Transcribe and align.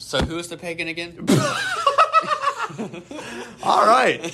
So 0.00 0.20
who 0.20 0.38
is 0.38 0.46
the 0.46 0.56
pagan 0.56 0.86
again? 0.86 1.16
All 3.64 3.84
right. 3.84 4.32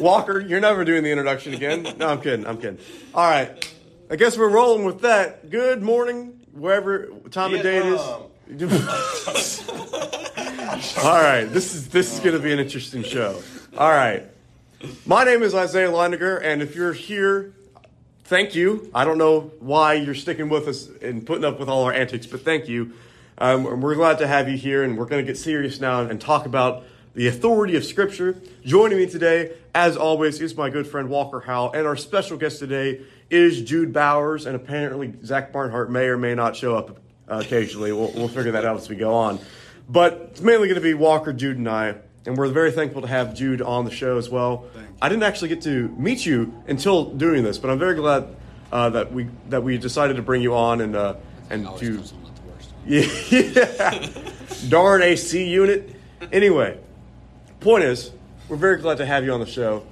Walker, 0.00 0.38
you're 0.38 0.60
never 0.60 0.84
doing 0.84 1.02
the 1.02 1.10
introduction 1.10 1.52
again. 1.52 1.82
No, 1.98 2.10
I'm 2.10 2.20
kidding. 2.20 2.46
I'm 2.46 2.58
kidding. 2.58 2.78
All 3.12 3.28
right. 3.28 3.74
I 4.08 4.14
guess 4.14 4.38
we're 4.38 4.48
rolling 4.48 4.84
with 4.84 5.00
that. 5.00 5.50
Good 5.50 5.82
morning, 5.82 6.38
wherever 6.52 7.06
time 7.30 7.52
of 7.54 7.62
day 7.62 7.78
it 7.78 7.86
is. 7.86 8.00
Um, 8.00 8.22
all 11.04 11.20
right. 11.20 11.44
This 11.44 11.74
is 11.74 11.88
this 11.88 12.14
is 12.14 12.20
going 12.20 12.36
to 12.36 12.42
be 12.42 12.52
an 12.52 12.60
interesting 12.60 13.02
show. 13.02 13.42
All 13.76 13.90
right. 13.90 14.22
My 15.06 15.24
name 15.24 15.42
is 15.42 15.56
Isaiah 15.56 15.90
Leininger, 15.90 16.40
and 16.40 16.62
if 16.62 16.76
you're 16.76 16.92
here, 16.92 17.52
thank 18.24 18.54
you. 18.54 18.88
I 18.94 19.04
don't 19.04 19.18
know 19.18 19.50
why 19.58 19.94
you're 19.94 20.14
sticking 20.14 20.48
with 20.48 20.68
us 20.68 20.88
and 21.02 21.26
putting 21.26 21.44
up 21.44 21.58
with 21.58 21.68
all 21.68 21.82
our 21.82 21.92
antics, 21.92 22.26
but 22.26 22.42
thank 22.42 22.68
you. 22.68 22.92
Um, 23.42 23.80
we're 23.80 23.94
glad 23.94 24.18
to 24.18 24.26
have 24.26 24.50
you 24.50 24.58
here, 24.58 24.82
and 24.82 24.98
we're 24.98 25.06
going 25.06 25.24
to 25.24 25.26
get 25.26 25.38
serious 25.38 25.80
now 25.80 26.02
and 26.02 26.20
talk 26.20 26.44
about 26.44 26.84
the 27.14 27.26
authority 27.26 27.74
of 27.74 27.86
Scripture. 27.86 28.36
Joining 28.66 28.98
me 28.98 29.06
today, 29.06 29.52
as 29.74 29.96
always, 29.96 30.38
is 30.42 30.54
my 30.54 30.68
good 30.68 30.86
friend 30.86 31.08
Walker 31.08 31.40
Howell, 31.40 31.72
and 31.72 31.86
our 31.86 31.96
special 31.96 32.36
guest 32.36 32.58
today 32.58 33.00
is 33.30 33.62
Jude 33.62 33.94
Bowers, 33.94 34.44
and 34.44 34.54
apparently 34.54 35.14
Zach 35.24 35.54
Barnhart 35.54 35.90
may 35.90 36.04
or 36.08 36.18
may 36.18 36.34
not 36.34 36.54
show 36.54 36.76
up 36.76 36.98
uh, 37.30 37.38
occasionally. 37.42 37.92
We'll, 37.92 38.12
we'll 38.12 38.28
figure 38.28 38.52
that 38.52 38.66
out 38.66 38.76
as 38.76 38.90
we 38.90 38.96
go 38.96 39.14
on. 39.14 39.38
But 39.88 40.32
it's 40.32 40.42
mainly 40.42 40.68
going 40.68 40.74
to 40.78 40.82
be 40.82 40.92
Walker, 40.92 41.32
Jude, 41.32 41.56
and 41.56 41.66
I, 41.66 41.94
and 42.26 42.36
we're 42.36 42.48
very 42.48 42.72
thankful 42.72 43.00
to 43.00 43.08
have 43.08 43.34
Jude 43.34 43.62
on 43.62 43.86
the 43.86 43.90
show 43.90 44.18
as 44.18 44.28
well. 44.28 44.66
I 45.00 45.08
didn't 45.08 45.22
actually 45.22 45.48
get 45.48 45.62
to 45.62 45.88
meet 45.96 46.26
you 46.26 46.62
until 46.68 47.06
doing 47.06 47.42
this, 47.42 47.56
but 47.56 47.70
I'm 47.70 47.78
very 47.78 47.94
glad 47.94 48.36
uh, 48.70 48.90
that 48.90 49.10
we 49.14 49.30
that 49.48 49.62
we 49.62 49.78
decided 49.78 50.16
to 50.16 50.22
bring 50.22 50.42
you 50.42 50.54
on 50.54 50.82
and 50.82 50.94
uh, 50.94 51.14
and 51.48 51.66
to 51.78 52.02
yeah. 52.90 54.08
Darn 54.68 55.02
AC 55.02 55.46
unit. 55.48 55.94
Anyway, 56.32 56.76
point 57.60 57.84
is, 57.84 58.10
we're 58.48 58.56
very 58.56 58.78
glad 58.78 58.98
to 58.98 59.06
have 59.06 59.24
you 59.24 59.32
on 59.32 59.38
the 59.38 59.46
show. 59.46 59.86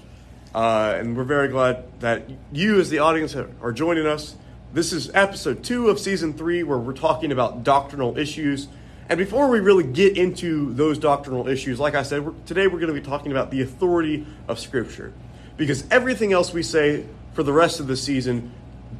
Uh, 0.53 0.97
and 0.99 1.17
we're 1.17 1.25
very 1.25 1.49
glad 1.49 1.85
that 2.01 2.29
you, 2.53 2.81
as 2.81 2.91
the 2.91 2.99
audience, 2.99 3.37
are 3.37 3.73
joining 3.73 4.07
us. 4.07 4.35
This 4.73 4.93
is 4.93 5.11
episode 5.15 5.63
two 5.63 5.89
of 5.89 6.01
season 6.01 6.33
three, 6.33 6.65
where 6.65 6.79
we're 6.79 6.93
talking 6.93 7.31
about 7.31 7.63
doctrinal 7.63 8.19
issues. 8.19 8.67
And 9.09 9.17
before 9.17 9.49
we 9.49 9.61
really 9.61 9.85
get 9.85 10.19
into 10.19 10.75
those 10.75 10.99
doctrinal 10.99 11.47
issues, 11.47 11.79
like 11.79 11.95
I 11.95 12.03
said, 12.03 12.27
we're, 12.27 12.35
today 12.47 12.67
we're 12.67 12.81
going 12.81 12.93
to 12.93 13.01
be 13.01 13.07
talking 13.07 13.31
about 13.31 13.53
the 13.53 13.63
authority 13.63 14.27
of 14.49 14.59
Scripture. 14.59 15.13
Because 15.57 15.85
everything 15.91 16.33
else 16.33 16.53
we 16.53 16.65
say 16.65 17.07
for 17.35 17.45
the 17.45 17.53
rest 17.53 17.79
of 17.79 17.87
the 17.87 17.97
season 17.97 18.53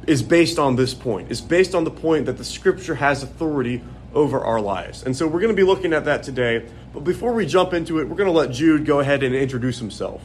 is 0.07 0.23
based 0.23 0.57
on 0.57 0.75
this 0.75 0.93
point. 0.93 1.31
It's 1.31 1.41
based 1.41 1.75
on 1.75 1.83
the 1.83 1.91
point 1.91 2.25
that 2.25 2.37
the 2.37 2.45
scripture 2.45 2.95
has 2.95 3.23
authority 3.23 3.81
over 4.13 4.39
our 4.39 4.59
lives. 4.59 5.03
And 5.03 5.15
so 5.15 5.27
we're 5.27 5.39
going 5.39 5.55
to 5.55 5.61
be 5.61 5.63
looking 5.63 5.93
at 5.93 6.05
that 6.05 6.23
today. 6.23 6.67
But 6.93 7.03
before 7.03 7.33
we 7.33 7.45
jump 7.45 7.73
into 7.73 7.99
it, 7.99 8.07
we're 8.07 8.15
going 8.15 8.27
to 8.27 8.37
let 8.37 8.51
Jude 8.51 8.85
go 8.85 8.99
ahead 8.99 9.23
and 9.23 9.35
introduce 9.35 9.77
himself. 9.77 10.21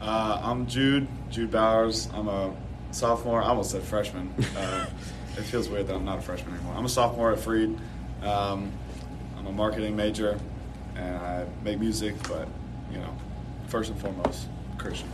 Uh, 0.00 0.40
I'm 0.42 0.66
Jude, 0.66 1.06
Jude 1.30 1.50
Bowers. 1.50 2.08
I'm 2.12 2.28
a 2.28 2.54
sophomore. 2.90 3.42
I 3.42 3.48
almost 3.48 3.70
said 3.70 3.82
freshman. 3.82 4.34
Uh, 4.56 4.86
it 5.38 5.42
feels 5.42 5.68
weird 5.68 5.86
that 5.86 5.94
I'm 5.94 6.04
not 6.04 6.18
a 6.18 6.22
freshman 6.22 6.54
anymore. 6.54 6.74
I'm 6.76 6.84
a 6.84 6.90
sophomore 6.90 7.32
at 7.32 7.38
Freed. 7.38 7.78
Um, 8.22 8.72
I'm 9.38 9.46
a 9.46 9.52
marketing 9.52 9.96
major, 9.96 10.38
and 10.96 11.16
I 11.16 11.46
make 11.64 11.78
music, 11.78 12.14
but 12.28 12.48
you 12.90 12.98
know, 12.98 13.16
first 13.68 13.90
and 13.90 14.00
foremost, 14.00 14.46
Christian. 14.76 15.08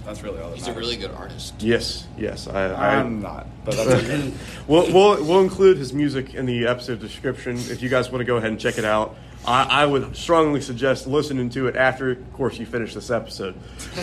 So 0.00 0.06
that's 0.06 0.22
really 0.22 0.40
all 0.40 0.50
that 0.50 0.56
He's 0.56 0.68
a 0.68 0.72
really 0.72 0.96
good 0.96 1.12
artist. 1.12 1.54
Yes, 1.60 2.06
yes. 2.16 2.48
I, 2.48 2.66
I, 2.66 2.94
I'm 2.96 3.20
not, 3.20 3.46
but 3.64 3.76
that's 3.76 3.90
okay. 3.90 4.32
we'll, 4.66 4.92
we'll, 4.92 5.24
we'll 5.24 5.40
include 5.40 5.76
his 5.76 5.92
music 5.92 6.34
in 6.34 6.46
the 6.46 6.66
episode 6.66 7.00
description 7.00 7.56
if 7.56 7.82
you 7.82 7.88
guys 7.88 8.10
want 8.10 8.20
to 8.20 8.24
go 8.24 8.36
ahead 8.36 8.50
and 8.50 8.58
check 8.58 8.78
it 8.78 8.84
out. 8.84 9.14
I, 9.46 9.82
I 9.82 9.86
would 9.86 10.16
strongly 10.16 10.60
suggest 10.60 11.06
listening 11.06 11.50
to 11.50 11.66
it 11.68 11.76
after, 11.76 12.12
of 12.12 12.32
course, 12.32 12.58
you 12.58 12.66
finish 12.66 12.94
this 12.94 13.10
episode. 13.10 13.54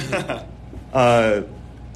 Uh, 0.94 1.44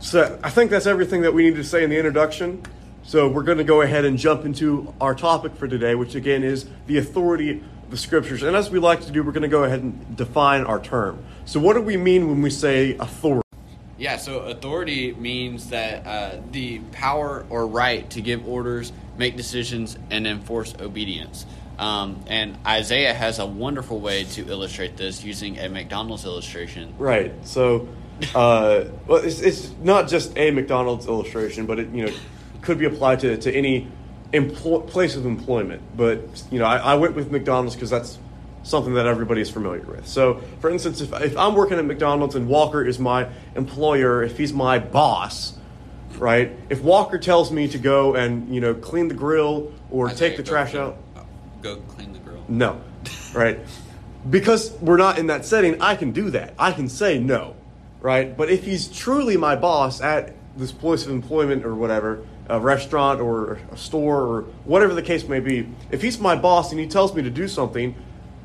so 0.01 0.37
I 0.43 0.49
think 0.49 0.69
that's 0.69 0.85
everything 0.85 1.21
that 1.21 1.33
we 1.33 1.43
need 1.43 1.55
to 1.55 1.63
say 1.63 1.83
in 1.83 1.89
the 1.89 1.97
introduction. 1.97 2.61
So 3.03 3.29
we're 3.29 3.43
going 3.43 3.57
to 3.57 3.63
go 3.63 3.81
ahead 3.81 4.03
and 4.05 4.17
jump 4.17 4.45
into 4.45 4.93
our 4.99 5.15
topic 5.15 5.55
for 5.55 5.67
today, 5.67 5.95
which 5.95 6.13
again 6.13 6.43
is 6.43 6.65
the 6.87 6.97
authority 6.97 7.63
of 7.83 7.89
the 7.89 7.97
scriptures. 7.97 8.43
And 8.43 8.55
as 8.55 8.69
we 8.69 8.79
like 8.79 9.01
to 9.05 9.11
do, 9.11 9.23
we're 9.23 9.31
going 9.31 9.43
to 9.43 9.47
go 9.47 9.63
ahead 9.63 9.81
and 9.81 10.15
define 10.15 10.65
our 10.65 10.79
term. 10.79 11.23
So 11.45 11.59
what 11.59 11.73
do 11.73 11.81
we 11.81 11.97
mean 11.97 12.27
when 12.27 12.41
we 12.41 12.49
say 12.49 12.95
authority? 12.97 13.40
Yeah, 14.01 14.17
so 14.17 14.39
authority 14.39 15.13
means 15.13 15.69
that 15.69 16.07
uh, 16.07 16.41
the 16.49 16.79
power 16.91 17.45
or 17.51 17.67
right 17.67 18.09
to 18.09 18.21
give 18.21 18.47
orders, 18.47 18.91
make 19.15 19.37
decisions, 19.37 19.95
and 20.09 20.25
enforce 20.25 20.73
obedience. 20.81 21.45
Um, 21.77 22.23
and 22.25 22.57
Isaiah 22.65 23.13
has 23.13 23.37
a 23.37 23.45
wonderful 23.45 23.99
way 23.99 24.23
to 24.23 24.47
illustrate 24.47 24.97
this 24.97 25.23
using 25.23 25.59
a 25.59 25.69
McDonald's 25.69 26.25
illustration. 26.25 26.95
Right. 26.97 27.31
So, 27.45 27.89
uh, 28.33 28.85
well, 29.05 29.23
it's, 29.23 29.39
it's 29.39 29.69
not 29.83 30.07
just 30.07 30.35
a 30.35 30.49
McDonald's 30.49 31.05
illustration, 31.05 31.67
but 31.67 31.77
it 31.77 31.89
you 31.93 32.07
know 32.07 32.13
could 32.61 32.79
be 32.79 32.85
applied 32.85 33.19
to, 33.19 33.37
to 33.37 33.53
any 33.53 33.87
emplo- 34.33 34.87
place 34.87 35.15
of 35.15 35.27
employment. 35.27 35.83
But 35.95 36.43
you 36.49 36.57
know, 36.57 36.65
I, 36.65 36.77
I 36.77 36.95
went 36.95 37.13
with 37.13 37.31
McDonald's 37.31 37.75
because 37.75 37.91
that's 37.91 38.17
something 38.63 38.93
that 38.93 39.05
everybody 39.05 39.41
is 39.41 39.49
familiar 39.49 39.81
with. 39.81 40.07
So, 40.07 40.41
for 40.59 40.69
instance, 40.69 41.01
if, 41.01 41.13
if 41.21 41.37
I'm 41.37 41.55
working 41.55 41.77
at 41.77 41.85
McDonald's 41.85 42.35
and 42.35 42.47
Walker 42.47 42.83
is 42.85 42.99
my 42.99 43.27
employer, 43.55 44.23
if 44.23 44.37
he's 44.37 44.53
my 44.53 44.79
boss, 44.79 45.53
right? 46.17 46.51
If 46.69 46.81
Walker 46.81 47.17
tells 47.17 47.51
me 47.51 47.67
to 47.69 47.77
go 47.77 48.15
and 48.15 48.53
you 48.53 48.61
know 48.61 48.73
clean 48.73 49.07
the 49.07 49.15
grill 49.15 49.71
or 49.89 50.09
Isaiah, 50.09 50.29
take 50.29 50.37
the 50.37 50.43
trash 50.43 50.71
clean- 50.71 50.83
out, 50.83 50.97
Go 51.61 51.75
clean 51.77 52.13
the 52.13 52.19
grill. 52.19 52.43
no, 52.47 52.81
right? 53.33 53.59
Because 54.29 54.71
we're 54.81 54.97
not 54.97 55.17
in 55.17 55.27
that 55.27 55.45
setting, 55.45 55.81
I 55.81 55.95
can 55.95 56.11
do 56.11 56.29
that. 56.31 56.53
I 56.59 56.71
can 56.71 56.89
say 56.89 57.17
no, 57.19 57.55
right? 58.01 58.35
But 58.37 58.49
if 58.51 58.63
he's 58.63 58.87
truly 58.87 59.37
my 59.37 59.55
boss 59.55 60.01
at 60.01 60.35
this 60.57 60.71
place 60.71 61.05
of 61.05 61.11
employment 61.11 61.65
or 61.65 61.73
whatever, 61.73 62.23
a 62.47 62.59
restaurant 62.59 63.19
or 63.21 63.59
a 63.71 63.77
store 63.77 64.21
or 64.21 64.41
whatever 64.65 64.93
the 64.93 65.01
case 65.01 65.27
may 65.27 65.39
be, 65.39 65.67
if 65.89 66.01
he's 66.01 66.19
my 66.19 66.35
boss 66.35 66.71
and 66.71 66.79
he 66.79 66.85
tells 66.87 67.15
me 67.15 67.23
to 67.23 67.29
do 67.31 67.47
something, 67.47 67.95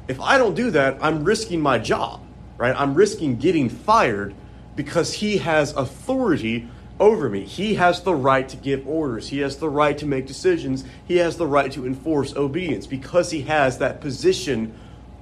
if 0.08 0.20
I 0.20 0.38
don't 0.38 0.54
do 0.54 0.70
that, 0.72 0.98
I'm 1.00 1.24
risking 1.24 1.60
my 1.60 1.78
job, 1.78 2.22
right? 2.58 2.74
I'm 2.76 2.94
risking 2.94 3.36
getting 3.36 3.68
fired 3.68 4.34
because 4.76 5.14
he 5.14 5.38
has 5.38 5.72
authority 5.72 6.68
over 6.98 7.28
me. 7.28 7.44
He 7.44 7.74
has 7.74 8.02
the 8.02 8.14
right 8.14 8.48
to 8.48 8.56
give 8.56 8.86
orders. 8.86 9.28
He 9.28 9.40
has 9.40 9.56
the 9.56 9.68
right 9.68 9.96
to 9.98 10.06
make 10.06 10.26
decisions. 10.26 10.84
He 11.06 11.16
has 11.16 11.36
the 11.36 11.46
right 11.46 11.70
to 11.72 11.86
enforce 11.86 12.34
obedience 12.34 12.86
because 12.86 13.30
he 13.30 13.42
has 13.42 13.78
that 13.78 14.00
position 14.00 14.78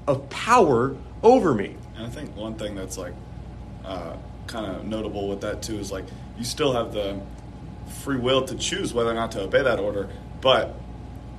of 0.06 0.28
power 0.30 0.96
over 1.22 1.54
me. 1.54 1.76
And 1.96 2.06
I 2.06 2.10
think 2.10 2.36
one 2.36 2.54
thing 2.54 2.74
that's 2.74 2.98
like 2.98 3.14
uh, 3.84 4.16
kind 4.46 4.66
of 4.66 4.84
notable 4.84 5.28
with 5.28 5.40
that 5.40 5.62
too 5.62 5.78
is 5.78 5.90
like 5.90 6.04
you 6.38 6.44
still 6.44 6.72
have 6.72 6.92
the 6.92 7.20
free 8.02 8.18
will 8.18 8.44
to 8.46 8.54
choose 8.56 8.92
whether 8.92 9.10
or 9.10 9.14
not 9.14 9.32
to 9.32 9.42
obey 9.42 9.62
that 9.62 9.80
order, 9.80 10.08
but 10.40 10.74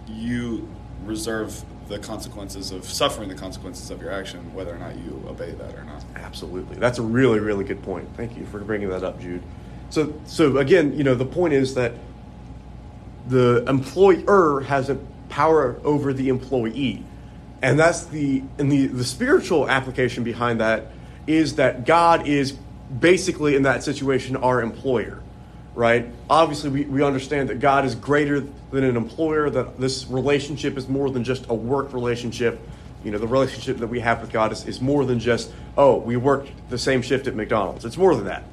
you 0.08 0.68
reserve 1.04 1.64
the 1.88 2.00
consequences 2.00 2.72
of 2.72 2.86
suffering 2.86 3.30
the 3.30 3.36
consequences 3.36 3.92
of 3.92 4.02
your 4.02 4.12
action, 4.12 4.54
whether 4.54 4.74
or 4.74 4.80
not 4.80 4.96
you 4.98 5.24
obey 5.28 5.52
that 5.52 5.76
or 5.76 5.84
not. 5.84 6.04
Absolutely. 6.16 6.78
That's 6.78 6.98
a 6.98 7.04
really, 7.04 7.40
really 7.40 7.64
good 7.64 7.84
point. 7.84 8.10
Thank 8.18 8.38
you 8.38 8.46
for 8.46 8.60
bringing 8.60 8.90
that 8.90 9.04
up, 9.04 9.20
Jude. 9.20 9.44
So, 9.90 10.14
so 10.26 10.58
again, 10.58 10.98
you 10.98 11.04
know, 11.04 11.16
the 11.16 11.26
point 11.26 11.54
is 11.54 11.76
that 11.76 11.94
the 13.28 13.64
employer 13.68 14.62
has 14.62 14.90
a 14.90 14.96
power 15.30 15.80
over 15.84 16.14
the 16.14 16.30
employee. 16.30 17.04
And 17.62 17.80
that's 17.80 18.06
the 18.06 18.44
and 18.60 18.72
the, 18.72 18.88
the 18.88 19.04
spiritual 19.04 19.70
application 19.70 20.24
behind 20.24 20.60
that 20.60 20.92
is 21.26 21.56
that 21.56 21.86
God 21.86 22.28
is 22.28 22.52
basically 23.00 23.56
in 23.56 23.64
that 23.64 23.84
situation 23.84 24.36
our 24.36 24.62
employer. 24.62 25.22
Right? 25.76 26.08
Obviously 26.30 26.70
we, 26.70 26.86
we 26.86 27.04
understand 27.04 27.50
that 27.50 27.60
God 27.60 27.86
is 27.86 27.96
greater 27.96 28.40
than 28.72 28.84
an 28.84 28.96
employer, 28.96 29.50
that 29.50 29.80
this 29.80 30.08
relationship 30.08 30.78
is 30.78 30.88
more 30.88 31.10
than 31.10 31.24
just 31.24 31.46
a 31.50 31.54
work 31.54 31.94
relationship. 31.94 32.60
You 33.04 33.12
know, 33.12 33.18
the 33.18 33.28
relationship 33.28 33.78
that 33.78 33.88
we 33.88 34.00
have 34.00 34.22
with 34.22 34.32
God 34.32 34.52
is, 34.52 34.66
is 34.66 34.82
more 34.82 35.06
than 35.06 35.20
just, 35.20 35.52
oh, 35.78 35.98
we 35.98 36.16
worked 36.16 36.50
the 36.70 36.78
same 36.78 37.02
shift 37.02 37.28
at 37.28 37.36
McDonald's. 37.36 37.86
It's 37.86 37.98
more 37.98 38.16
than 38.16 38.26
that. 38.26 38.44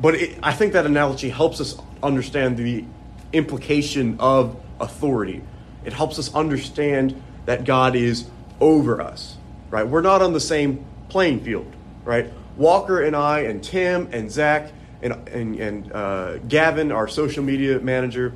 But 0.00 0.14
it, 0.14 0.38
I 0.42 0.52
think 0.52 0.72
that 0.72 0.86
analogy 0.86 1.28
helps 1.28 1.60
us 1.60 1.76
understand 2.02 2.56
the 2.56 2.84
implication 3.32 4.16
of 4.20 4.56
authority. 4.80 5.42
It 5.84 5.92
helps 5.92 6.18
us 6.18 6.32
understand 6.34 7.20
that 7.46 7.64
God 7.64 7.94
is 7.94 8.26
over 8.60 9.02
us, 9.02 9.36
right? 9.70 9.86
We're 9.86 10.00
not 10.00 10.22
on 10.22 10.32
the 10.32 10.40
same 10.40 10.84
playing 11.08 11.40
field, 11.40 11.70
right? 12.04 12.32
Walker 12.56 13.02
and 13.02 13.14
I 13.14 13.40
and 13.40 13.62
Tim 13.62 14.08
and 14.12 14.30
Zach 14.30 14.72
and, 15.04 15.28
and, 15.28 15.60
and 15.60 15.92
uh, 15.92 16.38
Gavin, 16.38 16.90
our 16.90 17.06
social 17.06 17.44
media 17.44 17.78
manager, 17.78 18.32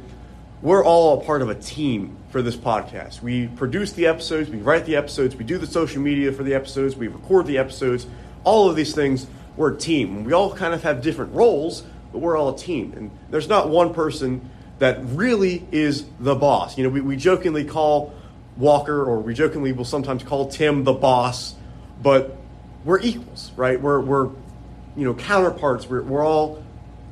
we're 0.61 0.85
all 0.85 1.21
a 1.21 1.25
part 1.25 1.41
of 1.41 1.49
a 1.49 1.55
team 1.55 2.17
for 2.31 2.43
this 2.43 2.57
podcast. 2.57 3.23
We 3.23 3.47
produce 3.49 3.93
the 3.93 4.07
episodes, 4.07 4.51
we 4.51 4.59
write 4.59 4.85
the 4.85 4.97
episodes, 4.97 5.35
we 5.35 5.45
do 5.45 5.57
the 5.57 5.67
social 5.67 6.03
media 6.03 6.31
for 6.31 6.43
the 6.43 6.55
episodes, 6.55 6.95
we 6.95 7.09
record 7.09 7.47
the 7.47 7.57
episodes. 7.57 8.07
All 8.45 8.69
of 8.69 8.77
these 8.77 8.95
things, 8.95 9.27
we're 9.57 9.75
a 9.75 9.79
team. 9.79 10.25
We 10.25 10.35
all 10.35 10.55
kind 10.55 10.75
of 10.75 10.83
have 10.83 11.01
different 11.01 11.33
roles, 11.35 11.85
but 12.13 12.19
we're 12.19 12.37
all 12.37 12.55
a 12.55 12.59
team. 12.59 12.93
And 12.95 13.11
there's 13.31 13.49
not 13.49 13.71
one 13.71 13.95
person 13.95 14.51
that 14.79 14.99
really 15.03 15.67
is 15.73 16.05
the 16.21 16.35
boss. 16.35 16.77
You 16.77 16.85
know, 16.85 16.91
we, 16.91 17.01
we 17.01 17.17
jokingly 17.17 17.65
call 17.65 18.15
Walker, 18.59 19.05
or 19.05 19.21
we 19.21 19.33
jokingly 19.33 19.73
will 19.73 19.85
sometimes 19.87 20.23
call 20.23 20.49
Tim 20.49 20.85
the 20.85 20.93
boss, 20.93 21.55
but 22.03 22.37
we're 22.85 23.01
equals, 23.01 23.53
right? 23.57 23.81
We're, 23.81 24.01
we're 24.01 24.31
you 24.99 25.05
know, 25.05 25.15
counterparts. 25.15 25.89
We're, 25.89 26.03
we're 26.03 26.27
all 26.27 26.63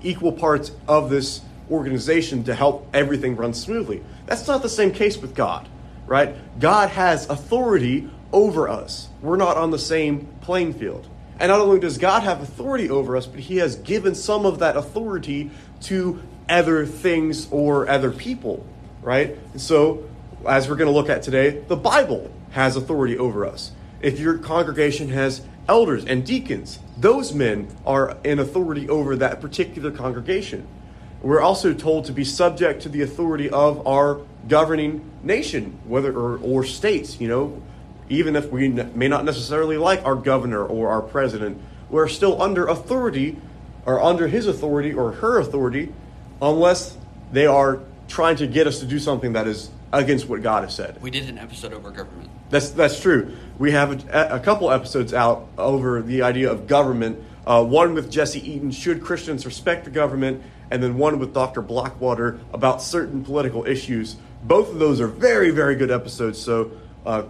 equal 0.03 0.33
parts 0.33 0.73
of 0.89 1.09
this 1.09 1.41
organization 1.71 2.43
to 2.45 2.55
help 2.55 2.89
everything 2.93 3.37
run 3.37 3.55
smoothly. 3.55 4.03
That's 4.27 4.47
not 4.49 4.63
the 4.63 4.69
same 4.69 4.91
case 4.91 5.17
with 5.17 5.37
God, 5.37 5.69
right? 6.07 6.35
God 6.59 6.91
has 6.91 7.31
authority 7.31 8.11
over 8.33 8.69
us. 8.69 9.09
We're 9.23 9.37
not 9.37 9.57
on 9.57 9.71
the 9.71 9.79
same 9.79 10.27
playing 10.41 10.75
field. 10.75 11.09
And 11.39 11.51
not 11.51 11.61
only 11.61 11.79
does 11.79 11.99
God 11.99 12.25
have 12.25 12.43
authority 12.43 12.91
over 12.91 13.17
us, 13.17 13.27
but 13.27 13.41
He 13.41 13.59
has 13.59 13.77
given 13.77 14.17
some 14.17 14.47
of 14.47 14.59
that 14.59 14.77
authority 14.77 15.53
to 15.83 16.21
other 16.49 16.87
things 16.87 17.47
or 17.53 17.89
other 17.89 18.11
people, 18.11 18.67
right? 19.01 19.39
And 19.53 19.61
so, 19.61 20.09
as 20.45 20.69
we're 20.69 20.77
going 20.77 20.89
to 20.89 20.95
look 20.95 21.09
at 21.09 21.23
today, 21.23 21.63
the 21.69 21.77
Bible 21.77 22.33
has 22.51 22.75
authority 22.77 23.17
over 23.17 23.47
us. 23.47 23.71
If 24.01 24.19
your 24.19 24.39
congregation 24.39 25.09
has 25.11 25.43
elders 25.69 26.05
and 26.05 26.25
deacons, 26.25 26.79
those 26.97 27.33
men 27.33 27.69
are 27.85 28.17
in 28.25 28.39
authority 28.39 28.89
over 28.89 29.17
that 29.17 29.41
particular 29.41 29.91
congregation. 29.91 30.67
We're 31.23 31.41
also 31.41 31.75
told 31.75 32.05
to 32.07 32.13
be 32.13 32.25
subject 32.25 32.83
to 32.83 32.89
the 32.89 33.03
authority 33.03 33.51
of 33.51 33.87
our 33.87 34.21
governing 34.49 35.11
nation, 35.23 35.79
whether 35.85 36.13
or, 36.13 36.39
or 36.39 36.65
states, 36.65 37.21
you 37.21 37.29
know, 37.29 37.63
even 38.09 38.37
if 38.37 38.51
we 38.51 38.69
may 38.69 39.09
not 39.09 39.25
necessarily 39.25 39.77
like 39.77 40.05
our 40.05 40.15
governor 40.15 40.65
or 40.65 40.89
our 40.91 41.03
president, 41.03 41.61
we're 41.91 42.09
still 42.09 42.41
under 42.41 42.67
authority 42.67 43.37
or 43.85 44.01
under 44.03 44.29
his 44.29 44.47
authority 44.47 44.93
or 44.93 45.13
her 45.13 45.39
authority 45.39 45.93
unless 46.41 46.97
they 47.33 47.47
are 47.47 47.81
trying 48.09 48.37
to 48.37 48.47
get 48.47 48.67
us 48.67 48.81
to 48.81 48.87
do 48.87 48.99
something 48.99 49.33
that 49.33 49.47
is 49.49 49.71
against 49.93 50.29
what 50.29 50.43
God 50.43 50.65
has 50.65 50.75
said. 50.75 51.01
We 51.01 51.11
did 51.11 51.29
an 51.29 51.39
episode 51.39 51.73
over 51.73 51.91
government. 51.91 52.31
That's 52.51 52.71
that's 52.71 53.01
true. 53.01 53.37
We 53.59 53.73
have 53.73 54.09
a, 54.09 54.37
a 54.37 54.41
couple 54.41 54.71
episodes 54.71 55.15
out 55.15 55.49
over 55.57 56.03
the 56.03 56.23
idea 56.23 56.51
of 56.51 56.67
government. 56.67 57.23
Uh, 57.47 57.65
one 57.65 57.95
with 57.95 58.11
Jesse 58.11 58.41
Eaton, 58.51 58.71
should 58.71 59.03
Christians 59.03 59.47
respect 59.47 59.85
the 59.85 59.91
government, 59.91 60.43
and 60.71 60.83
then 60.83 60.99
one 60.99 61.19
with 61.19 61.33
Dr. 61.33 61.63
Blackwater 61.63 62.41
about 62.53 62.83
certain 62.83 63.25
political 63.25 63.65
issues. 63.67 64.17
Both 64.43 64.71
of 64.71 64.79
those 64.79 65.01
are 65.01 65.07
very 65.07 65.51
very 65.51 65.77
good 65.77 65.91
episodes. 65.91 66.39
So, 66.41 66.73
uh, 67.05 67.23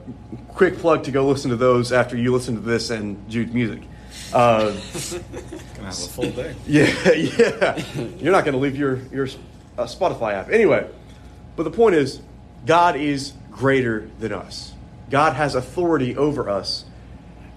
quick 0.48 0.78
plug 0.78 1.04
to 1.04 1.10
go 1.10 1.26
listen 1.28 1.50
to 1.50 1.56
those 1.56 1.92
after 1.92 2.16
you 2.16 2.32
listen 2.32 2.54
to 2.54 2.60
this 2.60 2.90
and 2.90 3.28
Jude's 3.28 3.52
music. 3.52 3.82
Uh, 4.32 4.72
Gonna 5.74 5.84
have 5.84 5.88
a 5.88 5.92
full 5.92 6.30
day. 6.30 6.54
yeah, 6.66 7.12
yeah. 7.12 7.78
You're 8.18 8.32
not 8.32 8.44
going 8.44 8.54
to 8.54 8.58
leave 8.58 8.76
your 8.76 8.96
your 9.12 9.28
uh, 9.78 9.84
Spotify 9.84 10.32
app 10.32 10.50
anyway. 10.50 10.88
But 11.54 11.62
the 11.62 11.70
point 11.70 11.94
is, 11.94 12.20
God 12.64 12.96
is 12.96 13.32
greater 13.50 14.10
than 14.18 14.32
us. 14.32 14.72
God 15.10 15.34
has 15.34 15.54
authority 15.54 16.16
over 16.16 16.48
us, 16.50 16.84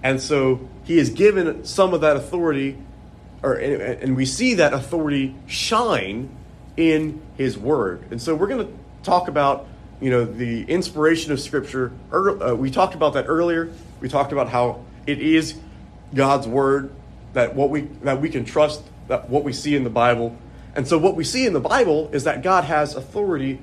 and 0.02 0.20
so 0.20 0.68
He 0.84 0.98
has 0.98 1.10
given 1.10 1.64
some 1.64 1.94
of 1.94 2.02
that 2.02 2.16
authority, 2.16 2.78
or 3.42 3.54
and 3.54 4.16
we 4.16 4.26
see 4.26 4.54
that 4.54 4.72
authority 4.72 5.34
shine 5.46 6.34
in 6.76 7.20
His 7.36 7.58
Word. 7.58 8.04
And 8.10 8.20
so 8.20 8.34
we're 8.34 8.48
going 8.48 8.66
to 8.66 8.72
talk 9.02 9.28
about 9.28 9.66
you 10.00 10.10
know 10.10 10.24
the 10.24 10.62
inspiration 10.64 11.32
of 11.32 11.40
Scripture. 11.40 11.92
Uh, 12.12 12.54
we 12.56 12.70
talked 12.70 12.94
about 12.94 13.14
that 13.14 13.26
earlier. 13.26 13.70
We 14.00 14.08
talked 14.08 14.32
about 14.32 14.48
how 14.48 14.84
it 15.06 15.18
is 15.18 15.56
God's 16.14 16.46
Word 16.46 16.92
that 17.32 17.54
what 17.54 17.70
we 17.70 17.82
that 18.02 18.20
we 18.20 18.28
can 18.28 18.44
trust 18.44 18.82
that 19.08 19.28
what 19.28 19.44
we 19.44 19.52
see 19.52 19.76
in 19.76 19.84
the 19.84 19.90
Bible. 19.90 20.36
And 20.74 20.86
so 20.86 20.98
what 20.98 21.16
we 21.16 21.24
see 21.24 21.46
in 21.46 21.52
the 21.52 21.60
Bible 21.60 22.10
is 22.12 22.24
that 22.24 22.42
God 22.42 22.64
has 22.64 22.94
authority 22.94 23.60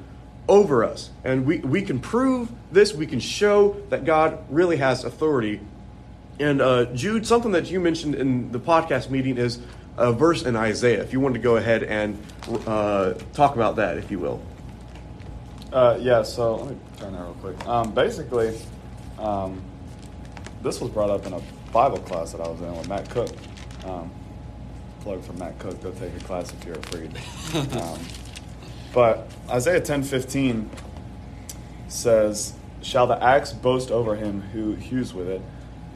over 0.48 0.84
us. 0.84 1.10
And 1.24 1.46
we, 1.46 1.60
we 1.60 1.82
can 1.82 2.00
prove 2.00 2.52
this, 2.72 2.94
we 2.94 3.08
can 3.08 3.20
show 3.20 3.82
that 3.90 4.06
God 4.06 4.40
really 4.50 4.78
has 4.78 5.04
authority. 5.04 5.60
And 6.40 6.62
uh, 6.62 6.86
Jude, 6.86 7.26
something 7.26 7.52
that 7.52 7.70
you 7.70 7.80
mentioned 7.80 8.16
in 8.16 8.52
the 8.52 8.60
podcast 8.60 9.10
meeting 9.10 9.38
is 9.38 9.60
a 9.98 10.14
verse 10.14 10.44
in 10.44 10.56
Isaiah. 10.56 11.02
If 11.02 11.12
you 11.12 11.20
wanted 11.20 11.36
to 11.36 11.40
go 11.40 11.58
ahead 11.58 11.84
and 11.84 12.22
uh, 12.66 13.14
talk 13.34 13.56
about 13.56 13.78
that, 13.78 13.98
if 13.98 14.12
you 14.12 14.20
will. 14.20 14.42
Uh, 15.74 15.98
yeah, 16.00 16.24
so 16.24 16.56
let 16.56 16.70
me 16.70 16.78
turn 16.98 17.14
that 17.14 17.22
real 17.22 17.34
quick. 17.42 17.68
Um, 17.68 17.92
basically, 17.94 18.58
um, 19.20 19.62
this 20.62 20.80
was 20.80 20.92
brought 20.92 21.10
up 21.10 21.26
in 21.26 21.34
a 21.34 21.42
Bible 21.74 22.00
class 22.00 22.32
that 22.32 22.42
I 22.42 22.48
was 22.48 22.62
in 22.62 22.78
with 22.78 22.88
Matt 22.88 23.10
Cook. 23.10 23.32
Um, 23.86 24.12
plug 25.02 25.24
for 25.24 25.34
Matt 25.34 25.60
Cook, 25.60 25.82
go 25.82 25.92
take 25.92 26.16
a 26.16 26.20
class 26.24 26.54
if 26.54 26.66
you're 26.66 26.78
afraid. 26.78 27.12
But 28.98 29.28
Isaiah 29.48 29.80
10:15 29.80 30.72
says, 31.88 32.54
"Shall 32.82 33.06
the 33.06 33.24
axe 33.24 33.54
boast 33.54 33.92
over 33.92 34.16
him 34.16 34.42
who 34.54 34.74
hews 34.74 35.14
with 35.14 35.30
it, 35.30 35.44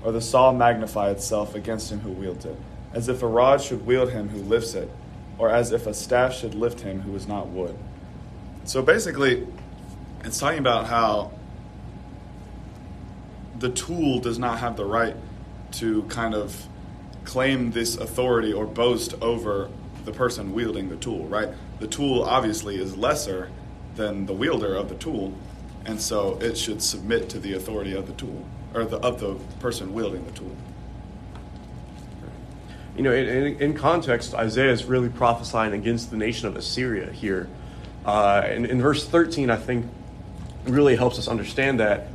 or 0.03 0.11
the 0.11 0.21
saw 0.21 0.51
magnify 0.51 1.09
itself 1.09 1.55
against 1.55 1.91
him 1.91 2.01
who 2.01 2.11
wields 2.11 2.45
it? 2.45 2.55
As 2.93 3.09
if 3.09 3.23
a 3.23 3.27
rod 3.27 3.59
should 3.59 3.87
wield 3.87 4.11
him 4.11 4.29
who 4.29 4.37
lifts 4.43 4.75
it, 4.75 4.87
or 5.39 5.49
as 5.49 5.71
if 5.71 5.87
a 5.87 5.95
staff 5.95 6.35
should 6.35 6.53
lift 6.53 6.81
him 6.81 7.01
who 7.01 7.15
is 7.15 7.27
not 7.27 7.47
wood." 7.47 7.73
So 8.65 8.83
basically, 8.83 9.47
it's 10.23 10.37
talking 10.37 10.59
about 10.59 10.85
how 10.85 11.31
the 13.57 13.69
tool 13.69 14.19
does 14.19 14.37
not 14.37 14.59
have 14.59 14.77
the 14.77 14.85
right 14.85 15.15
to 15.79 16.03
kind 16.03 16.35
of 16.35 16.67
claim 17.25 17.71
this 17.71 17.97
authority 17.97 18.53
or 18.53 18.67
boast 18.67 19.15
over 19.23 19.69
the 20.05 20.11
person 20.11 20.53
wielding 20.53 20.89
the 20.89 20.95
tool, 20.97 21.25
right? 21.27 21.49
The 21.79 21.87
tool 21.87 22.23
obviously 22.23 22.79
is 22.79 22.97
lesser 22.97 23.49
than 23.95 24.25
the 24.25 24.33
wielder 24.33 24.75
of 24.75 24.89
the 24.89 24.95
tool, 24.95 25.33
and 25.85 25.99
so 25.99 26.37
it 26.41 26.57
should 26.57 26.81
submit 26.81 27.29
to 27.29 27.39
the 27.39 27.53
authority 27.53 27.93
of 27.93 28.07
the 28.07 28.13
tool 28.13 28.45
or 28.73 28.85
the, 28.85 28.97
of 28.97 29.19
the 29.19 29.35
person 29.59 29.93
wielding 29.93 30.25
the 30.25 30.31
tool. 30.31 30.55
You 32.95 33.03
know, 33.03 33.13
in, 33.13 33.59
in 33.61 33.73
context, 33.73 34.33
Isaiah 34.33 34.71
is 34.71 34.85
really 34.85 35.09
prophesying 35.09 35.73
against 35.73 36.11
the 36.11 36.17
nation 36.17 36.47
of 36.47 36.55
Assyria 36.55 37.11
here. 37.11 37.47
Uh, 38.05 38.41
and 38.45 38.65
in 38.65 38.81
verse 38.81 39.07
13, 39.07 39.49
I 39.49 39.55
think 39.55 39.85
really 40.65 40.95
helps 40.95 41.17
us 41.17 41.27
understand 41.27 41.79
that. 41.79 42.07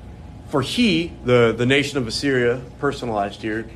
For 0.48 0.62
he, 0.62 1.12
the, 1.24 1.54
the 1.56 1.66
nation 1.66 1.98
of 1.98 2.06
Assyria, 2.06 2.60
personalized 2.78 3.42
here, 3.42 3.68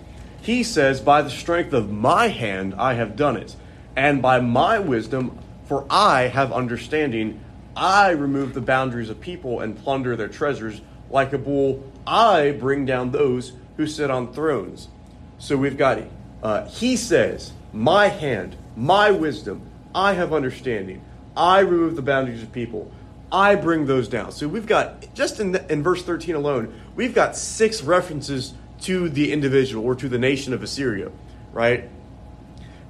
he 0.42 0.62
says, 0.62 1.00
By 1.00 1.22
the 1.22 1.30
strength 1.30 1.72
of 1.72 1.90
my 1.90 2.28
hand 2.28 2.74
I 2.74 2.94
have 2.94 3.16
done 3.16 3.36
it 3.36 3.56
and 4.00 4.22
by 4.22 4.40
my 4.40 4.78
wisdom, 4.78 5.38
for 5.66 5.84
I 5.90 6.22
have 6.22 6.54
understanding, 6.54 7.38
I 7.76 8.12
remove 8.12 8.54
the 8.54 8.62
boundaries 8.62 9.10
of 9.10 9.20
people 9.20 9.60
and 9.60 9.76
plunder 9.76 10.16
their 10.16 10.26
treasures. 10.26 10.80
Like 11.10 11.34
a 11.34 11.38
bull, 11.38 11.84
I 12.06 12.52
bring 12.52 12.86
down 12.86 13.10
those 13.10 13.52
who 13.76 13.86
sit 13.86 14.10
on 14.10 14.32
thrones. 14.32 14.88
So 15.36 15.54
we've 15.54 15.76
got, 15.76 15.98
uh, 16.42 16.66
he 16.68 16.96
says, 16.96 17.52
My 17.74 18.08
hand, 18.08 18.56
my 18.74 19.10
wisdom, 19.10 19.68
I 19.94 20.14
have 20.14 20.32
understanding. 20.32 21.04
I 21.36 21.58
remove 21.58 21.94
the 21.94 22.02
boundaries 22.02 22.42
of 22.42 22.52
people. 22.52 22.90
I 23.30 23.54
bring 23.54 23.84
those 23.84 24.08
down. 24.08 24.32
So 24.32 24.48
we've 24.48 24.66
got, 24.66 25.12
just 25.12 25.40
in, 25.40 25.52
the, 25.52 25.70
in 25.70 25.82
verse 25.82 26.02
13 26.02 26.36
alone, 26.36 26.72
we've 26.96 27.14
got 27.14 27.36
six 27.36 27.82
references 27.82 28.54
to 28.80 29.10
the 29.10 29.30
individual 29.30 29.84
or 29.84 29.94
to 29.96 30.08
the 30.08 30.18
nation 30.18 30.54
of 30.54 30.62
Assyria, 30.62 31.12
right? 31.52 31.90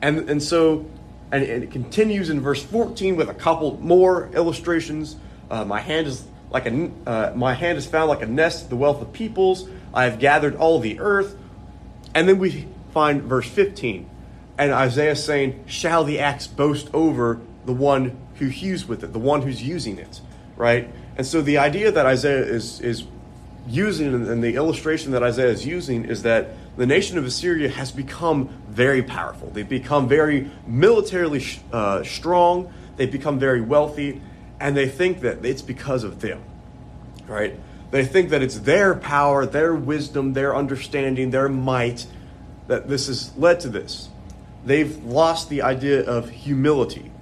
And, 0.00 0.30
and 0.30 0.40
so, 0.40 0.86
and, 1.32 1.44
and 1.44 1.64
it 1.64 1.70
continues 1.70 2.30
in 2.30 2.40
verse 2.40 2.62
14 2.62 3.16
with 3.16 3.28
a 3.28 3.34
couple 3.34 3.78
more 3.80 4.28
illustrations. 4.34 5.16
Uh, 5.50 5.64
my 5.64 5.80
hand 5.80 6.06
is 6.06 6.24
like 6.50 6.66
a, 6.66 6.90
uh, 7.06 7.32
my 7.36 7.54
hand 7.54 7.78
is 7.78 7.86
found 7.86 8.08
like 8.08 8.22
a 8.22 8.26
nest, 8.26 8.70
the 8.70 8.76
wealth 8.76 9.00
of 9.00 9.12
peoples. 9.12 9.68
I 9.94 10.04
have 10.04 10.18
gathered 10.18 10.56
all 10.56 10.80
the 10.80 10.98
earth. 10.98 11.36
And 12.14 12.28
then 12.28 12.38
we 12.38 12.66
find 12.92 13.22
verse 13.22 13.48
15. 13.48 14.08
And 14.58 14.72
Isaiah 14.72 15.16
saying, 15.16 15.64
Shall 15.66 16.04
the 16.04 16.18
axe 16.18 16.46
boast 16.46 16.90
over 16.92 17.40
the 17.64 17.72
one 17.72 18.16
who 18.36 18.48
hews 18.48 18.86
with 18.86 19.04
it, 19.04 19.12
the 19.12 19.18
one 19.18 19.42
who's 19.42 19.62
using 19.62 19.98
it, 19.98 20.20
right? 20.56 20.90
And 21.16 21.26
so 21.26 21.42
the 21.42 21.58
idea 21.58 21.92
that 21.92 22.06
Isaiah 22.06 22.44
is, 22.44 22.80
is 22.80 23.04
using 23.68 24.14
and 24.14 24.42
the 24.42 24.56
illustration 24.56 25.12
that 25.12 25.22
Isaiah 25.22 25.50
is 25.50 25.66
using 25.66 26.04
is 26.04 26.22
that 26.22 26.48
the 26.80 26.86
nation 26.86 27.18
of 27.18 27.26
Assyria 27.26 27.68
has 27.68 27.92
become 27.92 28.48
very 28.70 29.02
powerful. 29.02 29.50
They've 29.50 29.68
become 29.68 30.08
very 30.08 30.50
militarily 30.66 31.44
uh, 31.70 32.02
strong. 32.04 32.72
They've 32.96 33.12
become 33.12 33.38
very 33.38 33.60
wealthy, 33.60 34.22
and 34.58 34.74
they 34.74 34.88
think 34.88 35.20
that 35.20 35.44
it's 35.44 35.60
because 35.60 36.04
of 36.04 36.22
them, 36.22 36.42
right? 37.26 37.54
They 37.90 38.06
think 38.06 38.30
that 38.30 38.40
it's 38.40 38.60
their 38.60 38.94
power, 38.94 39.44
their 39.44 39.74
wisdom, 39.74 40.32
their 40.32 40.56
understanding, 40.56 41.32
their 41.32 41.50
might 41.50 42.06
that 42.66 42.88
this 42.88 43.08
has 43.08 43.36
led 43.36 43.60
to 43.60 43.68
this. 43.68 44.08
They've 44.64 45.04
lost 45.04 45.50
the 45.50 45.60
idea 45.60 46.02
of 46.06 46.30
humility. 46.30 47.12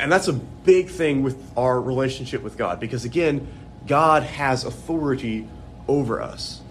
And 0.00 0.12
that's 0.12 0.28
a 0.28 0.34
big 0.34 0.90
thing 0.90 1.22
with 1.22 1.42
our 1.56 1.80
relationship 1.80 2.42
with 2.42 2.58
God 2.58 2.78
because, 2.78 3.06
again, 3.06 3.48
God 3.86 4.22
has 4.22 4.64
authority 4.64 5.48
over 5.88 6.20
us. 6.20 6.61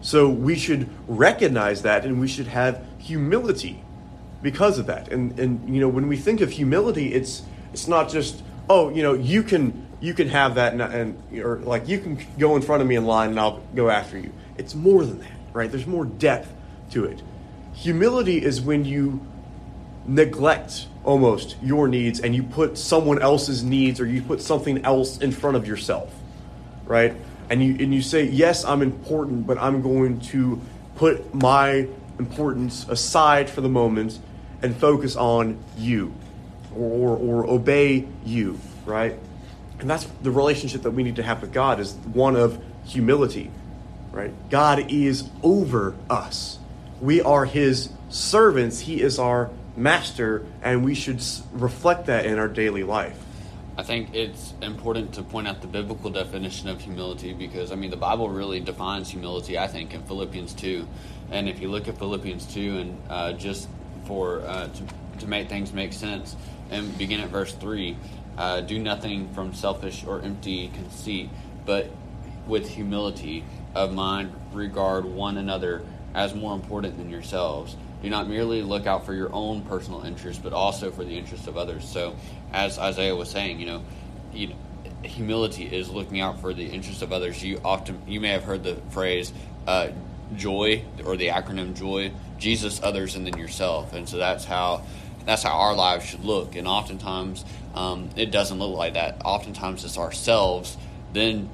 So 0.00 0.28
we 0.28 0.56
should 0.56 0.88
recognize 1.06 1.82
that 1.82 2.04
and 2.04 2.20
we 2.20 2.28
should 2.28 2.46
have 2.46 2.84
humility 2.98 3.82
because 4.42 4.78
of 4.78 4.86
that. 4.86 5.08
And 5.08 5.38
and 5.38 5.72
you 5.72 5.80
know, 5.80 5.88
when 5.88 6.08
we 6.08 6.16
think 6.16 6.40
of 6.40 6.50
humility, 6.50 7.12
it's 7.12 7.42
it's 7.72 7.86
not 7.86 8.08
just, 8.08 8.42
oh, 8.68 8.90
you 8.90 9.02
know, 9.02 9.14
you 9.14 9.42
can 9.42 9.86
you 10.00 10.14
can 10.14 10.28
have 10.28 10.54
that 10.54 10.72
and, 10.72 10.82
and 10.82 11.42
or 11.42 11.58
like 11.58 11.88
you 11.88 11.98
can 11.98 12.18
go 12.38 12.56
in 12.56 12.62
front 12.62 12.82
of 12.82 12.88
me 12.88 12.96
in 12.96 13.04
line 13.04 13.30
and 13.30 13.40
I'll 13.40 13.62
go 13.74 13.90
after 13.90 14.18
you. 14.18 14.32
It's 14.56 14.74
more 14.74 15.04
than 15.04 15.20
that, 15.20 15.38
right? 15.52 15.70
There's 15.70 15.86
more 15.86 16.04
depth 16.04 16.52
to 16.92 17.04
it. 17.04 17.22
Humility 17.74 18.42
is 18.42 18.60
when 18.60 18.84
you 18.84 19.24
neglect 20.06 20.86
almost 21.04 21.56
your 21.62 21.88
needs 21.88 22.20
and 22.20 22.34
you 22.34 22.42
put 22.42 22.76
someone 22.76 23.20
else's 23.22 23.62
needs 23.62 24.00
or 24.00 24.06
you 24.06 24.22
put 24.22 24.40
something 24.40 24.84
else 24.84 25.18
in 25.18 25.32
front 25.32 25.56
of 25.56 25.66
yourself, 25.66 26.12
right? 26.84 27.14
And 27.50 27.62
you 27.62 27.76
and 27.80 27.92
you 27.92 28.00
say, 28.00 28.24
"Yes, 28.24 28.64
I'm 28.64 28.80
important, 28.80 29.46
but 29.46 29.58
I'm 29.58 29.82
going 29.82 30.20
to 30.32 30.60
put 30.94 31.34
my 31.34 31.88
importance 32.18 32.86
aside 32.88 33.50
for 33.50 33.60
the 33.60 33.68
moment 33.68 34.18
and 34.62 34.76
focus 34.76 35.16
on 35.16 35.58
you 35.76 36.14
or, 36.76 37.16
or, 37.16 37.16
or 37.16 37.50
obey 37.50 38.06
you, 38.24 38.60
right? 38.84 39.18
And 39.80 39.88
that's 39.88 40.04
the 40.22 40.30
relationship 40.30 40.82
that 40.82 40.90
we 40.90 41.02
need 41.02 41.16
to 41.16 41.22
have 41.22 41.40
with 41.40 41.52
God 41.52 41.80
is 41.80 41.94
one 42.12 42.36
of 42.36 42.62
humility, 42.84 43.50
right? 44.12 44.32
God 44.50 44.90
is 44.92 45.28
over 45.42 45.96
us. 46.08 46.58
We 47.00 47.22
are 47.22 47.46
his 47.46 47.90
servants, 48.10 48.80
he 48.80 49.00
is 49.00 49.18
our 49.18 49.50
master, 49.76 50.44
and 50.62 50.84
we 50.84 50.94
should 50.94 51.22
reflect 51.52 52.06
that 52.06 52.26
in 52.26 52.38
our 52.38 52.48
daily 52.48 52.82
life. 52.82 53.18
I 53.76 53.82
think 53.82 54.14
it's 54.14 54.52
important 54.60 55.14
to 55.14 55.22
point 55.22 55.48
out 55.48 55.62
the 55.62 55.68
biblical 55.68 56.10
definition 56.10 56.68
of 56.68 56.80
humility 56.80 57.32
because, 57.32 57.72
I 57.72 57.76
mean, 57.76 57.90
the 57.90 57.96
Bible 57.96 58.28
really 58.28 58.60
defines 58.60 59.10
humility, 59.10 59.58
I 59.58 59.68
think, 59.68 59.94
in 59.94 60.02
Philippians 60.02 60.52
2. 60.54 60.86
And 61.30 61.48
if 61.48 61.60
you 61.60 61.68
look 61.68 61.88
at 61.88 61.96
Philippians 61.98 62.52
2 62.52 62.78
and 62.78 63.02
uh, 63.08 63.32
just 63.32 63.68
for 64.04 64.40
uh, 64.40 64.68
to, 64.68 65.18
to 65.20 65.26
make 65.26 65.48
things 65.48 65.72
make 65.72 65.92
sense, 65.92 66.36
and 66.70 66.96
begin 66.98 67.20
at 67.20 67.28
verse 67.28 67.52
3 67.54 67.96
uh, 68.38 68.60
do 68.60 68.78
nothing 68.78 69.32
from 69.34 69.52
selfish 69.52 70.04
or 70.04 70.22
empty 70.22 70.68
conceit, 70.68 71.28
but 71.66 71.90
with 72.46 72.68
humility 72.68 73.44
of 73.74 73.92
mind 73.92 74.32
regard 74.52 75.04
one 75.04 75.36
another 75.36 75.84
as 76.14 76.34
more 76.34 76.54
important 76.54 76.96
than 76.96 77.10
yourselves. 77.10 77.76
Do 78.02 78.08
not 78.08 78.28
merely 78.28 78.62
look 78.62 78.86
out 78.86 79.04
for 79.04 79.12
your 79.12 79.30
own 79.32 79.62
personal 79.62 80.04
interests, 80.04 80.40
but 80.42 80.54
also 80.54 80.90
for 80.90 81.04
the 81.04 81.18
interests 81.18 81.46
of 81.46 81.58
others. 81.58 81.86
So, 81.86 82.16
as 82.52 82.78
Isaiah 82.78 83.14
was 83.14 83.30
saying, 83.30 83.60
you 83.60 83.66
know, 83.66 83.82
you 84.32 84.48
know, 84.48 84.56
humility 85.02 85.64
is 85.64 85.88
looking 85.88 86.20
out 86.20 86.40
for 86.40 86.52
the 86.52 86.66
interests 86.66 87.02
of 87.02 87.12
others. 87.12 87.42
You 87.42 87.60
often, 87.64 88.00
you 88.06 88.20
may 88.20 88.28
have 88.28 88.44
heard 88.44 88.64
the 88.64 88.76
phrase 88.90 89.32
uh, 89.66 89.88
"joy" 90.36 90.84
or 91.04 91.16
the 91.16 91.28
acronym 91.28 91.76
"joy." 91.76 92.12
Jesus, 92.38 92.82
others, 92.82 93.16
and 93.16 93.26
then 93.26 93.36
yourself. 93.36 93.92
And 93.92 94.08
so 94.08 94.16
that's 94.16 94.44
how 94.44 94.82
that's 95.26 95.42
how 95.42 95.52
our 95.52 95.74
lives 95.74 96.06
should 96.06 96.24
look. 96.24 96.56
And 96.56 96.66
oftentimes, 96.66 97.44
um, 97.74 98.10
it 98.16 98.30
doesn't 98.30 98.58
look 98.58 98.76
like 98.76 98.94
that. 98.94 99.22
Oftentimes, 99.24 99.84
it's 99.84 99.98
ourselves, 99.98 100.76
then 101.12 101.50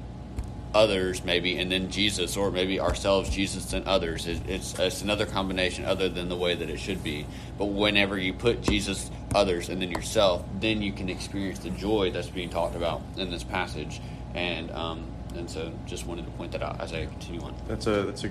others 0.77 1.23
maybe 1.23 1.57
and 1.57 1.71
then 1.71 1.89
jesus 1.89 2.37
or 2.37 2.51
maybe 2.51 2.79
ourselves 2.79 3.31
jesus 3.31 3.73
and 3.73 3.83
others. 3.87 4.27
It, 4.27 4.47
it's, 4.47 4.77
it's 4.77 5.01
another 5.01 5.25
combination 5.25 5.85
other 5.85 6.07
than 6.07 6.29
the 6.29 6.35
way 6.35 6.53
that 6.53 6.69
it 6.69 6.79
should 6.79 7.03
be. 7.03 7.25
But 7.57 7.65
whenever 7.65 8.15
you 8.15 8.33
put 8.33 8.61
jesus 8.61 9.09
others 9.33 9.69
and 9.69 9.81
then 9.81 9.89
yourself 9.89 10.45
then 10.59 10.83
you 10.83 10.93
can 10.93 11.09
experience 11.09 11.59
the 11.59 11.71
joy 11.71 12.11
that's 12.11 12.29
being 12.29 12.51
talked 12.51 12.75
about 12.75 13.01
in 13.17 13.31
this 13.31 13.43
passage. 13.43 13.99
And 14.35 14.69
um, 14.71 15.07
and 15.35 15.49
so 15.49 15.73
just 15.87 16.05
wanted 16.05 16.25
to 16.25 16.31
point 16.31 16.51
that 16.51 16.61
out. 16.61 16.79
As 16.79 16.93
i 16.93 17.05
continue 17.07 17.41
on. 17.41 17.55
That's 17.67 17.87
a 17.87 18.03
that's 18.03 18.23
a 18.23 18.29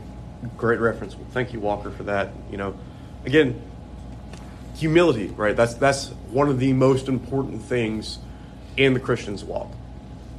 great 0.57 0.79
reference. 0.79 1.17
Thank 1.33 1.53
you 1.53 1.59
walker 1.59 1.91
for 1.91 2.05
that. 2.05 2.31
You 2.51 2.59
know 2.59 2.79
again 3.25 3.61
humility 4.77 5.29
right? 5.29 5.57
That's 5.57 5.75
that's 5.75 6.11
one 6.31 6.49
of 6.49 6.61
the 6.61 6.73
most 6.73 7.09
important 7.09 7.63
things 7.63 8.21
in 8.77 8.93
the 8.93 9.01
christian's 9.01 9.43
walk 9.43 9.73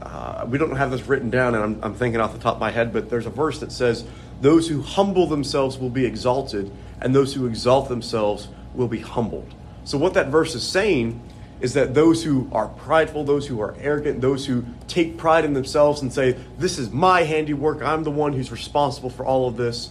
uh, 0.07 0.45
we 0.45 0.57
don't 0.57 0.75
have 0.75 0.91
this 0.91 1.05
written 1.07 1.29
down, 1.29 1.53
and 1.53 1.63
I'm, 1.63 1.83
I'm 1.83 1.93
thinking 1.93 2.21
off 2.21 2.33
the 2.33 2.39
top 2.39 2.55
of 2.55 2.59
my 2.61 2.71
head, 2.71 2.93
but 2.93 3.09
there's 3.09 3.25
a 3.25 3.31
verse 3.31 3.59
that 3.59 3.71
says, 3.71 4.05
Those 4.41 4.67
who 4.67 4.81
humble 4.81 5.27
themselves 5.27 5.77
will 5.77 5.89
be 5.89 6.05
exalted, 6.05 6.71
and 7.01 7.13
those 7.13 7.33
who 7.33 7.45
exalt 7.45 7.89
themselves 7.89 8.47
will 8.73 8.87
be 8.87 8.99
humbled. 8.99 9.53
So, 9.83 9.97
what 9.97 10.13
that 10.13 10.27
verse 10.27 10.55
is 10.55 10.65
saying 10.65 11.21
is 11.59 11.73
that 11.73 11.93
those 11.93 12.23
who 12.23 12.49
are 12.51 12.67
prideful, 12.67 13.23
those 13.23 13.47
who 13.47 13.59
are 13.59 13.75
arrogant, 13.79 14.21
those 14.21 14.45
who 14.45 14.63
take 14.87 15.17
pride 15.17 15.43
in 15.43 15.53
themselves 15.53 16.01
and 16.01 16.13
say, 16.13 16.37
This 16.57 16.79
is 16.79 16.89
my 16.89 17.23
handiwork, 17.23 17.81
I'm 17.81 18.03
the 18.03 18.11
one 18.11 18.33
who's 18.33 18.51
responsible 18.51 19.09
for 19.09 19.25
all 19.25 19.47
of 19.47 19.57
this, 19.57 19.89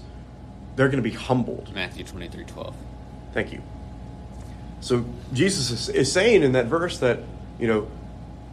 they're 0.76 0.88
going 0.88 1.02
to 1.02 1.08
be 1.08 1.16
humbled. 1.16 1.74
Matthew 1.74 2.04
23 2.04 2.44
12. 2.44 2.74
Thank 3.34 3.52
you. 3.52 3.62
So, 4.80 5.04
Jesus 5.34 5.70
is, 5.70 5.88
is 5.90 6.10
saying 6.10 6.42
in 6.42 6.52
that 6.52 6.66
verse 6.66 6.98
that, 7.00 7.20
you 7.58 7.66
know, 7.66 7.88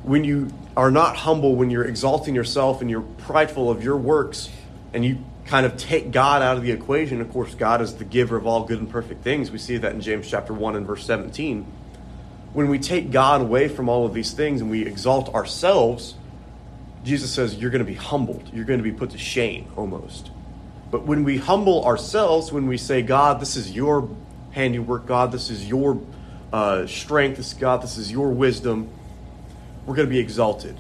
when 0.04 0.24
you 0.24 0.50
are 0.76 0.92
not 0.92 1.16
humble, 1.16 1.56
when 1.56 1.70
you're 1.70 1.86
exalting 1.86 2.36
yourself 2.36 2.82
and 2.82 2.90
you're 2.90 3.02
prideful 3.02 3.70
of 3.70 3.84
your 3.84 3.98
works, 3.98 4.50
and 4.94 5.04
you 5.04 5.18
kind 5.46 5.66
of 5.66 5.76
take 5.78 6.12
God 6.12 6.42
out 6.42 6.58
of 6.58 6.64
the 6.64 6.72
equation, 6.72 7.22
of 7.22 7.32
course, 7.32 7.56
God 7.56 7.82
is 7.82 7.96
the 7.96 8.06
giver 8.06 8.38
of 8.38 8.46
all 8.46 8.66
good 8.66 8.80
and 8.80 8.90
perfect 8.90 9.24
things. 9.24 9.52
We 9.52 9.58
see 9.58 9.78
that 9.78 9.94
in 9.94 10.02
James 10.02 10.30
chapter 10.30 10.54
1 10.54 10.76
and 10.76 10.86
verse 10.86 11.06
17. 11.06 11.66
When 12.54 12.70
we 12.70 12.80
take 12.80 13.12
God 13.12 13.42
away 13.42 13.68
from 13.68 13.90
all 13.90 14.06
of 14.06 14.14
these 14.14 14.32
things 14.32 14.62
and 14.62 14.70
we 14.70 14.86
exalt 14.86 15.34
ourselves, 15.34 16.16
Jesus 17.04 17.34
says 17.34 17.56
you're 17.56 17.72
going 17.72 17.86
to 17.86 17.92
be 17.92 17.96
humbled. 17.96 18.50
You're 18.54 18.66
going 18.66 18.80
to 18.80 18.84
be 18.84 18.92
put 18.92 19.10
to 19.12 19.18
shame 19.18 19.68
almost. 19.76 20.32
But 20.92 21.06
when 21.06 21.24
we 21.24 21.38
humble 21.38 21.84
ourselves, 21.86 22.52
when 22.52 22.68
we 22.68 22.78
say, 22.78 23.02
God, 23.02 23.40
this 23.40 23.56
is 23.56 23.72
your 23.72 24.08
handiwork, 24.52 25.08
God, 25.08 25.32
this 25.32 25.50
is 25.50 25.68
your 25.68 26.00
uh, 26.54 26.86
strength, 26.86 27.38
this, 27.38 27.54
God, 27.56 27.82
this 27.82 27.98
is 27.98 28.12
your 28.12 28.30
wisdom 28.30 28.90
we're 29.86 29.96
going 29.96 30.08
to 30.08 30.14
be 30.14 30.20
exalted. 30.20 30.78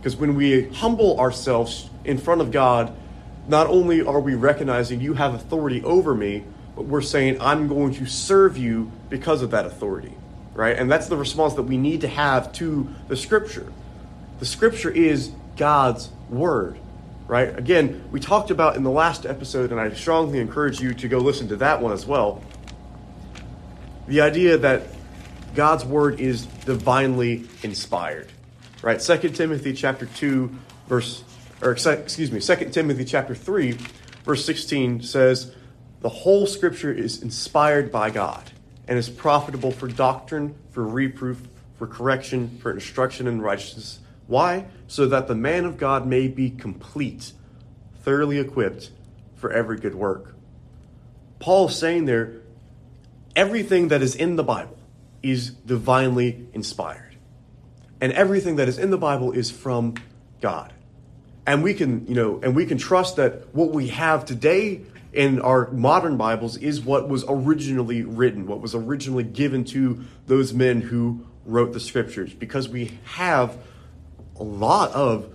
Because 0.00 0.16
when 0.16 0.34
we 0.34 0.68
humble 0.68 1.20
ourselves 1.20 1.90
in 2.04 2.18
front 2.18 2.40
of 2.40 2.50
God, 2.50 2.96
not 3.48 3.66
only 3.66 4.02
are 4.02 4.20
we 4.20 4.34
recognizing 4.34 5.00
you 5.00 5.14
have 5.14 5.34
authority 5.34 5.82
over 5.84 6.14
me, 6.14 6.44
but 6.74 6.86
we're 6.86 7.02
saying, 7.02 7.40
I'm 7.40 7.68
going 7.68 7.94
to 7.94 8.06
serve 8.06 8.56
you 8.56 8.90
because 9.10 9.42
of 9.42 9.50
that 9.50 9.66
authority, 9.66 10.14
right? 10.54 10.76
And 10.76 10.90
that's 10.90 11.08
the 11.08 11.16
response 11.16 11.54
that 11.54 11.64
we 11.64 11.76
need 11.76 12.00
to 12.02 12.08
have 12.08 12.52
to 12.54 12.88
the 13.08 13.16
scripture. 13.16 13.70
The 14.38 14.46
scripture 14.46 14.90
is 14.90 15.32
God's 15.56 16.10
word, 16.30 16.78
right? 17.26 17.56
Again, 17.58 18.02
we 18.10 18.20
talked 18.20 18.50
about 18.50 18.76
in 18.76 18.82
the 18.82 18.90
last 18.90 19.26
episode, 19.26 19.70
and 19.70 19.80
I 19.80 19.92
strongly 19.92 20.38
encourage 20.38 20.80
you 20.80 20.94
to 20.94 21.08
go 21.08 21.18
listen 21.18 21.48
to 21.48 21.56
that 21.56 21.82
one 21.82 21.92
as 21.92 22.06
well. 22.06 22.42
The 24.08 24.22
idea 24.22 24.56
that 24.58 24.84
God's 25.54 25.84
word 25.84 26.20
is 26.20 26.46
divinely 26.46 27.44
inspired 27.62 28.28
right? 28.82 29.00
Second 29.00 29.34
Timothy 29.34 29.72
chapter 29.72 30.06
2 30.06 30.50
verse 30.88 31.24
or 31.62 31.72
excuse 31.72 32.32
me, 32.32 32.40
Second 32.40 32.72
Timothy 32.72 33.04
chapter 33.04 33.34
3 33.34 33.76
verse 34.24 34.44
16 34.44 35.02
says 35.02 35.54
the 36.00 36.08
whole 36.08 36.46
scripture 36.46 36.92
is 36.92 37.22
inspired 37.22 37.92
by 37.92 38.10
God 38.10 38.50
and 38.88 38.98
is 38.98 39.08
profitable 39.08 39.70
for 39.70 39.86
doctrine, 39.86 40.54
for 40.70 40.84
reproof, 40.84 41.46
for 41.78 41.86
correction, 41.86 42.58
for 42.60 42.72
instruction 42.72 43.26
in 43.26 43.40
righteousness. 43.40 44.00
Why? 44.26 44.66
So 44.86 45.06
that 45.06 45.28
the 45.28 45.34
man 45.34 45.64
of 45.64 45.76
God 45.76 46.06
may 46.06 46.28
be 46.28 46.50
complete, 46.50 47.32
thoroughly 48.02 48.38
equipped 48.38 48.90
for 49.36 49.52
every 49.52 49.78
good 49.78 49.94
work. 49.94 50.34
Paul 51.38 51.68
is 51.68 51.76
saying 51.76 52.04
there 52.06 52.42
everything 53.36 53.88
that 53.88 54.02
is 54.02 54.14
in 54.14 54.36
the 54.36 54.44
Bible 54.44 54.78
is 55.22 55.50
divinely 55.50 56.46
inspired. 56.52 57.09
And 58.00 58.12
everything 58.12 58.56
that 58.56 58.68
is 58.68 58.78
in 58.78 58.90
the 58.90 58.98
Bible 58.98 59.32
is 59.32 59.50
from 59.50 59.94
God. 60.40 60.72
And 61.46 61.62
we 61.62 61.74
can, 61.74 62.06
you 62.06 62.14
know, 62.14 62.40
and 62.42 62.54
we 62.54 62.66
can 62.66 62.78
trust 62.78 63.16
that 63.16 63.54
what 63.54 63.70
we 63.70 63.88
have 63.88 64.24
today 64.24 64.82
in 65.12 65.40
our 65.40 65.70
modern 65.72 66.16
Bibles 66.16 66.56
is 66.56 66.80
what 66.80 67.08
was 67.08 67.24
originally 67.28 68.02
written, 68.02 68.46
what 68.46 68.60
was 68.60 68.74
originally 68.74 69.24
given 69.24 69.64
to 69.64 70.04
those 70.26 70.54
men 70.54 70.80
who 70.80 71.26
wrote 71.44 71.72
the 71.72 71.80
scriptures, 71.80 72.32
because 72.32 72.68
we 72.68 72.98
have 73.04 73.56
a 74.38 74.44
lot 74.44 74.92
of, 74.92 75.34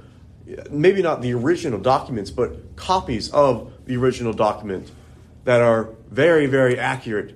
maybe 0.69 1.01
not 1.01 1.21
the 1.21 1.33
original 1.33 1.79
documents, 1.79 2.31
but 2.31 2.75
copies 2.75 3.29
of 3.31 3.73
the 3.85 3.97
original 3.97 4.31
document 4.31 4.89
that 5.43 5.61
are 5.61 5.89
very, 6.09 6.45
very 6.45 6.79
accurate 6.79 7.35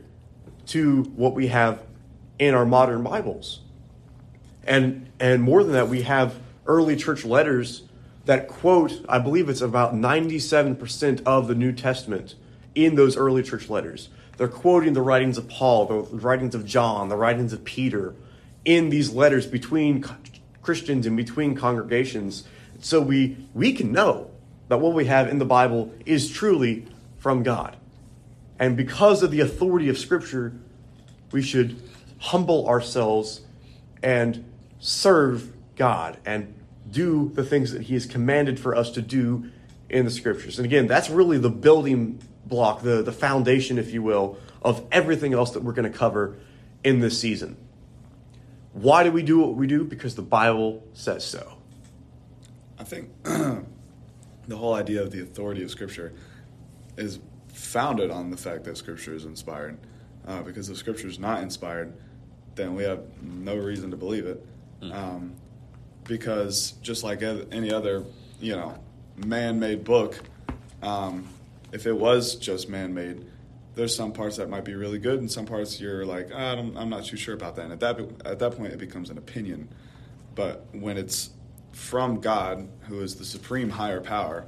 to 0.68 1.04
what 1.16 1.34
we 1.34 1.48
have 1.48 1.84
in 2.38 2.54
our 2.54 2.66
modern 2.66 3.04
Bibles. 3.04 3.62
And, 4.64 5.09
and 5.20 5.42
more 5.42 5.64
than 5.64 5.74
that, 5.74 5.90
we 5.90 6.04
have 6.04 6.40
early 6.66 6.96
church 6.96 7.26
letters 7.26 7.84
that 8.26 8.48
quote, 8.48 9.04
I 9.10 9.20
believe 9.20 9.50
it's 9.50 9.62
about 9.62 9.94
97% 9.94 11.24
of 11.26 11.48
the 11.48 11.56
New 11.56 11.72
Testament 11.72 12.36
in 12.76 12.96
those 12.96 13.18
early 13.18 13.44
church 13.44 13.70
letters. 13.70 14.10
They're 14.38 14.48
quoting 14.48 14.94
the 14.94 15.02
writings 15.02 15.38
of 15.38 15.50
Paul, 15.50 15.86
the 15.86 16.18
writings 16.18 16.56
of 16.56 16.66
John, 16.66 17.10
the 17.10 17.18
writings 17.18 17.54
of 17.54 17.64
Peter 17.64 18.14
in 18.64 18.90
these 18.90 19.12
letters 19.12 19.48
between 19.48 20.06
Christians 20.62 21.06
and 21.06 21.18
between 21.18 21.56
congregations. 21.56 22.44
So 22.80 23.02
we, 23.02 23.38
we 23.54 23.74
can 23.74 23.92
know 23.92 24.32
that 24.68 24.80
what 24.80 24.94
we 24.94 25.06
have 25.06 25.28
in 25.28 25.40
the 25.40 25.46
Bible 25.46 25.92
is 26.06 26.32
truly 26.32 26.86
from 27.18 27.44
God. 27.44 27.76
And 28.60 28.78
because 28.78 29.24
of 29.24 29.32
the 29.32 29.40
authority 29.42 29.90
of 29.90 29.98
Scripture, 29.98 30.54
we 31.32 31.42
should 31.42 31.82
humble 32.20 32.68
ourselves 32.68 33.42
and 34.04 34.46
serve 34.80 35.54
God 35.76 36.18
and 36.26 36.54
do 36.90 37.32
the 37.34 37.44
things 37.44 37.72
that 37.72 37.84
he 37.84 37.94
has 37.94 38.06
commanded 38.06 38.60
for 38.60 38.76
us 38.76 38.90
to 38.92 39.02
do 39.02 39.52
in 39.90 40.06
the 40.06 40.12
scriptures. 40.12 40.58
And 40.58 40.66
again, 40.66 40.88
that's 40.88 41.10
really 41.10 41.38
the 41.38 41.50
building 41.50 42.22
block, 42.46 42.82
the, 42.82 43.02
the 43.02 43.12
foundation, 43.12 43.78
if 43.78 43.92
you 43.92 44.02
will, 44.02 44.38
of 44.62 44.86
everything 44.92 45.34
else 45.34 45.52
that 45.52 45.64
we're 45.64 45.74
going 45.74 45.92
to 45.92 45.98
cover 45.98 46.38
in 46.84 47.00
this 47.00 47.20
season. 47.20 47.58
Why 48.74 49.04
do 49.04 49.12
we 49.12 49.24
do 49.24 49.40
what 49.40 49.56
we 49.56 49.68
do? 49.68 49.84
Because 49.84 50.16
the 50.16 50.22
Bible 50.22 50.84
says 50.94 51.26
so. 51.26 51.58
I 52.78 52.84
think 52.84 53.10
the 53.24 54.58
whole 54.58 54.74
idea 54.74 55.02
of 55.02 55.12
the 55.12 55.22
authority 55.22 55.64
of 55.64 55.72
Scripture 55.72 56.14
is 56.98 57.20
founded 57.48 58.12
on 58.12 58.32
the 58.32 58.38
fact 58.38 58.64
that 58.66 58.78
Scripture 58.78 59.14
is 59.14 59.26
inspired. 59.26 59.78
Uh, 60.28 60.42
because 60.44 60.70
if 60.70 60.78
Scripture 60.78 61.08
is 61.08 61.20
not 61.20 61.42
inspired, 61.42 61.94
then 62.56 62.76
we 62.76 62.84
have 62.84 63.02
no 63.22 63.56
reason 63.56 63.90
to 63.92 63.98
believe 63.98 64.26
it. 64.26 64.46
Mm. 64.82 64.94
Um, 64.94 65.36
because 66.06 66.72
just 66.82 67.04
like 67.04 67.22
any 67.22 67.72
other, 67.72 68.04
you 68.40 68.56
know, 68.56 68.78
man-made 69.18 69.84
book, 69.84 70.20
um, 70.82 71.28
if 71.72 71.86
it 71.86 71.94
was 71.94 72.36
just 72.36 72.70
man-made, 72.70 73.26
there's 73.76 73.96
some 73.96 74.12
parts 74.12 74.38
that 74.38 74.50
might 74.50 74.66
be 74.66 74.74
really 74.74 75.00
good, 75.00 75.20
and 75.20 75.32
some 75.32 75.46
parts 75.46 75.80
you're 75.80 76.06
like, 76.06 76.30
ah, 76.34 76.58
I'm 76.58 76.90
not 76.90 77.06
too 77.06 77.18
sure 77.18 77.36
about 77.36 77.56
that. 77.56 77.66
And 77.66 77.74
at 77.74 77.80
that 77.80 78.00
at 78.26 78.40
that 78.40 78.58
point, 78.58 78.74
it 78.74 78.80
becomes 78.80 79.10
an 79.10 79.18
opinion. 79.18 79.70
But 80.36 80.66
when 80.74 80.98
it's 80.98 81.30
from 81.72 82.20
God, 82.20 82.68
who 82.88 83.02
is 83.02 83.16
the 83.16 83.26
supreme 83.26 83.70
higher 83.70 84.02
power, 84.02 84.46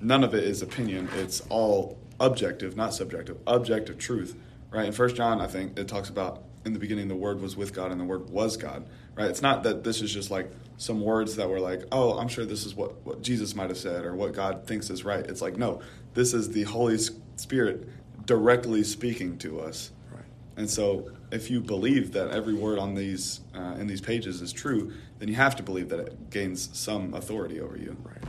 none 0.00 0.24
of 0.24 0.34
it 0.34 0.44
is 0.44 0.62
opinion. 0.62 1.08
It's 1.16 1.42
all 1.48 1.98
objective, 2.18 2.76
not 2.76 2.94
subjective. 2.94 3.38
Objective 3.46 3.98
truth, 3.98 4.36
right? 4.70 4.86
In 4.86 4.92
First 4.92 5.16
John, 5.16 5.40
I 5.40 5.46
think 5.46 5.78
it 5.78 5.88
talks 5.88 6.08
about 6.08 6.44
in 6.64 6.72
the 6.72 6.78
beginning 6.78 7.08
the 7.08 7.16
Word 7.16 7.40
was 7.40 7.56
with 7.56 7.74
God, 7.74 7.90
and 7.90 8.00
the 8.00 8.04
Word 8.04 8.30
was 8.30 8.56
God, 8.56 8.86
right? 9.16 9.28
It's 9.28 9.42
not 9.42 9.62
that 9.64 9.84
this 9.84 10.02
is 10.02 10.12
just 10.12 10.30
like 10.30 10.50
some 10.76 11.00
words 11.02 11.36
that 11.36 11.48
were 11.48 11.60
like, 11.60 11.82
oh, 11.92 12.18
I'm 12.18 12.28
sure 12.28 12.44
this 12.46 12.64
is 12.64 12.74
what, 12.74 13.04
what 13.04 13.22
Jesus 13.22 13.54
might 13.54 13.68
have 13.68 13.78
said 13.78 14.04
or 14.04 14.14
what 14.14 14.32
God 14.32 14.66
thinks 14.66 14.88
is 14.90 15.04
right. 15.04 15.24
It's 15.26 15.42
like, 15.42 15.56
no, 15.56 15.82
this 16.14 16.32
is 16.32 16.50
the 16.50 16.62
Holy 16.62 16.98
Spirit 17.36 17.88
directly 18.24 18.82
speaking 18.84 19.36
to 19.38 19.60
us. 19.60 19.90
Right. 20.10 20.24
And 20.56 20.70
so, 20.70 21.10
if 21.30 21.50
you 21.50 21.60
believe 21.60 22.12
that 22.12 22.30
every 22.30 22.54
word 22.54 22.78
on 22.78 22.94
these 22.94 23.40
uh, 23.54 23.76
in 23.78 23.86
these 23.86 24.00
pages 24.00 24.40
is 24.40 24.52
true, 24.52 24.92
then 25.18 25.28
you 25.28 25.34
have 25.34 25.54
to 25.56 25.62
believe 25.62 25.88
that 25.90 26.00
it 26.00 26.30
gains 26.30 26.70
some 26.72 27.14
authority 27.14 27.60
over 27.60 27.76
you. 27.76 27.96
Right. 28.02 28.22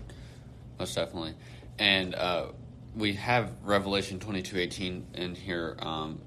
Most 0.78 0.96
definitely. 0.96 1.36
And 1.80 2.14
uh, 2.16 2.48
we 2.96 3.14
have 3.14 3.54
Revelation 3.64 4.20
twenty 4.20 4.42
two 4.42 4.58
eighteen 4.58 5.08
in 5.14 5.36
here, 5.36 5.78
um, 5.80 6.22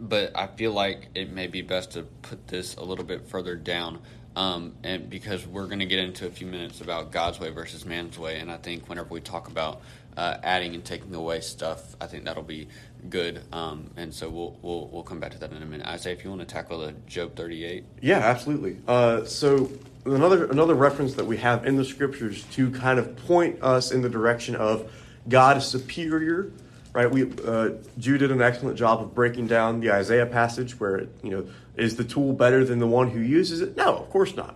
but 0.00 0.36
I 0.36 0.46
feel 0.46 0.72
like 0.72 1.08
it 1.14 1.30
may 1.30 1.46
be 1.46 1.62
best 1.62 1.92
to 1.92 2.02
put 2.22 2.48
this 2.48 2.76
a 2.76 2.84
little 2.84 3.04
bit 3.04 3.28
further 3.28 3.56
down. 3.56 4.00
Um, 4.36 4.74
and 4.82 5.08
because 5.08 5.46
we're 5.46 5.66
going 5.66 5.78
to 5.78 5.86
get 5.86 6.00
into 6.00 6.26
a 6.26 6.30
few 6.30 6.48
minutes 6.48 6.80
about 6.80 7.12
God's 7.12 7.38
way 7.38 7.50
versus 7.50 7.84
man's 7.86 8.18
way, 8.18 8.40
and 8.40 8.50
I 8.50 8.56
think 8.56 8.88
whenever 8.88 9.10
we 9.10 9.20
talk 9.20 9.46
about 9.48 9.82
uh, 10.16 10.38
adding 10.42 10.74
and 10.74 10.84
taking 10.84 11.14
away 11.14 11.40
stuff, 11.40 11.94
I 12.00 12.06
think 12.06 12.24
that'll 12.24 12.42
be 12.42 12.66
good. 13.08 13.42
Um, 13.52 13.90
and 13.96 14.12
so 14.12 14.28
we'll, 14.28 14.58
we'll 14.62 14.88
we'll 14.88 15.02
come 15.02 15.20
back 15.20 15.32
to 15.32 15.38
that 15.38 15.52
in 15.52 15.62
a 15.62 15.66
minute. 15.66 15.86
Isaiah, 15.86 16.14
if 16.14 16.24
you 16.24 16.30
want 16.30 16.40
to 16.40 16.46
tackle 16.46 16.80
the 16.80 16.94
Job 17.06 17.36
thirty 17.36 17.64
eight. 17.64 17.84
Yeah, 18.00 18.18
absolutely. 18.18 18.78
Uh, 18.88 19.24
so 19.24 19.70
another 20.04 20.46
another 20.46 20.74
reference 20.74 21.14
that 21.14 21.26
we 21.26 21.36
have 21.36 21.64
in 21.64 21.76
the 21.76 21.84
scriptures 21.84 22.42
to 22.52 22.70
kind 22.72 22.98
of 22.98 23.16
point 23.26 23.62
us 23.62 23.92
in 23.92 24.02
the 24.02 24.08
direction 24.08 24.56
of 24.56 24.90
God 25.28 25.58
is 25.58 25.64
superior. 25.64 26.50
Right, 26.94 27.10
we 27.10 27.30
uh, 27.44 27.70
Jude 27.98 28.18
did 28.18 28.30
an 28.30 28.40
excellent 28.40 28.78
job 28.78 29.02
of 29.02 29.14
breaking 29.14 29.48
down 29.48 29.80
the 29.80 29.90
Isaiah 29.90 30.26
passage 30.26 30.80
where 30.80 30.96
it, 30.96 31.08
you 31.22 31.30
know 31.30 31.46
is 31.76 31.96
the 31.96 32.04
tool 32.04 32.32
better 32.32 32.64
than 32.64 32.78
the 32.78 32.86
one 32.86 33.10
who 33.10 33.20
uses 33.20 33.60
it? 33.60 33.76
No, 33.76 33.96
of 33.96 34.08
course 34.10 34.34
not. 34.34 34.54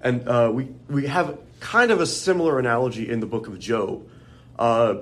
And 0.00 0.26
uh, 0.26 0.50
we 0.52 0.68
we 0.88 1.06
have 1.06 1.38
kind 1.60 1.90
of 1.90 2.00
a 2.00 2.06
similar 2.06 2.58
analogy 2.58 3.08
in 3.10 3.20
the 3.20 3.26
book 3.26 3.46
of 3.46 3.58
Job 3.58 4.08
uh, 4.60 4.96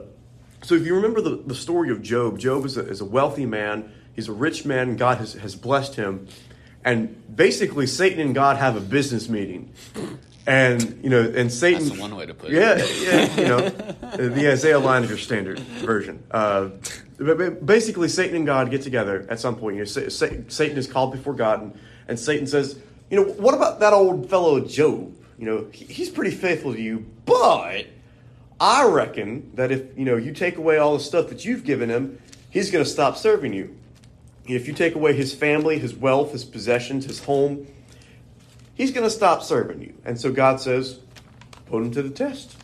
so 0.62 0.75
if 0.77 0.87
you 0.87 0.95
remember 0.95 1.21
the, 1.21 1.37
the 1.37 1.55
story 1.55 1.91
of 1.91 2.00
Job, 2.00 2.38
Job 2.38 2.65
is 2.65 2.77
a, 2.77 2.87
is 2.87 3.00
a 3.00 3.05
wealthy 3.05 3.45
man. 3.45 3.93
He's 4.15 4.28
a 4.28 4.32
rich 4.32 4.65
man. 4.65 4.97
God 4.97 5.19
has, 5.19 5.35
has 5.35 5.54
blessed 5.56 5.97
him. 5.97 6.28
And 6.85 7.23
basically, 7.35 7.87
Satan 7.87 8.21
and 8.21 8.35
God 8.35 8.56
have 8.56 8.76
a 8.76 8.80
business 8.80 9.28
meeting. 9.28 9.73
And, 10.49 11.00
you 11.04 11.11
know, 11.11 11.21
and 11.37 11.52
Satan. 11.52 11.89
That's 11.89 12.00
one 12.00 12.17
way 12.17 12.25
to 12.25 12.32
put 12.32 12.50
yeah, 12.50 12.78
it. 12.78 13.02
Yeah, 13.02 13.13
yeah, 13.13 13.41
you 13.41 13.49
know, 13.49 14.28
the 14.30 14.50
Isaiah 14.50 14.80
Leininger 14.80 15.19
standard 15.19 15.58
version. 15.58 16.25
Uh, 16.30 16.71
basically, 17.19 18.08
Satan 18.08 18.34
and 18.34 18.47
God 18.47 18.71
get 18.71 18.80
together 18.80 19.26
at 19.28 19.41
some 19.41 19.56
point. 19.56 19.76
You 19.76 19.82
know, 19.82 20.08
Satan 20.08 20.78
is 20.78 20.87
called 20.87 21.13
before 21.13 21.34
God, 21.34 21.61
and, 21.61 21.78
and 22.08 22.19
Satan 22.19 22.47
says, 22.47 22.78
you 23.11 23.17
know, 23.19 23.30
what 23.32 23.54
about 23.54 23.80
that 23.80 23.93
old 23.93 24.30
fellow 24.30 24.61
Job? 24.61 25.15
You 25.39 25.45
know, 25.45 25.67
he, 25.71 25.84
he's 25.84 26.08
pretty 26.08 26.34
faithful 26.34 26.73
to 26.73 26.80
you, 26.80 27.04
but 27.26 27.87
I 28.58 28.87
reckon 28.87 29.50
that 29.54 29.71
if 29.71 29.97
you 29.99 30.04
know 30.04 30.17
you 30.17 30.32
take 30.32 30.56
away 30.56 30.78
all 30.78 30.97
the 30.97 31.04
stuff 31.04 31.28
that 31.28 31.45
you've 31.45 31.65
given 31.65 31.91
him, 31.91 32.21
he's 32.50 32.71
going 32.71 32.84
to 32.84 32.91
stop 32.91 33.17
serving 33.17 33.52
you. 33.52 33.76
If 34.47 34.67
you 34.67 34.73
take 34.73 34.95
away 34.95 35.13
his 35.13 35.34
family, 35.34 35.78
his 35.78 35.95
wealth, 35.95 36.32
his 36.32 36.45
possessions, 36.45 37.04
his 37.04 37.23
home, 37.25 37.67
he's 38.78 38.93
going 38.93 39.04
to 39.04 39.10
stop 39.10 39.43
serving 39.43 39.82
you. 39.82 39.93
And 40.06 40.19
so 40.19 40.32
God 40.32 40.62
says, 40.62 41.00
put 41.67 41.82
him 41.82 41.91
to 41.91 42.02
the 42.02 42.08
test. 42.08 42.56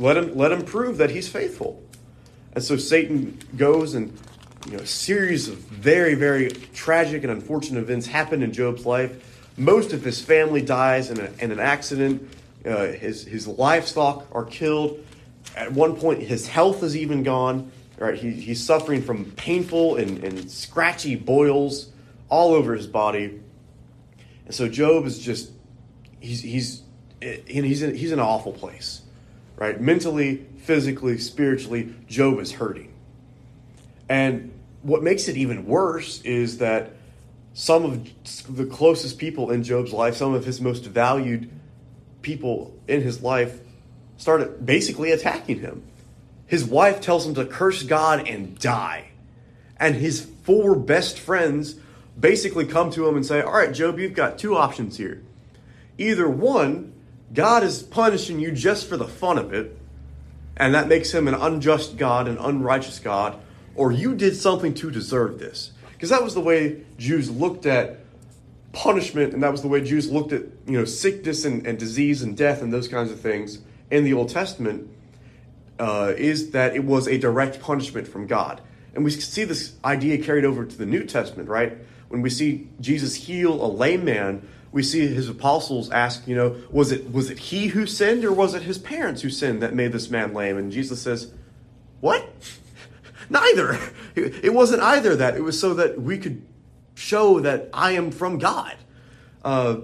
Let 0.00 0.16
him 0.16 0.36
let 0.36 0.50
him 0.50 0.64
prove 0.64 0.96
that 0.96 1.10
he's 1.10 1.28
faithful. 1.28 1.80
And 2.54 2.64
so 2.64 2.76
Satan 2.78 3.38
goes 3.56 3.94
and 3.94 4.18
you 4.66 4.72
know 4.72 4.82
a 4.82 4.86
series 4.86 5.48
of 5.48 5.58
very 5.58 6.14
very 6.14 6.48
tragic 6.72 7.22
and 7.22 7.30
unfortunate 7.30 7.80
events 7.80 8.06
happen 8.06 8.42
in 8.42 8.52
Job's 8.52 8.86
life. 8.86 9.26
Most 9.58 9.92
of 9.92 10.02
his 10.02 10.18
family 10.18 10.62
dies 10.62 11.10
in, 11.10 11.20
a, 11.20 11.30
in 11.38 11.52
an 11.52 11.60
accident. 11.60 12.26
Uh, 12.64 12.86
his, 12.86 13.24
his 13.24 13.46
livestock 13.46 14.26
are 14.32 14.44
killed. 14.44 15.04
At 15.54 15.72
one 15.72 15.96
point, 15.96 16.22
his 16.22 16.48
health 16.48 16.82
is 16.82 16.96
even 16.96 17.22
gone. 17.22 17.70
Right? 17.98 18.14
He, 18.14 18.30
he's 18.30 18.64
suffering 18.64 19.02
from 19.02 19.30
painful 19.32 19.96
and, 19.96 20.24
and 20.24 20.50
scratchy 20.50 21.14
boils 21.14 21.90
all 22.30 22.54
over 22.54 22.74
his 22.74 22.86
body. 22.86 23.40
And 24.50 24.54
so 24.56 24.68
Job 24.68 25.06
is 25.06 25.20
just, 25.20 25.52
he's, 26.18 26.42
he's, 26.42 26.82
eh, 27.22 27.36
he's, 27.46 27.82
in, 27.82 27.94
he's 27.94 28.10
in 28.10 28.18
an 28.18 28.24
awful 28.26 28.52
place. 28.52 29.00
Right? 29.54 29.80
Mentally, 29.80 30.44
physically, 30.62 31.18
spiritually, 31.18 31.94
Job 32.08 32.40
is 32.40 32.50
hurting. 32.50 32.92
And 34.08 34.52
what 34.82 35.04
makes 35.04 35.28
it 35.28 35.36
even 35.36 35.66
worse 35.66 36.20
is 36.22 36.58
that 36.58 36.90
some 37.54 37.84
of 37.84 38.56
the 38.56 38.66
closest 38.66 39.18
people 39.18 39.52
in 39.52 39.62
Job's 39.62 39.92
life, 39.92 40.16
some 40.16 40.34
of 40.34 40.44
his 40.44 40.60
most 40.60 40.84
valued 40.84 41.48
people 42.20 42.76
in 42.88 43.02
his 43.02 43.22
life 43.22 43.60
started 44.16 44.66
basically 44.66 45.12
attacking 45.12 45.60
him. 45.60 45.84
His 46.48 46.64
wife 46.64 47.00
tells 47.00 47.24
him 47.24 47.36
to 47.36 47.46
curse 47.46 47.84
God 47.84 48.26
and 48.26 48.58
die. 48.58 49.10
And 49.76 49.94
his 49.94 50.28
four 50.42 50.74
best 50.74 51.20
friends 51.20 51.76
basically 52.20 52.66
come 52.66 52.90
to 52.92 53.08
him 53.08 53.16
and 53.16 53.24
say, 53.24 53.40
All 53.40 53.52
right, 53.52 53.72
Job, 53.72 53.98
you've 53.98 54.14
got 54.14 54.38
two 54.38 54.56
options 54.56 54.96
here. 54.96 55.22
Either 55.98 56.28
one, 56.28 56.92
God 57.32 57.62
is 57.62 57.82
punishing 57.82 58.40
you 58.40 58.52
just 58.52 58.88
for 58.88 58.96
the 58.96 59.08
fun 59.08 59.38
of 59.38 59.52
it, 59.52 59.76
and 60.56 60.74
that 60.74 60.88
makes 60.88 61.12
him 61.12 61.28
an 61.28 61.34
unjust 61.34 61.96
God, 61.96 62.28
an 62.28 62.38
unrighteous 62.38 62.98
God, 62.98 63.40
or 63.74 63.92
you 63.92 64.14
did 64.14 64.36
something 64.36 64.74
to 64.74 64.90
deserve 64.90 65.38
this. 65.38 65.72
Because 65.92 66.10
that 66.10 66.22
was 66.22 66.34
the 66.34 66.40
way 66.40 66.82
Jews 66.98 67.30
looked 67.30 67.66
at 67.66 68.00
punishment, 68.72 69.32
and 69.32 69.42
that 69.42 69.52
was 69.52 69.62
the 69.62 69.68
way 69.68 69.80
Jews 69.80 70.10
looked 70.10 70.32
at 70.32 70.42
you 70.66 70.78
know 70.78 70.84
sickness 70.84 71.44
and, 71.44 71.66
and 71.66 71.78
disease 71.78 72.22
and 72.22 72.36
death 72.36 72.62
and 72.62 72.72
those 72.72 72.88
kinds 72.88 73.10
of 73.10 73.20
things 73.20 73.58
in 73.90 74.04
the 74.04 74.12
Old 74.12 74.28
Testament, 74.28 74.88
uh, 75.78 76.12
is 76.16 76.50
that 76.52 76.74
it 76.74 76.84
was 76.84 77.08
a 77.08 77.18
direct 77.18 77.60
punishment 77.60 78.06
from 78.06 78.26
God. 78.26 78.60
And 78.94 79.04
we 79.04 79.10
see 79.10 79.44
this 79.44 79.74
idea 79.84 80.18
carried 80.18 80.44
over 80.44 80.64
to 80.64 80.76
the 80.76 80.86
New 80.86 81.04
Testament, 81.04 81.48
right? 81.48 81.76
When 82.10 82.22
we 82.22 82.30
see 82.30 82.68
Jesus 82.80 83.14
heal 83.14 83.64
a 83.64 83.70
lame 83.70 84.04
man, 84.04 84.46
we 84.72 84.82
see 84.82 85.06
his 85.06 85.28
apostles 85.28 85.90
ask, 85.90 86.26
you 86.26 86.34
know, 86.34 86.56
was 86.70 86.92
it 86.92 87.12
was 87.12 87.30
it 87.30 87.38
he 87.38 87.68
who 87.68 87.86
sinned 87.86 88.24
or 88.24 88.32
was 88.32 88.52
it 88.52 88.62
his 88.62 88.78
parents 88.78 89.22
who 89.22 89.30
sinned 89.30 89.62
that 89.62 89.74
made 89.74 89.92
this 89.92 90.10
man 90.10 90.34
lame? 90.34 90.58
And 90.58 90.72
Jesus 90.72 91.00
says, 91.00 91.32
What? 92.00 92.28
Neither. 93.30 93.78
It 94.16 94.52
wasn't 94.52 94.82
either 94.82 95.14
that. 95.16 95.36
It 95.36 95.42
was 95.42 95.58
so 95.58 95.72
that 95.74 96.02
we 96.02 96.18
could 96.18 96.44
show 96.96 97.38
that 97.40 97.70
I 97.72 97.92
am 97.92 98.10
from 98.10 98.38
God. 98.38 98.76
Uh, 99.44 99.76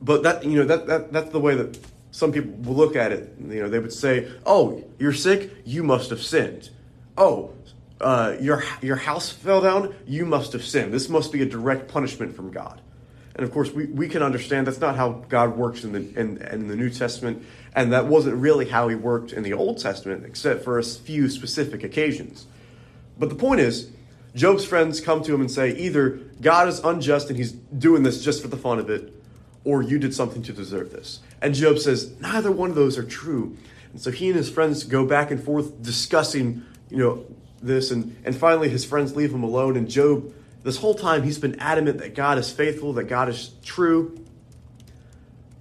but 0.00 0.22
that 0.22 0.44
you 0.44 0.56
know 0.56 0.64
that, 0.64 0.86
that 0.86 1.12
that's 1.12 1.30
the 1.30 1.40
way 1.40 1.56
that 1.56 1.78
some 2.12 2.30
people 2.32 2.52
will 2.52 2.76
look 2.76 2.94
at 2.94 3.10
it. 3.10 3.34
You 3.40 3.62
know, 3.62 3.68
they 3.68 3.80
would 3.80 3.92
say, 3.92 4.30
"Oh, 4.46 4.84
you're 5.00 5.12
sick. 5.12 5.50
You 5.64 5.82
must 5.82 6.10
have 6.10 6.22
sinned." 6.22 6.70
Oh, 7.18 7.50
uh, 8.00 8.36
your 8.40 8.64
your 8.82 8.96
house 8.96 9.30
fell 9.30 9.60
down. 9.60 9.94
You 10.06 10.24
must 10.24 10.52
have 10.52 10.64
sinned. 10.64 10.92
This 10.92 11.08
must 11.08 11.32
be 11.32 11.42
a 11.42 11.46
direct 11.46 11.88
punishment 11.88 12.34
from 12.34 12.50
God. 12.50 12.80
And 13.34 13.44
of 13.44 13.52
course, 13.52 13.70
we, 13.70 13.86
we 13.86 14.08
can 14.08 14.22
understand 14.22 14.66
that's 14.66 14.80
not 14.80 14.96
how 14.96 15.24
God 15.28 15.56
works 15.56 15.84
in 15.84 15.92
the 15.92 16.20
in, 16.20 16.38
in 16.38 16.68
the 16.68 16.76
New 16.76 16.90
Testament, 16.90 17.44
and 17.74 17.92
that 17.92 18.06
wasn't 18.06 18.36
really 18.36 18.68
how 18.68 18.88
He 18.88 18.96
worked 18.96 19.32
in 19.32 19.42
the 19.42 19.52
Old 19.52 19.78
Testament, 19.78 20.24
except 20.24 20.64
for 20.64 20.78
a 20.78 20.82
few 20.82 21.28
specific 21.28 21.82
occasions. 21.82 22.46
But 23.18 23.28
the 23.28 23.34
point 23.34 23.60
is, 23.60 23.90
Job's 24.34 24.64
friends 24.64 25.00
come 25.00 25.22
to 25.24 25.34
him 25.34 25.40
and 25.40 25.50
say 25.50 25.76
either 25.76 26.20
God 26.40 26.68
is 26.68 26.78
unjust 26.80 27.28
and 27.28 27.36
he's 27.36 27.52
doing 27.52 28.02
this 28.02 28.24
just 28.24 28.42
for 28.42 28.48
the 28.48 28.56
fun 28.56 28.78
of 28.78 28.88
it, 28.88 29.12
or 29.64 29.82
you 29.82 29.98
did 29.98 30.14
something 30.14 30.42
to 30.42 30.52
deserve 30.52 30.90
this. 30.90 31.20
And 31.42 31.54
Job 31.54 31.78
says, 31.78 32.18
neither 32.20 32.52
one 32.52 32.70
of 32.70 32.76
those 32.76 32.96
are 32.96 33.04
true. 33.04 33.56
And 33.92 34.00
so 34.00 34.10
he 34.10 34.28
and 34.28 34.36
his 34.36 34.48
friends 34.48 34.84
go 34.84 35.04
back 35.04 35.30
and 35.30 35.42
forth 35.42 35.82
discussing, 35.82 36.62
you 36.90 36.98
know, 36.98 37.26
this. 37.62 37.90
And, 37.90 38.16
and 38.24 38.34
finally, 38.36 38.68
his 38.68 38.84
friends 38.84 39.16
leave 39.16 39.32
him 39.32 39.42
alone. 39.42 39.76
And 39.76 39.88
Job, 39.88 40.32
this 40.62 40.76
whole 40.76 40.94
time, 40.94 41.22
he's 41.22 41.38
been 41.38 41.58
adamant 41.60 41.98
that 41.98 42.14
God 42.14 42.38
is 42.38 42.50
faithful, 42.50 42.92
that 42.94 43.04
God 43.04 43.28
is 43.28 43.50
true. 43.64 44.24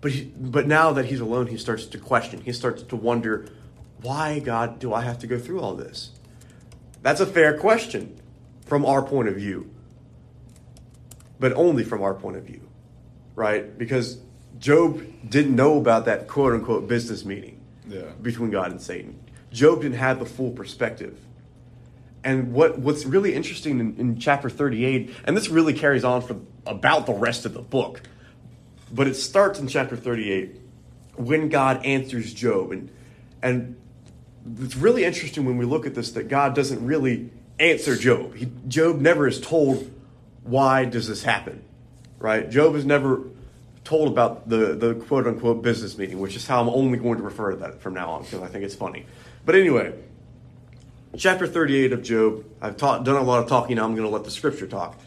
But, 0.01 0.11
he, 0.11 0.25
but 0.35 0.65
now 0.67 0.93
that 0.93 1.05
he's 1.05 1.19
alone, 1.19 1.47
he 1.47 1.57
starts 1.57 1.85
to 1.87 1.97
question. 1.97 2.41
He 2.41 2.53
starts 2.53 2.83
to 2.83 2.95
wonder, 2.95 3.47
why, 4.01 4.39
God, 4.39 4.79
do 4.79 4.93
I 4.93 5.01
have 5.01 5.19
to 5.19 5.27
go 5.27 5.37
through 5.37 5.59
all 5.59 5.75
this? 5.75 6.11
That's 7.01 7.19
a 7.19 7.25
fair 7.25 7.57
question 7.57 8.17
from 8.65 8.85
our 8.85 9.01
point 9.01 9.27
of 9.27 9.35
view, 9.35 9.69
but 11.39 11.53
only 11.53 11.83
from 11.83 12.01
our 12.01 12.13
point 12.13 12.37
of 12.37 12.43
view, 12.43 12.61
right? 13.35 13.77
Because 13.77 14.19
Job 14.59 15.03
didn't 15.27 15.55
know 15.55 15.77
about 15.77 16.05
that 16.05 16.27
quote 16.27 16.53
unquote 16.53 16.87
business 16.87 17.25
meeting 17.25 17.59
Yeah. 17.87 18.03
between 18.21 18.51
God 18.51 18.71
and 18.71 18.81
Satan. 18.81 19.19
Job 19.51 19.81
didn't 19.81 19.97
have 19.97 20.19
the 20.19 20.25
full 20.25 20.51
perspective. 20.51 21.17
And 22.23 22.53
what, 22.53 22.79
what's 22.79 23.05
really 23.05 23.33
interesting 23.33 23.79
in, 23.79 23.95
in 23.97 24.19
chapter 24.19 24.49
38, 24.49 25.15
and 25.25 25.37
this 25.37 25.49
really 25.49 25.73
carries 25.73 26.03
on 26.03 26.21
for 26.21 26.37
about 26.65 27.05
the 27.05 27.13
rest 27.13 27.45
of 27.45 27.53
the 27.53 27.61
book, 27.61 28.01
but 28.91 29.07
it 29.07 29.15
starts 29.15 29.59
in 29.59 29.67
chapter 29.67 29.95
38 29.95 30.59
when 31.15 31.49
God 31.49 31.85
answers 31.85 32.33
Job. 32.33 32.71
And, 32.71 32.91
and 33.41 33.77
it's 34.59 34.75
really 34.75 35.05
interesting 35.05 35.45
when 35.45 35.57
we 35.57 35.65
look 35.65 35.85
at 35.85 35.95
this 35.95 36.11
that 36.11 36.27
God 36.27 36.55
doesn't 36.55 36.85
really 36.85 37.29
answer 37.59 37.95
Job. 37.95 38.35
He, 38.35 38.49
Job 38.67 38.99
never 38.99 39.27
is 39.27 39.39
told, 39.39 39.91
why 40.43 40.85
does 40.85 41.07
this 41.07 41.23
happen? 41.23 41.63
Right? 42.19 42.49
Job 42.49 42.75
is 42.75 42.85
never 42.85 43.23
told 43.83 44.11
about 44.11 44.47
the, 44.47 44.75
the 44.75 44.95
quote 44.95 45.25
unquote 45.25 45.61
business 45.61 45.97
meeting, 45.97 46.19
which 46.19 46.35
is 46.35 46.45
how 46.45 46.61
I'm 46.61 46.69
only 46.69 46.97
going 46.97 47.17
to 47.17 47.23
refer 47.23 47.51
to 47.51 47.57
that 47.57 47.81
from 47.81 47.93
now 47.93 48.11
on 48.11 48.23
because 48.23 48.41
I 48.41 48.47
think 48.47 48.63
it's 48.63 48.75
funny. 48.75 49.05
But 49.45 49.55
anyway, 49.55 49.93
chapter 51.17 51.47
38 51.47 51.93
of 51.93 52.03
Job, 52.03 52.45
I've 52.61 52.77
taught, 52.77 53.03
done 53.03 53.15
a 53.15 53.23
lot 53.23 53.41
of 53.41 53.49
talking, 53.49 53.77
now 53.77 53.85
I'm 53.85 53.95
going 53.95 54.07
to 54.07 54.13
let 54.13 54.23
the 54.23 54.31
scripture 54.31 54.67
talk. 54.67 54.97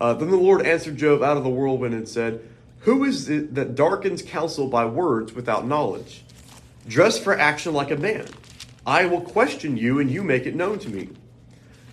Uh, 0.00 0.14
then 0.14 0.30
the 0.30 0.36
Lord 0.36 0.66
answered 0.66 0.96
Job 0.96 1.22
out 1.22 1.36
of 1.36 1.44
the 1.44 1.50
whirlwind 1.50 1.94
and 1.94 2.08
said, 2.08 2.40
Who 2.80 3.04
is 3.04 3.28
it 3.28 3.54
that 3.54 3.74
darkens 3.74 4.22
counsel 4.22 4.66
by 4.68 4.86
words 4.86 5.34
without 5.34 5.66
knowledge? 5.66 6.22
Dress 6.88 7.18
for 7.18 7.38
action 7.38 7.74
like 7.74 7.90
a 7.90 7.96
man. 7.96 8.26
I 8.86 9.04
will 9.04 9.20
question 9.20 9.76
you, 9.76 9.98
and 9.98 10.10
you 10.10 10.22
make 10.22 10.46
it 10.46 10.54
known 10.54 10.78
to 10.80 10.88
me. 10.88 11.10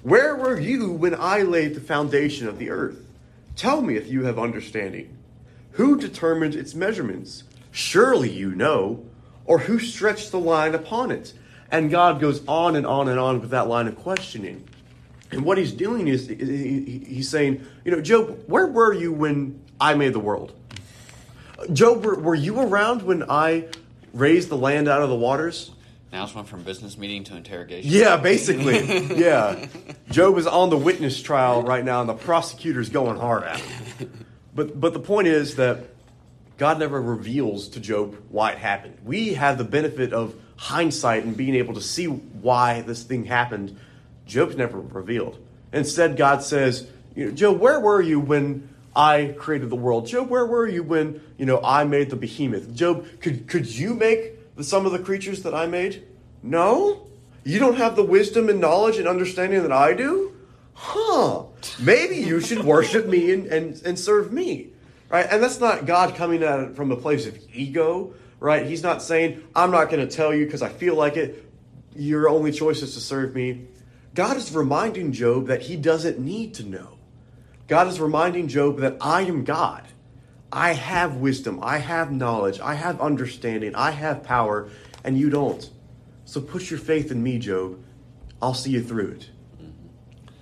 Where 0.03 0.35
were 0.35 0.57
you 0.57 0.91
when 0.91 1.13
I 1.15 1.41
laid 1.41 1.75
the 1.75 1.81
foundation 1.81 2.47
of 2.47 2.59
the 2.59 2.69
earth? 2.69 3.03
Tell 3.57 3.81
me 3.81 3.97
if 3.97 4.07
you 4.07 4.23
have 4.23 4.39
understanding. 4.39 5.17
Who 5.71 5.99
determined 5.99 6.55
its 6.55 6.73
measurements? 6.73 7.43
Surely 7.71 8.29
you 8.29 8.55
know. 8.55 9.05
Or 9.45 9.59
who 9.59 9.79
stretched 9.79 10.31
the 10.31 10.39
line 10.39 10.73
upon 10.73 11.11
it? 11.11 11.33
And 11.71 11.91
God 11.91 12.19
goes 12.19 12.45
on 12.47 12.75
and 12.75 12.85
on 12.85 13.09
and 13.09 13.19
on 13.19 13.41
with 13.41 13.49
that 13.49 13.67
line 13.67 13.87
of 13.87 13.97
questioning. 13.97 14.67
And 15.31 15.43
what 15.43 15.57
he's 15.57 15.73
doing 15.73 16.07
is 16.07 16.27
he's 16.27 17.29
saying, 17.29 17.65
you 17.83 17.91
know, 17.91 18.01
Job, 18.01 18.43
where 18.47 18.67
were 18.67 18.93
you 18.93 19.11
when 19.11 19.59
I 19.79 19.93
made 19.93 20.13
the 20.13 20.19
world? 20.19 20.53
Job, 21.73 22.05
were, 22.05 22.35
you 22.35 22.59
around 22.61 23.01
when 23.01 23.29
I 23.29 23.65
raised 24.13 24.49
the 24.49 24.57
land 24.57 24.87
out 24.87 25.01
of 25.01 25.09
the 25.09 25.15
waters? 25.15 25.71
Now 26.13 26.23
it's 26.23 26.33
went 26.33 26.47
from 26.47 26.63
business 26.63 26.97
meeting 26.97 27.25
to 27.25 27.35
interrogation. 27.35 27.91
Yeah, 27.91 28.15
basically. 28.15 29.17
yeah. 29.17 29.65
Job 30.09 30.37
is 30.37 30.47
on 30.47 30.69
the 30.69 30.77
witness 30.77 31.21
trial 31.21 31.63
right 31.63 31.83
now, 31.83 31.99
and 31.99 32.07
the 32.07 32.13
prosecutor's 32.13 32.89
going 32.89 33.19
hard 33.19 33.43
at 33.43 33.59
him. 33.59 34.25
But, 34.55 34.79
but 34.79 34.93
the 34.93 34.99
point 34.99 35.27
is 35.27 35.55
that 35.57 35.79
God 36.57 36.79
never 36.79 37.01
reveals 37.01 37.67
to 37.69 37.79
Job 37.79 38.17
why 38.29 38.51
it 38.51 38.57
happened. 38.57 38.97
We 39.03 39.33
have 39.33 39.57
the 39.57 39.63
benefit 39.63 40.13
of 40.13 40.33
hindsight 40.57 41.23
and 41.23 41.37
being 41.37 41.55
able 41.55 41.73
to 41.75 41.81
see 41.81 42.05
why 42.05 42.81
this 42.81 43.03
thing 43.03 43.25
happened. 43.25 43.77
Job's 44.25 44.55
never 44.57 44.79
revealed. 44.79 45.39
Instead, 45.71 46.17
God 46.17 46.43
says, 46.43 46.87
you 47.15 47.25
know, 47.25 47.31
Job, 47.31 47.59
where 47.59 47.79
were 47.79 48.01
you 48.01 48.19
when 48.19 48.69
I 48.95 49.35
created 49.37 49.69
the 49.69 49.75
world? 49.75 50.07
Job, 50.07 50.29
where 50.29 50.45
were 50.45 50.67
you 50.67 50.83
when, 50.83 51.21
you 51.37 51.45
know, 51.45 51.61
I 51.63 51.83
made 51.83 52.09
the 52.09 52.15
behemoth? 52.15 52.73
Job, 52.75 53.07
could, 53.21 53.47
could 53.47 53.67
you 53.67 53.93
make 53.93 54.55
the, 54.55 54.63
some 54.63 54.85
of 54.85 54.91
the 54.91 54.99
creatures 54.99 55.43
that 55.43 55.53
I 55.53 55.67
made? 55.67 56.03
No? 56.43 57.07
You 57.43 57.59
don't 57.59 57.77
have 57.77 57.95
the 57.95 58.03
wisdom 58.03 58.49
and 58.49 58.59
knowledge 58.59 58.97
and 58.97 59.07
understanding 59.07 59.61
that 59.61 59.71
I 59.71 59.93
do? 59.93 60.35
Huh. 60.73 61.43
Maybe 61.79 62.17
you 62.17 62.39
should 62.39 62.63
worship 62.63 63.07
me 63.07 63.31
and, 63.31 63.47
and, 63.47 63.81
and 63.83 63.97
serve 63.97 64.31
me. 64.31 64.69
Right? 65.09 65.25
And 65.29 65.41
that's 65.41 65.59
not 65.59 65.85
God 65.85 66.15
coming 66.15 66.43
at 66.43 66.59
it 66.59 66.75
from 66.75 66.91
a 66.91 66.95
place 66.97 67.25
of 67.25 67.37
ego, 67.53 68.13
right? 68.39 68.65
He's 68.65 68.83
not 68.83 69.01
saying, 69.01 69.43
I'm 69.55 69.71
not 69.71 69.89
going 69.89 70.07
to 70.07 70.15
tell 70.15 70.33
you 70.33 70.45
because 70.45 70.61
I 70.61 70.69
feel 70.69 70.95
like 70.95 71.17
it. 71.17 71.43
Your 71.95 72.29
only 72.29 72.51
choice 72.51 72.83
is 72.83 72.93
to 72.93 72.99
serve 72.99 73.33
me. 73.33 73.65
God 74.13 74.37
is 74.37 74.53
reminding 74.53 75.13
Job 75.13 75.47
that 75.47 75.63
he 75.63 75.75
doesn't 75.75 76.19
need 76.19 76.53
to 76.55 76.63
know. 76.63 76.97
God 77.67 77.87
is 77.87 77.99
reminding 77.99 78.47
Job 78.47 78.79
that 78.79 78.97
I 79.01 79.21
am 79.23 79.43
God. 79.43 79.83
I 80.51 80.73
have 80.73 81.17
wisdom. 81.17 81.59
I 81.61 81.79
have 81.79 82.11
knowledge. 82.11 82.59
I 82.59 82.75
have 82.75 83.01
understanding. 83.01 83.75
I 83.75 83.91
have 83.91 84.23
power, 84.23 84.69
and 85.03 85.17
you 85.17 85.29
don't. 85.29 85.69
So 86.25 86.39
put 86.39 86.69
your 86.69 86.79
faith 86.79 87.11
in 87.11 87.21
me, 87.21 87.39
Job. 87.39 87.83
I'll 88.41 88.53
see 88.53 88.71
you 88.71 88.83
through 88.83 89.11
it. 89.11 89.29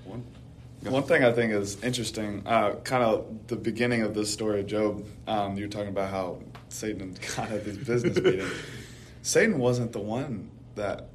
One, 0.04 0.26
one 0.82 1.04
thing 1.04 1.24
I 1.24 1.32
think 1.32 1.54
is 1.54 1.82
interesting, 1.84 2.44
uh, 2.46 2.76
kind 2.84 3.04
of 3.04 3.48
the 3.48 3.56
beginning 3.56 4.02
of 4.04 4.14
this 4.14 4.32
story 4.32 4.60
of 4.60 4.68
Job, 4.68 5.08
um, 5.28 5.58
you 5.58 5.66
were 5.66 5.72
talking 5.72 5.90
about 5.90 6.12
how 6.12 6.40
Satan 6.76 7.02
and 7.02 7.20
God 7.36 7.50
had 7.50 7.66
these 7.66 7.78
business 7.78 8.18
meetings. 8.18 8.52
Satan 9.22 9.58
wasn't 9.58 9.92
the 9.92 10.00
one 10.00 10.52
that 10.76 11.10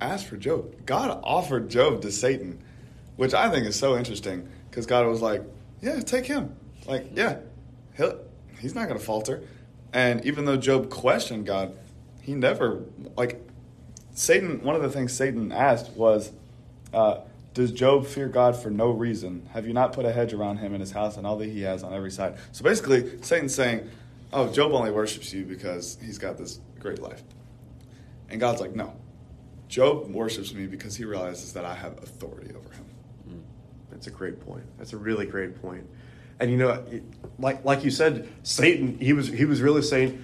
asked 0.00 0.26
for 0.26 0.36
Job. 0.36 0.84
God 0.84 1.20
offered 1.22 1.70
Job 1.70 2.02
to 2.02 2.12
Satan, 2.12 2.62
which 3.16 3.32
I 3.32 3.50
think 3.50 3.66
is 3.66 3.76
so 3.76 3.96
interesting 3.96 4.48
because 4.70 4.86
God 4.86 5.06
was 5.06 5.22
like, 5.22 5.42
"Yeah, 5.80 6.00
take 6.00 6.26
him. 6.26 6.54
Like, 6.86 7.10
yeah, 7.14 7.38
he'll, 7.96 8.20
he's 8.60 8.74
not 8.74 8.88
going 8.88 8.98
to 8.98 9.04
falter." 9.04 9.42
And 9.92 10.24
even 10.26 10.44
though 10.44 10.56
Job 10.56 10.90
questioned 10.90 11.46
God, 11.46 11.74
he 12.20 12.34
never 12.34 12.82
like 13.16 13.40
Satan. 14.12 14.62
One 14.62 14.76
of 14.76 14.82
the 14.82 14.90
things 14.90 15.12
Satan 15.12 15.52
asked 15.52 15.92
was, 15.92 16.32
uh, 16.92 17.20
"Does 17.54 17.72
Job 17.72 18.06
fear 18.06 18.28
God 18.28 18.54
for 18.54 18.70
no 18.70 18.90
reason? 18.90 19.48
Have 19.52 19.66
you 19.66 19.72
not 19.72 19.92
put 19.94 20.04
a 20.04 20.12
hedge 20.12 20.34
around 20.34 20.58
him 20.58 20.74
and 20.74 20.80
his 20.82 20.90
house 20.90 21.16
and 21.16 21.26
all 21.26 21.38
that 21.38 21.48
he 21.48 21.62
has 21.62 21.82
on 21.82 21.94
every 21.94 22.10
side?" 22.10 22.36
So 22.52 22.64
basically, 22.64 23.22
Satan's 23.22 23.54
saying, 23.54 23.88
"Oh, 24.32 24.52
Job 24.52 24.72
only 24.72 24.90
worships 24.90 25.32
you 25.32 25.44
because 25.44 25.98
he's 26.02 26.18
got 26.18 26.38
this 26.38 26.60
great 26.78 27.00
life," 27.00 27.22
and 28.28 28.40
God's 28.40 28.60
like, 28.60 28.74
"No." 28.74 28.94
Job 29.68 30.08
worships 30.12 30.54
me 30.54 30.66
because 30.66 30.96
he 30.96 31.04
realizes 31.04 31.52
that 31.54 31.64
I 31.64 31.74
have 31.74 31.98
authority 31.98 32.54
over 32.54 32.72
him. 32.72 32.84
Hmm. 33.28 33.38
That's 33.90 34.06
a 34.06 34.10
great 34.10 34.40
point. 34.40 34.64
That's 34.78 34.92
a 34.92 34.96
really 34.96 35.26
great 35.26 35.60
point. 35.60 35.86
And 36.38 36.50
you 36.50 36.56
know, 36.56 36.84
like 37.38 37.64
like 37.64 37.84
you 37.84 37.90
said, 37.90 38.28
Satan. 38.42 38.98
He 38.98 39.12
was 39.12 39.28
he 39.28 39.44
was 39.44 39.60
really 39.62 39.82
saying, 39.82 40.22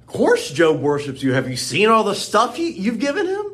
"Of 0.00 0.06
course, 0.06 0.50
Job 0.50 0.80
worships 0.80 1.22
you. 1.22 1.32
Have 1.32 1.48
you 1.48 1.56
seen 1.56 1.88
all 1.88 2.04
the 2.04 2.14
stuff 2.14 2.56
he, 2.56 2.70
you've 2.70 2.98
given 2.98 3.26
him?" 3.26 3.46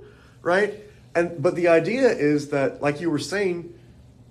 Right? 0.42 0.80
And 1.14 1.42
but 1.42 1.54
the 1.54 1.68
idea 1.68 2.08
is 2.08 2.48
that, 2.48 2.82
like 2.82 3.00
you 3.00 3.10
were 3.10 3.18
saying, 3.18 3.72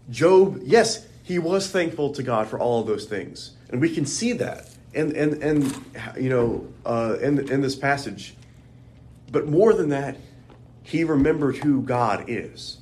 Job. 0.10 0.60
Yes, 0.64 1.08
he 1.24 1.40
was 1.40 1.70
thankful 1.70 2.12
to 2.14 2.24
God 2.24 2.48
for 2.48 2.60
all 2.60 2.82
of 2.82 2.88
those 2.88 3.06
things, 3.06 3.52
and 3.70 3.80
we 3.80 3.94
can 3.94 4.06
see 4.06 4.34
that. 4.34 4.70
And 4.94 5.14
and 5.14 5.44
and 5.44 5.86
you 6.20 6.30
know, 6.30 6.68
uh, 6.86 7.18
in 7.22 7.50
in 7.50 7.62
this 7.62 7.76
passage. 7.76 8.36
But 9.32 9.48
more 9.48 9.74
than 9.74 9.90
that, 9.90 10.18
he 10.84 11.04
remembered 11.04 11.58
who 11.58 11.82
God 11.82 12.26
is. 12.28 12.78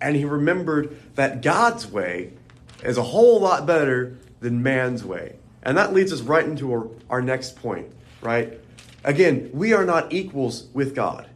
And 0.00 0.16
he 0.16 0.24
remembered 0.24 0.96
that 1.14 1.42
God's 1.42 1.86
way 1.86 2.32
is 2.82 2.98
a 2.98 3.02
whole 3.02 3.40
lot 3.40 3.66
better 3.66 4.18
than 4.40 4.62
man's 4.62 5.04
way. 5.04 5.36
And 5.62 5.76
that 5.78 5.92
leads 5.92 6.12
us 6.12 6.22
right 6.22 6.44
into 6.44 6.72
our, 6.72 6.88
our 7.08 7.22
next 7.22 7.54
point, 7.54 7.86
right? 8.20 8.58
Again, 9.04 9.50
we 9.52 9.72
are 9.74 9.84
not 9.84 10.12
equals 10.12 10.66
with 10.72 10.94
God. 10.94 11.28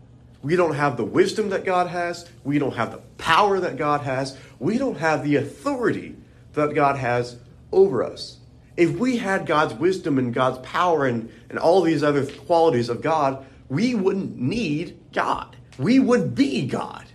We 0.42 0.56
don't 0.56 0.74
have 0.74 0.96
the 0.96 1.04
wisdom 1.04 1.50
that 1.50 1.64
God 1.64 1.88
has. 1.88 2.28
We 2.44 2.58
don't 2.58 2.74
have 2.74 2.92
the 2.92 2.98
power 3.18 3.60
that 3.60 3.76
God 3.76 4.02
has. 4.02 4.36
We 4.58 4.78
don't 4.78 4.98
have 4.98 5.24
the 5.24 5.36
authority 5.36 6.16
that 6.54 6.74
God 6.74 6.96
has 6.96 7.36
over 7.72 8.02
us. 8.02 8.38
If 8.76 8.90
we 8.98 9.16
had 9.16 9.46
God's 9.46 9.74
wisdom 9.74 10.18
and 10.18 10.34
God's 10.34 10.58
power 10.66 11.06
and, 11.06 11.30
and 11.48 11.58
all 11.58 11.82
these 11.82 12.02
other 12.02 12.26
qualities 12.26 12.88
of 12.88 13.00
God, 13.00 13.44
we 13.68 13.94
wouldn't 13.94 14.36
need 14.38 14.98
God. 15.12 15.56
We 15.78 15.98
would 15.98 16.34
be 16.34 16.66
God. 16.66 17.06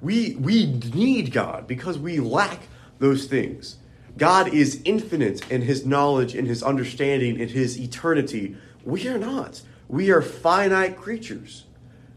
We, 0.00 0.36
we 0.36 0.66
need 0.66 1.32
God 1.32 1.66
because 1.66 1.98
we 1.98 2.20
lack 2.20 2.60
those 2.98 3.26
things. 3.26 3.76
God 4.16 4.52
is 4.52 4.80
infinite 4.84 5.50
in 5.50 5.62
his 5.62 5.86
knowledge, 5.86 6.34
in 6.34 6.46
his 6.46 6.62
understanding, 6.62 7.38
in 7.38 7.48
his 7.48 7.78
eternity. 7.78 8.56
We 8.84 9.06
are 9.08 9.18
not. 9.18 9.62
We 9.88 10.10
are 10.10 10.22
finite 10.22 10.96
creatures. 10.96 11.64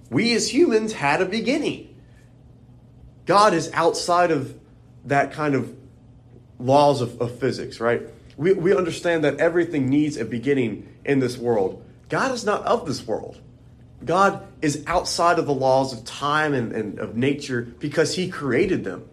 We 0.09 0.33
as 0.33 0.53
humans 0.53 0.93
had 0.93 1.21
a 1.21 1.25
beginning. 1.25 1.95
God 3.25 3.53
is 3.53 3.71
outside 3.73 4.31
of 4.31 4.57
that 5.05 5.33
kind 5.33 5.55
of 5.55 5.75
laws 6.59 7.01
of, 7.01 7.21
of 7.21 7.37
physics, 7.39 7.79
right? 7.79 8.01
We, 8.37 8.53
we 8.53 8.75
understand 8.75 9.23
that 9.23 9.37
everything 9.37 9.89
needs 9.89 10.17
a 10.17 10.25
beginning 10.25 10.87
in 11.05 11.19
this 11.19 11.37
world. 11.37 11.85
God 12.09 12.31
is 12.31 12.45
not 12.45 12.63
of 12.63 12.85
this 12.85 13.05
world. 13.05 13.39
God 14.03 14.45
is 14.61 14.83
outside 14.87 15.39
of 15.39 15.45
the 15.45 15.53
laws 15.53 15.93
of 15.93 16.03
time 16.03 16.53
and, 16.53 16.71
and 16.73 16.99
of 16.99 17.15
nature 17.15 17.61
because 17.79 18.15
He 18.15 18.29
created 18.29 18.83
them, 18.83 19.07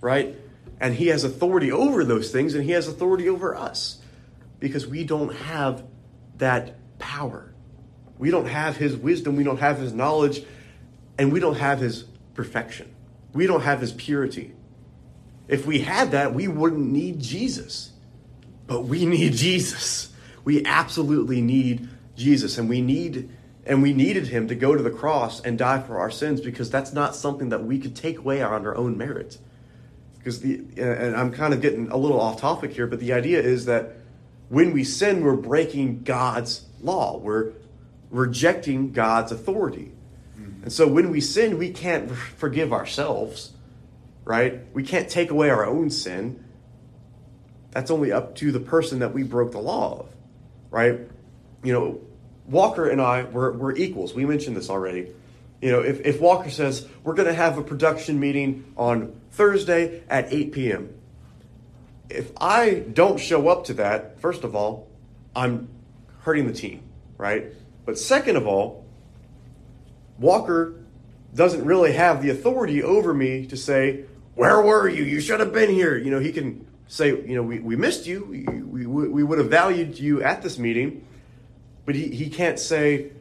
right? 0.00 0.34
And 0.80 0.94
He 0.94 1.08
has 1.08 1.24
authority 1.24 1.70
over 1.70 2.04
those 2.04 2.30
things 2.30 2.54
and 2.54 2.64
He 2.64 2.72
has 2.72 2.88
authority 2.88 3.28
over 3.28 3.54
us 3.54 4.00
because 4.60 4.86
we 4.86 5.04
don't 5.04 5.34
have 5.34 5.84
that 6.38 6.76
power. 6.98 7.52
We 8.18 8.30
don't 8.30 8.46
have 8.46 8.76
His 8.76 8.96
wisdom, 8.96 9.36
we 9.36 9.44
don't 9.44 9.60
have 9.60 9.78
His 9.78 9.92
knowledge, 9.92 10.42
and 11.18 11.32
we 11.32 11.40
don't 11.40 11.58
have 11.58 11.80
His 11.80 12.04
perfection. 12.34 12.94
We 13.32 13.46
don't 13.46 13.62
have 13.62 13.80
His 13.80 13.92
purity. 13.92 14.54
If 15.48 15.66
we 15.66 15.80
had 15.80 16.12
that, 16.12 16.34
we 16.34 16.48
wouldn't 16.48 16.90
need 16.90 17.20
Jesus. 17.20 17.92
But 18.68 18.82
we 18.82 19.04
need 19.04 19.32
Jesus. 19.32 20.12
We 20.44 20.64
absolutely 20.64 21.40
need 21.40 21.88
Jesus, 22.16 22.56
and 22.56 22.68
we 22.68 22.80
need 22.80 23.30
and 23.66 23.82
we 23.82 23.92
needed 23.92 24.28
him 24.28 24.48
to 24.48 24.54
go 24.54 24.74
to 24.74 24.82
the 24.82 24.90
cross 24.90 25.40
and 25.40 25.58
die 25.58 25.80
for 25.82 25.98
our 25.98 26.10
sins 26.10 26.40
because 26.40 26.70
that's 26.70 26.94
not 26.94 27.14
something 27.14 27.50
that 27.50 27.64
we 27.64 27.78
could 27.78 27.94
take 27.94 28.18
away 28.18 28.40
on 28.40 28.66
our 28.66 28.74
own 28.76 28.96
merit. 28.96 29.36
Because 30.16 30.40
the 30.40 30.64
and 30.76 31.16
I'm 31.16 31.32
kind 31.32 31.52
of 31.52 31.60
getting 31.60 31.90
a 31.90 31.96
little 31.96 32.20
off 32.20 32.40
topic 32.40 32.72
here, 32.72 32.86
but 32.86 33.00
the 33.00 33.12
idea 33.12 33.40
is 33.40 33.66
that 33.66 33.96
when 34.48 34.72
we 34.72 34.84
sin, 34.84 35.22
we're 35.22 35.36
breaking 35.36 36.02
God's 36.02 36.64
law. 36.80 37.18
We're 37.18 37.52
rejecting 38.10 38.92
God's 38.92 39.32
authority. 39.32 39.92
Mm-hmm. 40.38 40.64
And 40.64 40.72
so 40.72 40.86
when 40.86 41.10
we 41.10 41.20
sin, 41.20 41.58
we 41.58 41.70
can't 41.70 42.10
forgive 42.10 42.72
ourselves, 42.72 43.52
right? 44.24 44.60
We 44.74 44.82
can't 44.82 45.08
take 45.10 45.30
away 45.30 45.50
our 45.50 45.66
own 45.66 45.90
sin. 45.90 46.44
That's 47.72 47.90
only 47.90 48.12
up 48.12 48.34
to 48.36 48.52
the 48.52 48.60
person 48.60 49.00
that 49.00 49.12
we 49.12 49.22
broke 49.22 49.52
the 49.52 49.60
law 49.60 50.00
of, 50.00 50.14
right? 50.70 51.00
You 51.62 51.72
know, 51.72 52.00
Walker 52.46 52.88
and 52.88 53.00
I 53.00 53.24
were, 53.24 53.52
were 53.52 53.76
equals. 53.76 54.14
We 54.14 54.24
mentioned 54.24 54.56
this 54.56 54.70
already. 54.70 55.08
You 55.60 55.72
know, 55.72 55.80
if, 55.80 56.00
if 56.06 56.20
Walker 56.20 56.50
says, 56.50 56.86
we're 57.04 57.14
going 57.14 57.28
to 57.28 57.34
have 57.34 57.58
a 57.58 57.62
production 57.62 58.18
meeting 58.18 58.72
on 58.76 59.20
Thursday 59.32 60.02
at 60.08 60.32
8 60.32 60.52
p.m., 60.52 60.94
if 62.08 62.30
I 62.40 62.84
don't 62.92 63.18
show 63.18 63.48
up 63.48 63.64
to 63.64 63.74
that, 63.74 64.18
first 64.20 64.44
of 64.44 64.56
all, 64.56 64.88
I'm 65.36 65.68
hurting 66.20 66.46
the 66.46 66.52
team, 66.52 66.82
right? 67.18 67.52
But 67.84 67.98
second 67.98 68.36
of 68.36 68.46
all, 68.46 68.86
Walker 70.18 70.74
doesn't 71.34 71.64
really 71.64 71.92
have 71.92 72.22
the 72.22 72.30
authority 72.30 72.82
over 72.82 73.12
me 73.12 73.46
to 73.46 73.56
say, 73.56 74.04
Where 74.34 74.60
were 74.60 74.88
you? 74.88 75.04
You 75.04 75.20
should 75.20 75.40
have 75.40 75.52
been 75.52 75.70
here. 75.70 75.96
You 75.96 76.10
know, 76.10 76.18
he 76.18 76.32
can 76.32 76.66
say, 76.88 77.08
You 77.08 77.36
know, 77.36 77.42
we, 77.42 77.60
we 77.60 77.76
missed 77.76 78.06
you. 78.06 78.24
We, 78.24 78.86
we, 78.86 79.08
we 79.08 79.22
would 79.22 79.38
have 79.38 79.50
valued 79.50 79.98
you 79.98 80.22
at 80.22 80.42
this 80.42 80.58
meeting. 80.58 81.04
But 81.86 81.94
he, 81.94 82.08
he 82.08 82.28
can't 82.28 82.58
say, 82.58 83.12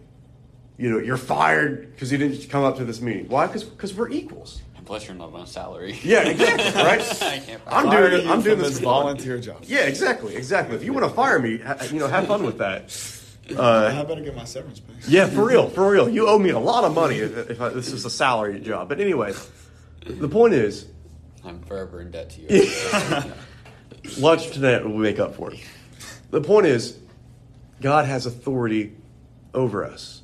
you 0.77 0.89
know, 0.89 0.99
you're 0.99 1.17
fired 1.17 1.91
because 1.93 2.11
you 2.11 2.17
didn't 2.17 2.49
come 2.49 2.63
up 2.63 2.77
to 2.77 2.85
this 2.85 2.99
meeting. 3.01 3.27
Why? 3.29 3.47
Because 3.47 3.93
we're 3.93 4.09
equals. 4.09 4.61
And 4.75 4.85
plus, 4.85 5.07
you're 5.07 5.15
not 5.15 5.33
on 5.33 5.47
salary. 5.47 5.97
Yeah, 6.03 6.27
exactly. 6.27 6.83
Right. 6.83 7.01
I 7.23 7.39
can't 7.39 7.61
I'm 7.67 7.89
doing 7.89 8.13
it. 8.13 8.27
I'm 8.27 8.41
doing 8.41 8.59
this 8.59 8.79
volunteer 8.79 9.39
job. 9.39 9.63
Yeah, 9.63 9.81
exactly, 9.85 10.35
exactly. 10.35 10.75
If 10.75 10.83
you 10.83 10.93
want 10.93 11.05
to 11.07 11.13
fire 11.13 11.39
me, 11.39 11.61
you 11.91 11.99
know, 11.99 12.07
have 12.07 12.27
fun 12.27 12.43
with 12.43 12.57
that. 12.59 12.93
Uh, 13.55 13.93
I 13.95 14.03
better 14.03 14.19
get 14.19 14.35
my 14.35 14.43
severance 14.43 14.81
pay. 14.81 14.93
Yeah, 15.07 15.27
for 15.27 15.45
real, 15.47 15.69
for 15.69 15.89
real. 15.89 16.09
You 16.09 16.27
owe 16.27 16.37
me 16.37 16.49
a 16.49 16.59
lot 16.59 16.83
of 16.83 16.93
money 16.93 17.19
if, 17.19 17.49
if 17.49 17.61
I, 17.61 17.69
this 17.69 17.93
is 17.93 18.03
a 18.03 18.09
salary 18.09 18.59
job. 18.59 18.89
But 18.89 18.99
anyway, 18.99 19.33
the 20.05 20.27
point 20.27 20.53
is, 20.53 20.85
I'm 21.45 21.61
forever 21.61 22.01
in 22.01 22.11
debt 22.11 22.29
to 22.31 22.41
you. 22.41 23.33
Lunch 24.17 24.51
tonight 24.51 24.83
will 24.83 24.97
make 24.97 25.19
up 25.19 25.35
for 25.35 25.51
it. 25.51 25.59
The 26.31 26.41
point 26.41 26.65
is, 26.65 26.97
God 27.81 28.05
has 28.05 28.25
authority 28.25 28.95
over 29.53 29.85
us 29.85 30.21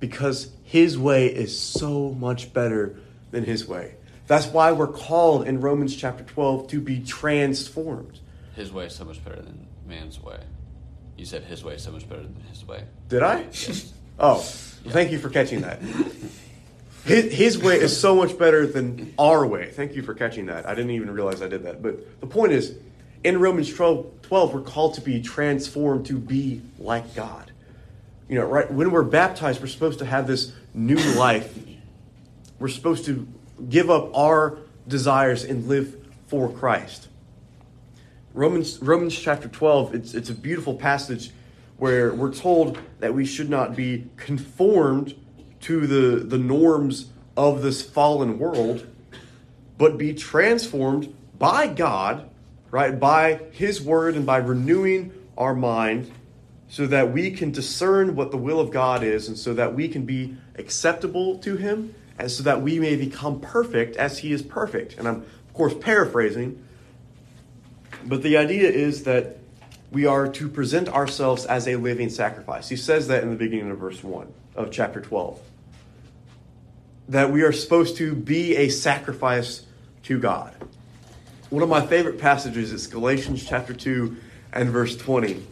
because 0.00 0.50
his 0.64 0.98
way 0.98 1.26
is 1.26 1.58
so 1.58 2.10
much 2.12 2.52
better 2.52 2.96
than 3.30 3.44
his 3.44 3.66
way. 3.66 3.94
That's 4.26 4.46
why 4.46 4.72
we're 4.72 4.88
called 4.88 5.46
in 5.46 5.60
Romans 5.60 5.96
chapter 5.96 6.24
12 6.24 6.68
to 6.68 6.80
be 6.80 7.00
transformed. 7.00 8.20
His 8.54 8.72
way 8.72 8.86
is 8.86 8.94
so 8.94 9.04
much 9.04 9.24
better 9.24 9.40
than 9.40 9.66
man's 9.86 10.20
way. 10.20 10.40
You 11.16 11.24
said 11.24 11.44
his 11.44 11.64
way 11.64 11.74
is 11.74 11.82
so 11.82 11.90
much 11.90 12.08
better 12.08 12.22
than 12.22 12.36
his 12.50 12.66
way. 12.66 12.84
Did 13.08 13.22
I? 13.22 13.40
Yes. 13.40 13.92
Oh, 14.18 14.34
well, 14.34 14.44
thank 14.92 15.10
you 15.12 15.18
for 15.18 15.30
catching 15.30 15.62
that. 15.62 15.80
His, 17.04 17.32
his 17.32 17.58
way 17.58 17.80
is 17.80 17.98
so 17.98 18.14
much 18.14 18.36
better 18.36 18.66
than 18.66 19.14
our 19.18 19.46
way. 19.46 19.70
Thank 19.70 19.94
you 19.94 20.02
for 20.02 20.12
catching 20.12 20.46
that. 20.46 20.68
I 20.68 20.74
didn't 20.74 20.90
even 20.90 21.10
realize 21.10 21.40
I 21.40 21.48
did 21.48 21.62
that. 21.62 21.82
But 21.82 22.20
the 22.20 22.26
point 22.26 22.52
is, 22.52 22.76
in 23.24 23.40
Romans 23.40 23.72
12, 23.72 24.22
12, 24.22 24.54
we're 24.54 24.60
called 24.60 24.94
to 24.94 25.00
be 25.00 25.20
transformed 25.20 26.06
to 26.06 26.18
be 26.18 26.62
like 26.78 27.14
God. 27.14 27.52
You 28.28 28.36
know, 28.36 28.44
right? 28.44 28.70
When 28.70 28.90
we're 28.90 29.02
baptized, 29.02 29.60
we're 29.60 29.68
supposed 29.68 29.98
to 30.00 30.04
have 30.04 30.26
this 30.26 30.52
new 30.74 30.98
life. 31.14 31.58
We're 32.58 32.68
supposed 32.68 33.06
to 33.06 33.26
give 33.68 33.90
up 33.90 34.16
our 34.16 34.58
desires 34.86 35.44
and 35.44 35.66
live 35.66 35.96
for 36.26 36.50
Christ. 36.50 37.08
Romans, 38.34 38.80
Romans 38.80 39.18
chapter 39.18 39.48
12, 39.48 39.94
it's, 39.94 40.14
it's 40.14 40.30
a 40.30 40.34
beautiful 40.34 40.74
passage 40.74 41.30
where 41.78 42.12
we're 42.12 42.32
told 42.32 42.78
that 43.00 43.14
we 43.14 43.24
should 43.24 43.48
not 43.48 43.74
be 43.74 44.06
conformed 44.16 45.14
to 45.60 45.86
the, 45.86 46.24
the 46.24 46.38
norms 46.38 47.10
of 47.36 47.62
this 47.62 47.82
fallen 47.82 48.38
world, 48.38 48.86
but 49.76 49.96
be 49.96 50.12
transformed 50.12 51.14
by 51.38 51.66
God 51.66 52.28
right? 52.70 52.98
By 52.98 53.40
His 53.52 53.80
Word 53.80 54.14
and 54.14 54.26
by 54.26 54.38
renewing 54.38 55.12
our 55.36 55.54
mind 55.54 56.10
so 56.68 56.86
that 56.86 57.12
we 57.12 57.30
can 57.30 57.50
discern 57.50 58.14
what 58.14 58.30
the 58.30 58.36
will 58.36 58.60
of 58.60 58.70
God 58.70 59.02
is 59.02 59.28
and 59.28 59.38
so 59.38 59.54
that 59.54 59.74
we 59.74 59.88
can 59.88 60.04
be 60.04 60.36
acceptable 60.56 61.38
to 61.38 61.56
Him 61.56 61.94
and 62.18 62.30
so 62.30 62.42
that 62.42 62.60
we 62.60 62.78
may 62.78 62.96
become 62.96 63.40
perfect 63.40 63.96
as 63.96 64.18
He 64.18 64.32
is 64.32 64.42
perfect. 64.42 64.98
And 64.98 65.08
I'm, 65.08 65.16
of 65.16 65.54
course, 65.54 65.74
paraphrasing, 65.80 66.62
but 68.04 68.22
the 68.22 68.36
idea 68.36 68.68
is 68.70 69.04
that 69.04 69.38
we 69.90 70.06
are 70.06 70.28
to 70.28 70.48
present 70.48 70.88
ourselves 70.88 71.46
as 71.46 71.66
a 71.66 71.76
living 71.76 72.10
sacrifice. 72.10 72.68
He 72.68 72.76
says 72.76 73.08
that 73.08 73.22
in 73.22 73.30
the 73.30 73.36
beginning 73.36 73.70
of 73.70 73.78
verse 73.78 74.02
1 74.02 74.32
of 74.56 74.70
chapter 74.70 75.00
12. 75.00 75.40
That 77.08 77.32
we 77.32 77.42
are 77.42 77.52
supposed 77.52 77.96
to 77.96 78.14
be 78.14 78.56
a 78.56 78.68
sacrifice 78.68 79.64
to 80.04 80.18
God. 80.18 80.54
One 81.50 81.62
of 81.62 81.70
my 81.70 81.86
favorite 81.86 82.18
passages 82.18 82.74
is 82.74 82.86
Galatians 82.86 83.42
chapter 83.42 83.72
2 83.72 84.14
and 84.52 84.68
verse 84.68 84.98
20, 84.98 85.42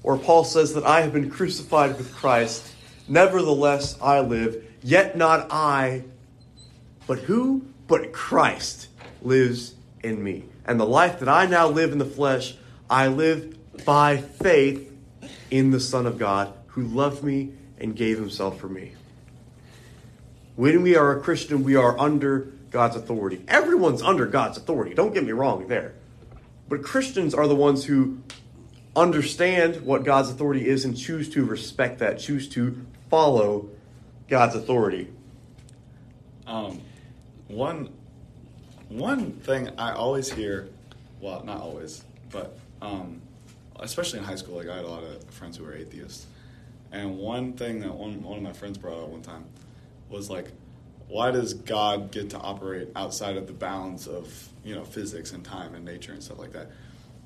where 0.00 0.16
Paul 0.16 0.42
says 0.42 0.72
that 0.72 0.84
I 0.84 1.02
have 1.02 1.12
been 1.12 1.28
crucified 1.28 1.98
with 1.98 2.14
Christ. 2.14 2.72
Nevertheless, 3.08 4.00
I 4.00 4.20
live, 4.20 4.64
yet 4.82 5.18
not 5.18 5.48
I, 5.50 6.04
but 7.06 7.18
who? 7.18 7.66
But 7.88 8.14
Christ 8.14 8.88
lives 9.20 9.74
in 10.02 10.24
me. 10.24 10.44
And 10.64 10.80
the 10.80 10.86
life 10.86 11.18
that 11.18 11.28
I 11.28 11.44
now 11.44 11.68
live 11.68 11.92
in 11.92 11.98
the 11.98 12.06
flesh, 12.06 12.56
I 12.88 13.08
live 13.08 13.54
by 13.84 14.16
faith 14.16 14.90
in 15.50 15.72
the 15.72 15.80
Son 15.80 16.06
of 16.06 16.16
God 16.16 16.54
who 16.68 16.84
loved 16.84 17.22
me 17.22 17.52
and 17.78 17.94
gave 17.94 18.18
himself 18.18 18.58
for 18.58 18.68
me. 18.70 18.92
When 20.56 20.80
we 20.80 20.96
are 20.96 21.14
a 21.14 21.20
Christian, 21.20 21.64
we 21.64 21.76
are 21.76 22.00
under 22.00 22.50
God's 22.70 22.96
authority. 22.96 23.42
Everyone's 23.48 24.02
under 24.02 24.26
God's 24.26 24.58
authority. 24.58 24.94
Don't 24.94 25.14
get 25.14 25.24
me 25.24 25.32
wrong 25.32 25.68
there. 25.68 25.94
But 26.68 26.82
Christians 26.82 27.34
are 27.34 27.46
the 27.46 27.54
ones 27.54 27.84
who 27.84 28.18
understand 28.94 29.82
what 29.82 30.04
God's 30.04 30.30
authority 30.30 30.68
is 30.68 30.84
and 30.84 30.96
choose 30.96 31.28
to 31.30 31.44
respect 31.44 32.00
that, 32.00 32.18
choose 32.18 32.48
to 32.50 32.84
follow 33.10 33.68
God's 34.28 34.54
authority. 34.54 35.08
Um, 36.46 36.80
one, 37.46 37.90
one 38.88 39.32
thing 39.32 39.70
I 39.78 39.92
always 39.92 40.30
hear, 40.30 40.68
well, 41.20 41.42
not 41.44 41.60
always, 41.60 42.04
but 42.30 42.58
um, 42.82 43.20
especially 43.80 44.18
in 44.18 44.24
high 44.24 44.34
school, 44.34 44.56
like 44.56 44.68
I 44.68 44.76
had 44.76 44.84
a 44.84 44.88
lot 44.88 45.04
of 45.04 45.24
friends 45.24 45.56
who 45.56 45.64
were 45.64 45.74
atheists. 45.74 46.26
And 46.90 47.18
one 47.18 47.52
thing 47.52 47.80
that 47.80 47.94
one, 47.94 48.22
one 48.22 48.38
of 48.38 48.42
my 48.42 48.52
friends 48.52 48.78
brought 48.78 49.02
up 49.02 49.08
one 49.08 49.22
time 49.22 49.44
was 50.08 50.30
like, 50.30 50.50
why 51.08 51.30
does 51.30 51.54
God 51.54 52.10
get 52.10 52.30
to 52.30 52.38
operate 52.38 52.88
outside 52.94 53.36
of 53.36 53.46
the 53.46 53.52
bounds 53.52 54.06
of 54.06 54.48
you 54.64 54.74
know 54.74 54.84
physics 54.84 55.32
and 55.32 55.44
time 55.44 55.74
and 55.74 55.84
nature 55.84 56.12
and 56.12 56.22
stuff 56.22 56.38
like 56.38 56.52
that? 56.52 56.70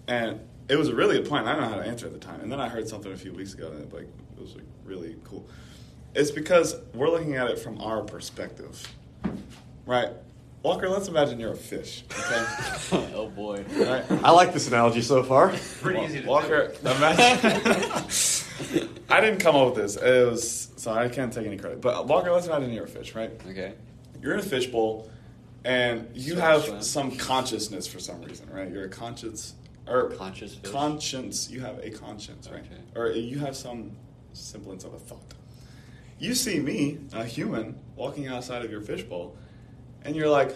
And 0.07 0.41
it 0.69 0.77
was 0.77 0.89
a 0.89 0.95
really 0.95 1.17
good 1.17 1.29
point. 1.29 1.47
I 1.47 1.53
don't 1.53 1.63
know 1.63 1.69
how 1.69 1.83
to 1.83 1.87
answer 1.87 2.07
at 2.07 2.13
the 2.13 2.19
time. 2.19 2.41
And 2.41 2.51
then 2.51 2.61
I 2.61 2.69
heard 2.69 2.89
something 2.89 3.13
a 3.13 3.17
few 3.17 3.33
weeks 3.33 3.55
ago 3.55 3.71
that 3.71 3.93
like 3.93 4.09
it 4.37 4.41
was 4.41 4.55
like 4.55 4.65
really 4.85 5.17
cool. 5.25 5.47
It's 6.15 6.31
because 6.31 6.77
we're 6.95 7.09
looking 7.09 7.37
at 7.37 7.49
it 7.49 7.59
from 7.59 7.81
our 7.81 8.03
perspective, 8.03 8.87
right? 9.87 10.11
Walker, 10.63 10.89
let's 10.89 11.09
imagine 11.09 11.41
you're 11.41 11.53
a 11.53 11.57
fish. 11.57 12.05
Okay. 12.11 13.11
oh 13.15 13.29
boy. 13.29 13.65
Right? 13.75 14.05
I 14.23 14.31
like 14.31 14.53
this 14.53 14.69
analogy 14.69 15.03
so 15.03 15.23
far. 15.25 15.53
Pretty 15.81 16.01
easy 16.01 16.23
to 16.23 16.29
Walker, 16.29 16.69
do. 16.69 16.89
imagine. 16.89 18.05
I 19.11 19.21
didn't 19.21 19.41
come 19.41 19.57
up 19.57 19.67
with 19.75 19.77
this. 19.77 19.97
It 19.97 20.29
was 20.31 20.71
so 20.77 20.93
I 20.93 21.09
can't 21.09 21.33
take 21.33 21.47
any 21.47 21.57
credit. 21.57 21.81
But 21.81 22.07
Walker, 22.07 22.31
let's 22.33 22.47
imagine 22.47 22.73
you're 22.73 22.85
a 22.85 22.89
fish, 22.89 23.15
right? 23.15 23.31
Okay. 23.49 23.75
You're 24.21 24.35
in 24.35 24.41
a 24.41 24.43
fishbowl, 24.43 25.11
and 25.65 26.09
you 26.15 26.37
have 26.37 26.85
some 26.85 27.17
consciousness 27.17 27.87
for 27.87 27.99
some 27.99 28.23
reason, 28.23 28.49
right? 28.51 28.71
You're 28.71 28.85
a 28.85 28.89
conscious 28.89 29.55
or 29.89 30.11
Conscious 30.11 30.55
fish? 30.55 30.71
conscience. 30.71 31.51
You 31.51 31.61
have 31.61 31.79
a 31.81 31.91
conscience, 31.91 32.49
right? 32.51 32.61
Okay. 32.65 32.81
Or 32.95 33.11
you 33.11 33.39
have 33.41 33.57
some 33.57 33.93
semblance 34.33 34.85
of 34.85 34.95
a 34.95 34.99
thought. 34.99 35.35
You 36.19 36.35
see 36.35 36.61
me, 36.61 36.99
a 37.13 37.25
human, 37.25 37.77
walking 37.97 38.29
outside 38.29 38.65
of 38.65 38.71
your 38.71 38.81
fishbowl, 38.81 39.37
and 40.03 40.15
you're 40.15 40.29
like, 40.29 40.55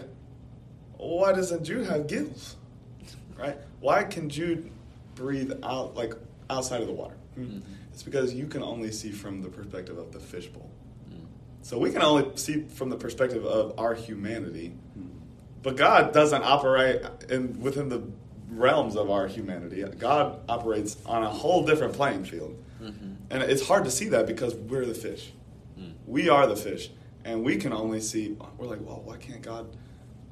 why 0.97 1.33
doesn't 1.33 1.65
Jude 1.65 1.87
have 1.87 2.07
gills? 2.07 2.57
Right? 3.39 3.59
Why 3.81 4.03
can 4.05 4.31
Jude 4.31 4.71
breathe 5.15 5.53
out 5.63 5.95
like 5.95 6.15
outside 6.49 6.81
of 6.81 6.87
the 6.87 6.95
water? 6.95 7.17
Hmm. 7.35 7.59
It's 7.97 8.03
because 8.03 8.35
you 8.35 8.47
can 8.47 8.63
only 8.63 8.93
see 8.93 9.11
from 9.11 9.41
the 9.41 9.49
perspective 9.49 9.97
of 9.97 10.13
the 10.13 10.21
fishbowl. 10.21 10.71
Mm. 11.11 11.17
So 11.63 11.79
we 11.79 11.91
can 11.91 12.03
only 12.03 12.37
see 12.37 12.61
from 12.65 12.91
the 12.91 12.97
perspective 12.97 13.47
of 13.47 13.79
our 13.79 13.95
humanity. 13.95 14.75
But 15.63 15.79
God 15.79 16.13
doesn't 16.13 16.43
operate 16.43 17.01
in 17.31 17.59
within 17.59 17.89
the 17.89 18.03
realms 18.51 18.97
of 18.97 19.11
our 19.11 19.27
humanity. 19.27 19.83
God 19.99 20.41
operates 20.47 20.99
on 21.07 21.23
a 21.23 21.31
whole 21.31 21.65
different 21.65 21.95
playing 21.95 22.25
field. 22.27 22.63
Mhm. 22.83 23.17
And 23.31 23.43
it's 23.43 23.67
hard 23.67 23.85
to 23.87 23.91
see 23.91 24.11
that 24.11 24.27
because 24.27 24.55
we're 24.55 24.85
the 24.85 24.93
fish. 24.93 25.33
Mm. 25.81 25.95
We 26.07 26.29
are 26.29 26.47
the 26.47 26.55
fish. 26.55 26.91
And 27.25 27.43
we 27.43 27.57
can 27.57 27.73
only 27.73 28.03
see, 28.03 28.37
we're 28.59 28.67
like, 28.67 28.83
well, 28.87 29.01
why 29.07 29.17
can't 29.17 29.41
God, 29.41 29.75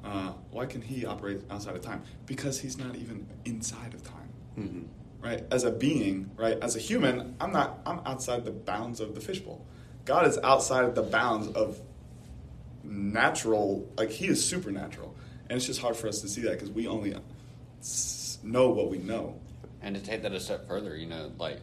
uh, 0.03 0.33
why 0.51 0.67
can 0.67 0.83
He 0.83 1.03
operate 1.03 1.41
outside 1.49 1.75
of 1.75 1.81
time? 1.81 2.03
Because 2.27 2.59
He's 2.59 2.77
not 2.77 2.95
even 2.95 3.25
inside 3.43 3.95
of 3.95 4.03
time 4.03 4.29
Mhm. 4.55 4.83
Right? 5.25 5.43
As 5.49 5.63
a 5.63 5.71
being, 5.71 6.29
right? 6.37 6.57
As 6.61 6.75
a 6.75 6.79
human, 6.79 7.35
I'm 7.41 7.51
not. 7.51 7.79
I'm 7.85 7.99
outside 8.05 8.45
the 8.45 8.51
bounds 8.51 8.99
of 8.99 9.15
the 9.15 9.21
fishbowl. 9.21 9.65
God 10.05 10.27
is 10.27 10.37
outside 10.43 10.93
the 10.93 11.01
bounds 11.01 11.47
of 11.47 11.79
natural. 12.83 13.89
Like 13.97 14.11
He 14.11 14.27
is 14.27 14.45
supernatural, 14.45 15.15
and 15.49 15.57
it's 15.57 15.65
just 15.65 15.81
hard 15.81 15.97
for 15.97 16.07
us 16.07 16.21
to 16.21 16.27
see 16.27 16.41
that 16.41 16.51
because 16.51 16.69
we 16.69 16.87
only 16.87 17.15
know 18.43 18.69
what 18.69 18.89
we 18.89 18.99
know. 18.99 19.39
And 19.81 19.95
to 19.95 20.01
take 20.01 20.21
that 20.23 20.31
a 20.31 20.39
step 20.39 20.67
further, 20.67 20.95
you 20.95 21.07
know, 21.07 21.31
like 21.37 21.59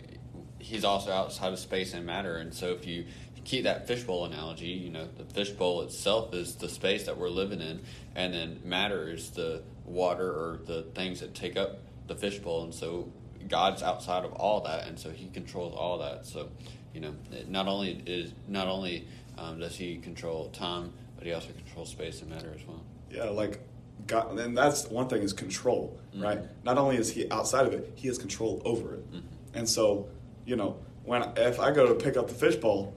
he's 0.58 0.84
also 0.84 1.10
outside 1.12 1.52
of 1.52 1.58
space 1.58 1.94
and 1.94 2.04
matter, 2.04 2.36
and 2.36 2.52
so 2.52 2.72
if 2.72 2.84
you 2.84 3.06
keep 3.44 3.64
that 3.64 3.86
fishbowl 3.88 4.24
analogy, 4.24 4.66
you 4.66 4.90
know, 4.90 5.08
the 5.16 5.24
fishbowl 5.24 5.82
itself 5.82 6.32
is 6.32 6.54
the 6.56 6.68
space 6.68 7.06
that 7.06 7.16
we're 7.16 7.28
living 7.28 7.60
in, 7.60 7.80
and 8.14 8.34
then 8.34 8.60
matter 8.64 9.08
is 9.08 9.30
the 9.30 9.62
water 9.84 10.28
or 10.28 10.60
the 10.66 10.82
things 10.94 11.20
that 11.20 11.34
take 11.34 11.56
up 11.56 11.78
the 12.06 12.14
fishbowl, 12.14 12.64
and 12.64 12.74
so 12.74 13.12
God's 13.48 13.82
outside 13.82 14.24
of 14.24 14.32
all 14.34 14.60
that, 14.62 14.86
and 14.88 14.98
so 14.98 15.10
He 15.10 15.28
controls 15.28 15.74
all 15.76 15.98
that. 15.98 16.26
So, 16.26 16.48
you 16.94 17.00
know, 17.00 17.14
not 17.48 17.68
only 17.68 18.02
is 18.06 18.32
not 18.48 18.68
only 18.68 19.06
um, 19.38 19.58
does 19.60 19.76
He 19.76 19.96
control 19.98 20.48
time, 20.50 20.92
but 21.16 21.26
He 21.26 21.32
also 21.32 21.48
controls 21.52 21.90
space 21.90 22.20
and 22.22 22.30
matter 22.30 22.52
as 22.54 22.66
well. 22.66 22.82
Yeah, 23.10 23.24
like 23.24 23.60
God, 24.06 24.38
and 24.38 24.56
that's 24.56 24.88
one 24.88 25.08
thing 25.08 25.22
is 25.22 25.32
control, 25.32 25.98
Mhm. 26.14 26.22
right? 26.24 26.64
Not 26.64 26.78
only 26.78 26.96
is 26.96 27.10
He 27.12 27.30
outside 27.30 27.66
of 27.66 27.72
it, 27.72 27.92
He 27.94 28.08
has 28.08 28.18
control 28.18 28.60
over 28.64 28.94
it. 28.94 29.12
Mhm. 29.12 29.22
And 29.54 29.68
so, 29.68 30.08
you 30.44 30.56
know, 30.56 30.76
when 31.04 31.22
if 31.36 31.60
I 31.60 31.70
go 31.72 31.86
to 31.86 31.94
pick 31.94 32.16
up 32.16 32.28
the 32.28 32.34
fishbowl, 32.34 32.92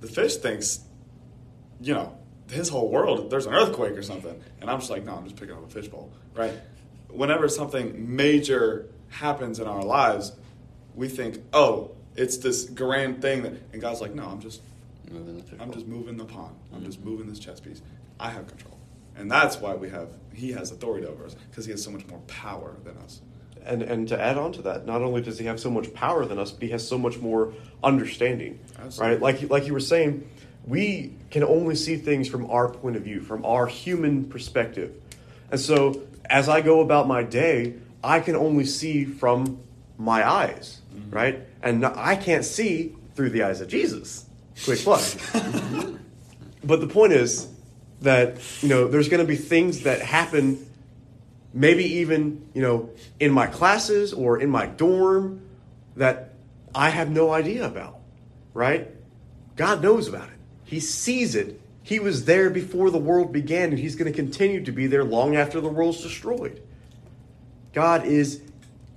the 0.00 0.06
fish 0.08 0.36
thinks, 0.36 0.80
you 1.80 1.94
know, 1.94 2.16
his 2.50 2.68
whole 2.68 2.88
world 2.90 3.28
there's 3.30 3.46
an 3.46 3.54
earthquake 3.54 3.92
or 3.92 4.02
something, 4.02 4.40
and 4.60 4.70
I'm 4.70 4.78
just 4.78 4.90
like, 4.90 5.04
no, 5.04 5.14
I'm 5.14 5.24
just 5.24 5.36
picking 5.36 5.54
up 5.56 5.64
a 5.64 5.68
fishbowl, 5.68 6.10
right? 6.34 6.52
Whenever 7.10 7.48
something 7.48 8.14
major 8.16 8.88
happens 9.16 9.58
in 9.58 9.66
our 9.66 9.82
lives, 9.82 10.32
we 10.94 11.08
think, 11.08 11.38
oh, 11.52 11.90
it's 12.14 12.38
this 12.38 12.64
grand 12.64 13.20
thing 13.22 13.42
that, 13.42 13.52
and 13.72 13.80
God's 13.80 14.00
like, 14.00 14.14
no, 14.14 14.24
I'm 14.26 14.40
just 14.40 14.60
Moving 15.08 15.36
the 15.36 15.42
fishbowl. 15.44 15.62
I'm 15.62 15.72
just 15.72 15.86
moving 15.86 16.16
the 16.16 16.24
pond. 16.24 16.56
I'm 16.74 16.84
just 16.84 17.00
Mhm. 17.00 17.04
moving 17.04 17.28
this 17.28 17.38
chess 17.38 17.60
piece. 17.60 17.80
I 18.18 18.28
have 18.30 18.48
control, 18.48 18.76
and 19.16 19.30
that's 19.30 19.60
why 19.60 19.72
we 19.76 19.88
have. 19.90 20.08
He 20.34 20.50
has 20.50 20.72
authority 20.72 21.06
over 21.06 21.24
us 21.24 21.36
because 21.48 21.64
he 21.64 21.70
has 21.70 21.80
so 21.80 21.92
much 21.92 22.04
more 22.08 22.18
power 22.26 22.74
than 22.82 22.96
us. 22.96 23.20
And 23.64 23.82
and 23.82 24.08
to 24.08 24.20
add 24.20 24.36
on 24.36 24.50
to 24.54 24.62
that, 24.62 24.84
not 24.84 25.02
only 25.02 25.20
does 25.20 25.38
he 25.38 25.44
have 25.46 25.60
so 25.60 25.70
much 25.70 25.94
power 25.94 26.24
than 26.26 26.40
us, 26.40 26.50
but 26.50 26.64
he 26.64 26.70
has 26.70 26.84
so 26.86 26.98
much 26.98 27.20
more 27.20 27.52
understanding. 27.84 28.58
Absolutely. 28.82 29.14
Right? 29.14 29.22
Like 29.22 29.48
like 29.48 29.66
you 29.68 29.74
were 29.74 29.78
saying, 29.94 30.28
we 30.66 31.12
can 31.30 31.44
only 31.44 31.76
see 31.76 31.94
things 31.96 32.26
from 32.26 32.50
our 32.50 32.68
point 32.68 32.96
of 32.96 33.02
view, 33.02 33.20
from 33.20 33.44
our 33.44 33.68
human 33.68 34.24
perspective. 34.24 34.90
And 35.52 35.60
so 35.60 36.02
as 36.28 36.48
I 36.48 36.62
go 36.62 36.80
about 36.80 37.06
my 37.06 37.22
day, 37.22 37.74
I 38.06 38.20
can 38.20 38.36
only 38.36 38.64
see 38.64 39.04
from 39.04 39.60
my 39.98 40.28
eyes, 40.28 40.80
mm-hmm. 40.94 41.10
right? 41.10 41.40
And 41.62 41.84
I 41.84 42.16
can't 42.16 42.44
see 42.44 42.94
through 43.14 43.30
the 43.30 43.42
eyes 43.42 43.60
of 43.60 43.68
Jesus. 43.68 44.26
Quick 44.64 44.78
plug. 44.78 45.02
but 46.64 46.80
the 46.80 46.86
point 46.86 47.12
is 47.12 47.48
that, 48.02 48.38
you 48.62 48.68
know, 48.68 48.88
there's 48.88 49.08
going 49.08 49.20
to 49.20 49.26
be 49.26 49.36
things 49.36 49.82
that 49.82 50.00
happen 50.00 50.66
maybe 51.56 51.84
even 51.84 52.46
you 52.52 52.60
know 52.60 52.90
in 53.18 53.32
my 53.32 53.46
classes 53.46 54.12
or 54.12 54.38
in 54.38 54.50
my 54.50 54.66
dorm 54.66 55.40
that 55.96 56.34
i 56.74 56.90
have 56.90 57.10
no 57.10 57.32
idea 57.32 57.66
about 57.66 57.98
right 58.52 58.90
god 59.56 59.82
knows 59.82 60.06
about 60.06 60.28
it 60.28 60.38
he 60.64 60.78
sees 60.78 61.34
it 61.34 61.58
he 61.82 61.98
was 61.98 62.26
there 62.26 62.50
before 62.50 62.90
the 62.90 62.98
world 62.98 63.32
began 63.32 63.70
and 63.70 63.78
he's 63.78 63.96
going 63.96 64.10
to 64.10 64.14
continue 64.14 64.62
to 64.62 64.70
be 64.70 64.86
there 64.86 65.02
long 65.02 65.34
after 65.34 65.60
the 65.60 65.68
world's 65.68 66.02
destroyed 66.02 66.62
god 67.76 68.06
is 68.06 68.40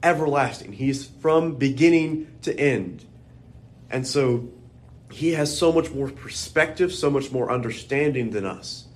everlasting 0.01 0.71
he's 0.71 1.05
from 1.05 1.55
beginning 1.55 2.25
to 2.41 2.57
end 2.57 3.05
and 3.91 4.07
so 4.07 4.47
he 5.11 5.33
has 5.33 5.55
so 5.55 5.71
much 5.71 5.91
more 5.91 6.09
perspective 6.09 6.93
so 6.93 7.09
much 7.09 7.31
more 7.31 7.51
understanding 7.51 8.29
than 8.29 8.45
us 8.45 8.87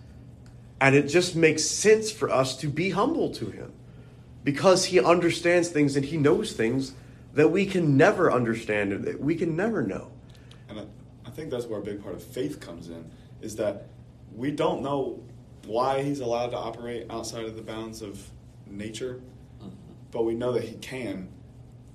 and 0.79 0.95
it 0.95 1.07
just 1.07 1.35
makes 1.35 1.63
sense 1.63 2.11
for 2.11 2.29
us 2.29 2.57
to 2.57 2.67
be 2.67 2.89
humble 2.89 3.29
to 3.29 3.49
him 3.49 3.71
because 4.43 4.85
he 4.85 4.99
understands 4.99 5.69
things 5.69 5.95
and 5.95 6.05
he 6.05 6.17
knows 6.17 6.53
things 6.53 6.93
that 7.33 7.49
we 7.49 7.65
can 7.65 7.97
never 7.97 8.31
understand 8.31 8.91
and 8.91 9.05
that 9.05 9.19
we 9.19 9.35
can 9.35 9.55
never 9.55 9.81
know. 9.81 10.11
And 10.69 10.79
I, 10.79 10.85
I 11.25 11.29
think 11.31 11.49
that's 11.49 11.65
where 11.65 11.79
a 11.79 11.83
big 11.83 12.03
part 12.03 12.15
of 12.15 12.23
faith 12.23 12.59
comes 12.59 12.89
in 12.89 13.09
is 13.41 13.55
that 13.55 13.87
we 14.35 14.51
don't 14.51 14.81
know 14.81 15.21
why 15.65 16.03
he's 16.03 16.19
allowed 16.19 16.49
to 16.49 16.57
operate 16.57 17.07
outside 17.09 17.45
of 17.45 17.55
the 17.55 17.61
bounds 17.61 18.01
of 18.01 18.29
nature. 18.67 19.21
But 20.13 20.23
we 20.23 20.35
know 20.35 20.53
that 20.53 20.63
he 20.63 20.75
can. 20.75 21.27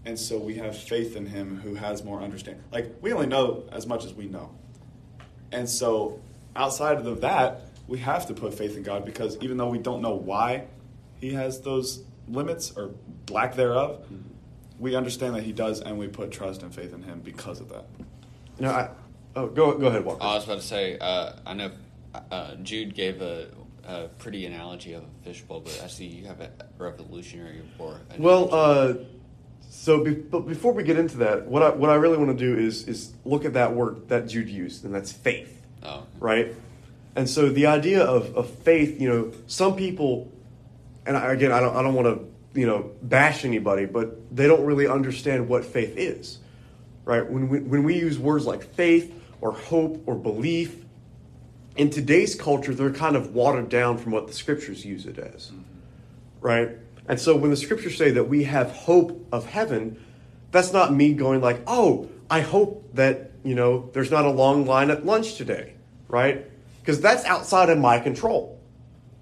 And 0.05 0.19
so 0.19 0.39
we 0.39 0.57
have 0.57 0.77
faith 0.77 1.17
in 1.17 1.27
him 1.27 1.61
who 1.61 1.75
has 1.75 2.03
more 2.03 2.21
understanding. 2.21 2.63
Like, 2.73 2.97
we 3.01 3.13
only 3.13 3.27
know 3.27 3.65
as 3.73 3.87
much 3.87 4.05
as 4.05 4.13
we 4.13 4.27
know. 4.27 4.51
And 5.53 5.69
so, 5.69 6.21
outside 6.55 6.99
of 7.07 7.21
that, 7.23 7.63
we 7.87 7.99
have 7.99 8.27
to 8.27 8.35
put 8.35 8.55
faith 8.55 8.77
in 8.77 8.83
God 8.83 9.05
because 9.05 9.39
even 9.41 9.57
though 9.57 9.69
we 9.69 9.79
don't 9.79 10.03
know 10.03 10.15
why 10.15 10.65
he 11.21 11.33
has 11.35 11.61
those 11.61 12.03
limits 12.27 12.73
or 12.77 12.91
lack 13.31 13.55
thereof, 13.55 14.07
we 14.79 14.95
understand 14.95 15.35
that 15.35 15.43
he 15.43 15.53
does, 15.53 15.81
and 15.81 15.99
we 15.99 16.07
put 16.07 16.31
trust 16.31 16.63
and 16.63 16.75
faith 16.75 16.93
in 16.93 17.03
him 17.03 17.21
because 17.21 17.61
of 17.61 17.69
that. 17.71 17.87
No, 18.61 18.71
I, 18.71 18.91
oh, 19.35 19.49
go 19.49 19.77
go 19.77 19.87
ahead, 19.87 20.05
Walker. 20.05 20.23
I 20.23 20.35
was 20.35 20.45
about 20.45 20.61
to 20.61 20.67
say, 20.67 20.99
uh, 20.99 21.33
I 21.45 21.55
know 21.55 21.73
uh, 22.31 22.55
Jude 22.57 22.95
gave 22.95 23.21
a, 23.21 23.49
a 23.89 24.09
pretty 24.19 24.47
analogy 24.47 24.93
of 24.93 25.03
a 25.03 25.25
fishbowl, 25.25 25.61
but 25.61 25.81
I 25.83 25.89
see 25.89 26.07
you 26.07 26.27
have 26.27 26.41
a 26.41 26.51
revolutionary 26.77 27.61
an 27.61 28.23
Well, 28.23 28.49
uh, 28.53 28.95
so 29.71 30.05
be, 30.05 30.15
but 30.15 30.41
before 30.41 30.73
we 30.73 30.83
get 30.83 30.99
into 30.99 31.19
that, 31.19 31.47
what 31.47 31.63
I 31.63 31.71
what 31.71 31.91
I 31.91 31.95
really 31.95 32.19
want 32.19 32.37
to 32.37 32.37
do 32.37 32.59
is 32.59 32.87
is 32.87 33.13
look 33.25 33.45
at 33.45 33.55
that 33.55 33.75
word 33.75 34.09
that 34.09 34.29
Jude 34.29 34.49
used, 34.49 34.85
and 34.85 34.95
that's 34.95 35.13
faith. 35.13 35.63
oh, 35.83 36.05
right? 36.21 36.55
And 37.17 37.29
so 37.29 37.49
the 37.49 37.67
idea 37.67 38.05
of, 38.05 38.37
of 38.37 38.49
faith, 38.49 39.01
you 39.01 39.09
know, 39.09 39.33
some 39.49 39.75
people, 39.75 40.31
and 41.05 41.17
I, 41.17 41.33
again, 41.33 41.51
I 41.51 41.59
don't, 41.59 41.75
I 41.75 41.83
don't 41.83 41.95
want 41.95 42.07
to, 42.07 42.61
you 42.61 42.67
know, 42.67 42.93
bash 43.03 43.45
anybody, 43.45 43.87
but 43.87 44.37
they 44.37 44.47
don't 44.47 44.65
really 44.65 44.87
understand 44.87 45.49
what 45.49 45.65
faith 45.65 45.97
is, 45.97 46.39
right? 47.05 47.29
When 47.29 47.49
we, 47.49 47.59
when 47.59 47.83
we 47.83 47.99
use 47.99 48.21
words 48.21 48.47
like 48.47 48.63
faith 48.63 49.13
or 49.41 49.51
hope 49.51 50.03
or 50.07 50.15
belief, 50.15 50.85
in 51.79 51.91
today's 51.91 52.35
culture, 52.35 52.75
they're 52.75 52.93
kind 52.93 53.15
of 53.15 53.35
watered 53.35 53.69
down 53.69 53.99
from 53.99 54.11
what 54.11 54.27
the 54.27 54.33
scriptures 54.33 54.85
use 54.85 55.07
it 55.07 55.17
as, 55.17 55.53
right? 56.41 56.71
And 57.07 57.19
so 57.19 57.37
when 57.37 57.51
the 57.51 57.57
scriptures 57.57 57.97
say 57.97 58.11
that 58.11 58.25
we 58.25 58.45
have 58.45 58.73
hope 58.73 59.27
of 59.33 59.47
heaven, 59.47 60.05
that's 60.51 60.73
not 60.73 60.93
me 60.93 61.15
going 61.15 61.41
like, 61.41 61.63
oh, 61.69 62.11
I 62.29 62.41
hope 62.41 62.95
that, 62.95 63.31
you 63.45 63.55
know, 63.55 63.91
there's 63.93 64.11
not 64.11 64.25
a 64.25 64.31
long 64.31 64.67
line 64.67 64.91
at 64.91 65.07
lunch 65.07 65.37
today, 65.37 65.75
right? 66.09 66.51
Because 66.81 67.01
that's 67.01 67.25
outside 67.25 67.71
of 67.71 67.79
my 67.79 68.01
control. 68.01 68.61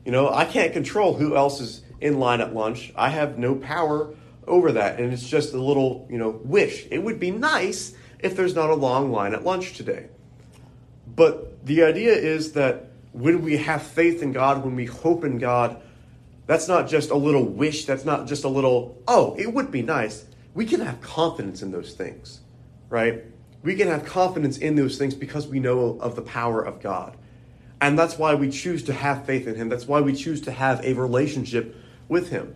You 0.07 0.13
know, 0.13 0.33
I 0.33 0.47
can't 0.47 0.73
control 0.73 1.15
who 1.15 1.37
else 1.37 1.61
is 1.61 1.83
in 2.01 2.19
line 2.19 2.41
at 2.41 2.55
lunch. 2.55 2.91
I 2.97 3.11
have 3.11 3.39
no 3.39 3.55
power 3.55 4.15
over 4.47 4.73
that. 4.73 4.99
And 4.99 5.13
it's 5.13 5.29
just 5.29 5.53
a 5.53 5.63
little, 5.63 6.07
you 6.09 6.17
know, 6.17 6.31
wish. 6.31 6.87
It 6.91 7.03
would 7.03 7.21
be 7.21 7.33
nice 7.33 7.93
if 8.19 8.35
there's 8.35 8.55
not 8.55 8.71
a 8.71 8.75
long 8.75 9.13
line 9.13 9.35
at 9.35 9.45
lunch 9.45 9.75
today. 9.75 10.07
But 11.07 11.46
the 11.67 11.83
idea 11.83 12.13
is 12.15 12.53
that 12.53 12.87
when 13.13 13.43
we 13.43 13.57
have 13.57 13.83
faith 13.83 14.23
in 14.23 14.33
God, 14.33 14.65
when 14.65 14.77
we 14.77 14.87
hope 14.87 15.25
in 15.25 15.39
God, 15.39 15.83
that's 16.47 16.69
not 16.69 16.89
just 16.89 17.11
a 17.11 17.17
little 17.17 17.45
wish. 17.45 17.87
That's 17.87 18.05
not 18.05 18.29
just 18.29 18.45
a 18.45 18.49
little, 18.49 19.03
oh, 19.09 19.35
it 19.37 19.53
would 19.53 19.73
be 19.73 19.83
nice. 19.83 20.25
We 20.55 20.65
can 20.65 20.81
have 20.81 21.01
confidence 21.01 21.63
in 21.63 21.73
those 21.73 21.93
things, 21.93 22.41
right? 22.89 23.25
We 23.65 23.75
can 23.75 23.89
have 23.89 24.05
confidence 24.05 24.59
in 24.59 24.77
those 24.77 24.97
things 24.97 25.15
because 25.15 25.49
we 25.49 25.59
know 25.59 25.99
of 26.01 26.15
the 26.15 26.23
power 26.23 26.63
of 26.63 26.81
God. 26.81 27.17
And 27.81 27.99
that's 27.99 28.17
why 28.17 28.37
we 28.37 28.51
choose 28.51 28.85
to 28.85 28.93
have 28.93 29.27
faith 29.27 29.49
in 29.49 29.57
Him. 29.57 29.69
That's 29.69 29.87
why 29.89 30.01
we 30.01 30.15
choose 30.15 30.41
to 30.43 30.53
have 30.53 30.85
a 30.85 30.95
relationship 30.95 31.75
with 32.09 32.31
Him. 32.31 32.55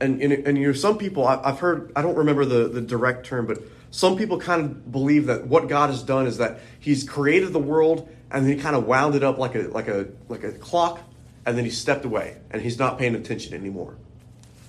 and 0.00 0.22
and, 0.22 0.32
and 0.32 0.58
you 0.58 0.68
know 0.68 0.72
some 0.72 0.98
people 0.98 1.26
I, 1.26 1.40
I've 1.44 1.58
heard 1.58 1.92
I 1.96 2.02
don't 2.02 2.16
remember 2.16 2.44
the 2.44 2.68
the 2.68 2.80
direct 2.80 3.26
term, 3.26 3.46
but 3.46 3.58
some 3.90 4.16
people 4.16 4.38
kind 4.38 4.62
of 4.62 4.92
believe 4.92 5.26
that 5.26 5.46
what 5.46 5.68
God 5.68 5.90
has 5.90 6.02
done 6.02 6.26
is 6.26 6.38
that 6.38 6.60
He's 6.80 7.08
created 7.08 7.52
the 7.52 7.58
world 7.58 8.08
and 8.30 8.44
then 8.44 8.56
He 8.56 8.62
kind 8.62 8.76
of 8.76 8.86
wound 8.86 9.14
it 9.14 9.22
up 9.22 9.38
like 9.38 9.54
a 9.54 9.62
like 9.68 9.88
a 9.88 10.08
like 10.28 10.44
a 10.44 10.52
clock, 10.52 11.00
and 11.46 11.56
then 11.56 11.64
He 11.64 11.70
stepped 11.70 12.04
away 12.04 12.36
and 12.50 12.60
He's 12.62 12.78
not 12.78 12.98
paying 12.98 13.14
attention 13.14 13.54
anymore. 13.54 13.96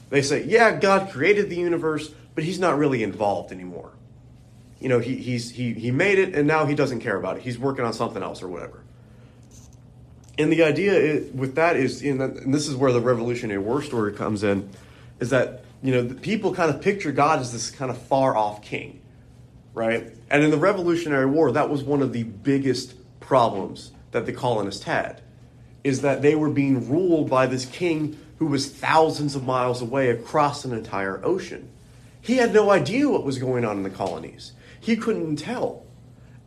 They 0.10 0.22
say, 0.22 0.44
yeah, 0.46 0.78
God 0.78 1.12
created 1.12 1.50
the 1.50 1.56
universe, 1.56 2.10
but 2.36 2.44
He's 2.44 2.60
not 2.60 2.78
really 2.78 3.04
involved 3.04 3.52
anymore. 3.52 3.92
You 4.80 4.88
know, 4.88 5.00
he 5.00 5.18
he's 5.18 5.52
he 5.52 5.74
he 5.74 5.92
made 5.92 6.20
it 6.20 6.36
and 6.36 6.48
now 6.48 6.66
He 6.66 6.76
doesn't 6.76 7.02
care 7.02 7.18
about 7.18 7.38
it. 7.38 7.44
He's 7.44 7.60
working 7.60 7.84
on 7.84 7.94
something 7.94 8.24
else 8.24 8.42
or 8.42 8.48
whatever. 8.48 8.84
And 10.38 10.54
the 10.54 10.64
idea 10.64 10.94
is, 10.94 11.34
with 11.34 11.56
that 11.56 11.76
is, 11.76 12.02
and 12.02 12.54
this 12.54 12.70
is 12.70 12.76
where 12.76 12.94
the 12.94 13.02
Revolutionary 13.02 13.62
War 13.62 13.82
story 13.82 14.14
comes 14.14 14.42
in, 14.42 14.70
is 15.20 15.32
that 15.32 15.66
you 15.84 15.94
know 15.94 16.14
people 16.22 16.56
kind 16.56 16.74
of 16.74 16.82
picture 16.82 17.12
God 17.12 17.40
as 17.40 17.52
this 17.52 17.70
kind 17.70 17.92
of 17.92 17.98
far 18.04 18.38
off 18.38 18.62
king, 18.62 18.99
right? 19.80 20.14
And 20.30 20.44
in 20.44 20.52
the 20.52 20.58
Revolutionary 20.58 21.26
War, 21.26 21.54
that 21.54 21.70
was 21.70 21.86
one 21.86 22.02
of 22.02 22.12
the 22.12 22.24
biggest 22.24 22.96
problems 23.22 23.94
that 24.12 24.26
the 24.26 24.34
colonists 24.34 24.84
had, 24.84 25.22
is 25.86 26.02
that 26.02 26.22
they 26.22 26.36
were 26.36 26.50
being 26.50 26.90
ruled 26.90 27.30
by 27.30 27.46
this 27.46 27.66
king 27.66 28.20
who 28.40 28.48
was 28.48 28.70
thousands 28.70 29.36
of 29.36 29.46
miles 29.46 29.82
away 29.82 30.10
across 30.10 30.66
an 30.66 30.74
entire 30.74 31.24
ocean. 31.24 31.70
He 32.20 32.36
had 32.36 32.54
no 32.54 32.70
idea 32.72 33.08
what 33.08 33.24
was 33.24 33.38
going 33.38 33.64
on 33.64 33.78
in 33.78 33.84
the 33.84 33.90
colonies. 33.90 34.52
He 34.82 34.98
couldn't 34.98 35.38
tell. 35.38 35.86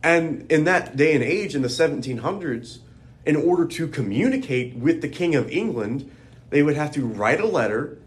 And 0.03 0.51
in 0.51 0.65
that 0.65 0.95
day 0.95 1.15
and 1.15 1.23
age, 1.23 1.55
in 1.55 1.63
the 1.63 1.69
1700s, 1.69 2.79
in 3.25 3.35
order 3.35 3.65
to 3.65 3.87
communicate 3.87 4.75
with 4.75 5.01
the 5.01 5.09
King 5.09 5.33
of 5.33 5.49
England, 5.49 6.11
they 6.51 6.61
would 6.61 6.75
have 6.75 6.91
to 6.91 7.07
write 7.07 7.41
a 7.41 7.47
letter, 7.47 7.97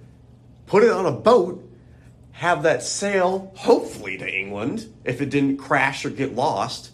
put 0.66 0.84
it 0.84 0.90
on 0.90 1.04
a 1.04 1.10
boat, 1.10 1.65
have 2.36 2.62
that 2.62 2.82
sail, 2.82 3.52
hopefully 3.56 4.16
to 4.18 4.28
England, 4.28 4.92
if 5.04 5.20
it 5.20 5.30
didn't 5.30 5.56
crash 5.58 6.04
or 6.04 6.10
get 6.10 6.34
lost, 6.34 6.90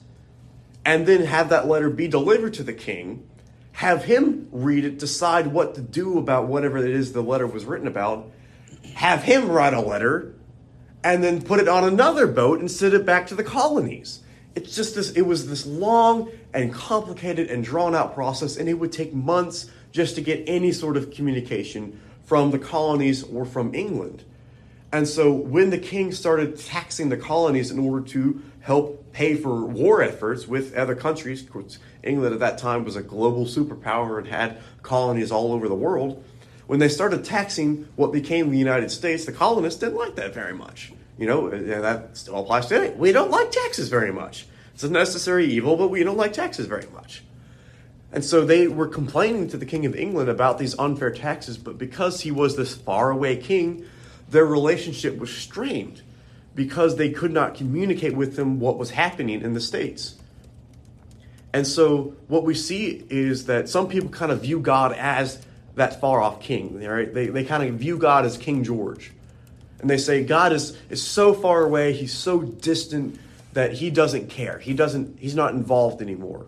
and 0.84 1.06
then 1.06 1.24
have 1.24 1.48
that 1.50 1.68
letter 1.68 1.90
be 1.90 2.08
delivered 2.08 2.54
to 2.54 2.62
the 2.62 2.72
king, 2.72 3.28
have 3.72 4.04
him 4.04 4.48
read 4.52 4.84
it, 4.84 4.98
decide 4.98 5.46
what 5.46 5.74
to 5.74 5.80
do 5.80 6.18
about 6.18 6.46
whatever 6.48 6.78
it 6.78 6.90
is 6.90 7.12
the 7.12 7.22
letter 7.22 7.46
was 7.46 7.64
written 7.64 7.86
about, 7.86 8.30
have 8.94 9.22
him 9.22 9.48
write 9.48 9.74
a 9.74 9.80
letter, 9.80 10.34
and 11.04 11.22
then 11.22 11.42
put 11.42 11.60
it 11.60 11.68
on 11.68 11.84
another 11.84 12.26
boat 12.26 12.60
and 12.60 12.70
send 12.70 12.94
it 12.94 13.04
back 13.04 13.26
to 13.26 13.34
the 13.34 13.44
colonies 13.44 14.22
it's 14.54 14.74
just 14.74 14.94
this 14.94 15.12
it 15.12 15.22
was 15.22 15.48
this 15.48 15.66
long 15.66 16.30
and 16.52 16.72
complicated 16.72 17.50
and 17.50 17.64
drawn 17.64 17.94
out 17.94 18.14
process 18.14 18.56
and 18.56 18.68
it 18.68 18.74
would 18.74 18.92
take 18.92 19.14
months 19.14 19.70
just 19.90 20.14
to 20.14 20.20
get 20.20 20.42
any 20.46 20.72
sort 20.72 20.96
of 20.96 21.10
communication 21.10 21.98
from 22.24 22.50
the 22.50 22.58
colonies 22.58 23.22
or 23.24 23.44
from 23.44 23.74
England. 23.74 24.24
And 24.92 25.08
so 25.08 25.32
when 25.32 25.70
the 25.70 25.78
king 25.78 26.12
started 26.12 26.58
taxing 26.58 27.08
the 27.08 27.16
colonies 27.16 27.70
in 27.70 27.78
order 27.78 28.06
to 28.08 28.42
help 28.60 29.12
pay 29.12 29.34
for 29.34 29.64
war 29.64 30.02
efforts 30.02 30.46
with 30.46 30.74
other 30.76 30.94
countries, 30.94 31.44
England 32.02 32.34
at 32.34 32.40
that 32.40 32.58
time 32.58 32.84
was 32.84 32.94
a 32.94 33.02
global 33.02 33.46
superpower 33.46 34.18
and 34.18 34.28
had 34.28 34.58
colonies 34.82 35.32
all 35.32 35.52
over 35.52 35.66
the 35.66 35.74
world. 35.74 36.22
When 36.66 36.78
they 36.78 36.88
started 36.88 37.24
taxing 37.24 37.88
what 37.96 38.12
became 38.12 38.50
the 38.50 38.58
United 38.58 38.90
States, 38.90 39.24
the 39.24 39.32
colonists 39.32 39.80
didn't 39.80 39.96
like 39.96 40.14
that 40.16 40.34
very 40.34 40.54
much. 40.54 40.92
You 41.18 41.26
know, 41.26 41.48
uh, 41.48 41.80
that 41.80 42.16
still 42.16 42.38
applies 42.38 42.66
today. 42.66 42.94
We 42.96 43.12
don't 43.12 43.30
like 43.30 43.50
taxes 43.50 43.88
very 43.88 44.12
much. 44.12 44.46
It's 44.74 44.82
a 44.82 44.90
necessary 44.90 45.46
evil, 45.46 45.76
but 45.76 45.88
we 45.88 46.04
don't 46.04 46.16
like 46.16 46.32
taxes 46.32 46.66
very 46.66 46.86
much. 46.92 47.22
And 48.12 48.24
so 48.24 48.44
they 48.44 48.68
were 48.68 48.86
complaining 48.86 49.48
to 49.48 49.56
the 49.56 49.66
King 49.66 49.86
of 49.86 49.96
England 49.96 50.28
about 50.28 50.58
these 50.58 50.78
unfair 50.78 51.10
taxes, 51.10 51.56
but 51.56 51.78
because 51.78 52.20
he 52.20 52.30
was 52.30 52.56
this 52.56 52.74
faraway 52.74 53.36
king, 53.36 53.86
their 54.32 54.44
relationship 54.44 55.18
was 55.18 55.34
strained 55.34 56.02
because 56.54 56.96
they 56.96 57.10
could 57.10 57.32
not 57.32 57.54
communicate 57.54 58.14
with 58.14 58.36
them 58.36 58.60
what 58.60 58.78
was 58.78 58.90
happening 58.90 59.40
in 59.40 59.54
the 59.54 59.60
States. 59.60 60.16
And 61.52 61.66
so 61.66 62.14
what 62.28 62.44
we 62.44 62.54
see 62.54 63.04
is 63.08 63.46
that 63.46 63.68
some 63.68 63.88
people 63.88 64.08
kind 64.10 64.32
of 64.32 64.42
view 64.42 64.58
God 64.58 64.92
as 64.92 65.40
that 65.76 66.00
far 66.00 66.20
off 66.20 66.40
king. 66.40 66.82
Right? 66.82 67.12
They, 67.12 67.28
they 67.28 67.44
kind 67.44 67.62
of 67.62 67.76
view 67.76 67.96
God 67.96 68.24
as 68.26 68.36
King 68.36 68.64
George 68.64 69.12
and 69.82 69.90
they 69.90 69.98
say 69.98 70.22
God 70.22 70.52
is, 70.52 70.78
is 70.88 71.02
so 71.02 71.34
far 71.34 71.64
away, 71.64 71.92
he's 71.92 72.14
so 72.14 72.40
distant 72.40 73.18
that 73.52 73.72
he 73.72 73.90
doesn't 73.90 74.30
care. 74.30 74.58
He 74.58 74.72
doesn't 74.72 75.18
he's 75.18 75.34
not 75.34 75.52
involved 75.52 76.00
anymore. 76.00 76.46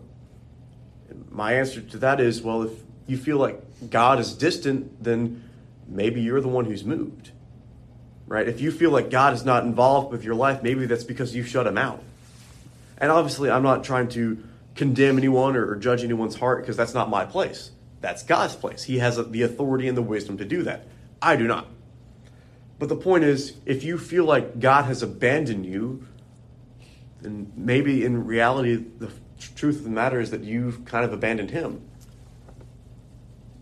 And 1.09 1.29
my 1.31 1.53
answer 1.53 1.81
to 1.81 1.97
that 1.99 2.19
is, 2.19 2.41
well, 2.41 2.63
if 2.63 2.71
you 3.05 3.17
feel 3.17 3.37
like 3.37 3.61
God 3.91 4.19
is 4.19 4.33
distant, 4.33 5.03
then 5.03 5.43
maybe 5.87 6.21
you're 6.21 6.41
the 6.41 6.47
one 6.47 6.65
who's 6.65 6.83
moved. 6.83 7.31
Right? 8.27 8.47
If 8.47 8.59
you 8.59 8.71
feel 8.71 8.89
like 8.89 9.09
God 9.09 9.33
is 9.33 9.45
not 9.45 9.63
involved 9.63 10.11
with 10.11 10.23
your 10.23 10.35
life, 10.35 10.63
maybe 10.63 10.85
that's 10.85 11.03
because 11.03 11.35
you 11.35 11.43
shut 11.43 11.67
him 11.67 11.77
out. 11.77 12.01
And 12.97 13.11
obviously, 13.11 13.51
I'm 13.51 13.63
not 13.63 13.83
trying 13.83 14.07
to 14.09 14.43
condemn 14.73 15.17
anyone 15.17 15.55
or, 15.55 15.71
or 15.71 15.75
judge 15.75 16.03
anyone's 16.03 16.35
heart 16.35 16.61
because 16.61 16.77
that's 16.77 16.93
not 16.93 17.09
my 17.09 17.25
place. 17.25 17.71
That's 18.01 18.23
God's 18.23 18.55
place. 18.55 18.83
He 18.83 18.99
has 18.99 19.17
the 19.17 19.41
authority 19.43 19.87
and 19.87 19.97
the 19.97 20.01
wisdom 20.01 20.37
to 20.37 20.45
do 20.45 20.63
that. 20.63 20.85
I 21.21 21.35
do 21.35 21.47
not. 21.47 21.67
But 22.77 22.89
the 22.89 22.95
point 22.95 23.23
is, 23.23 23.53
if 23.65 23.83
you 23.83 23.97
feel 23.97 24.25
like 24.25 24.59
God 24.59 24.85
has 24.85 25.01
abandoned 25.01 25.65
you, 25.65 26.05
then 27.21 27.51
maybe 27.55 28.03
in 28.03 28.25
reality, 28.25 28.75
the 28.75 29.11
truth 29.55 29.77
of 29.77 29.83
the 29.85 29.89
matter 29.89 30.19
is 30.19 30.31
that 30.31 30.43
you've 30.43 30.85
kind 30.85 31.05
of 31.05 31.13
abandoned 31.13 31.51
Him. 31.51 31.81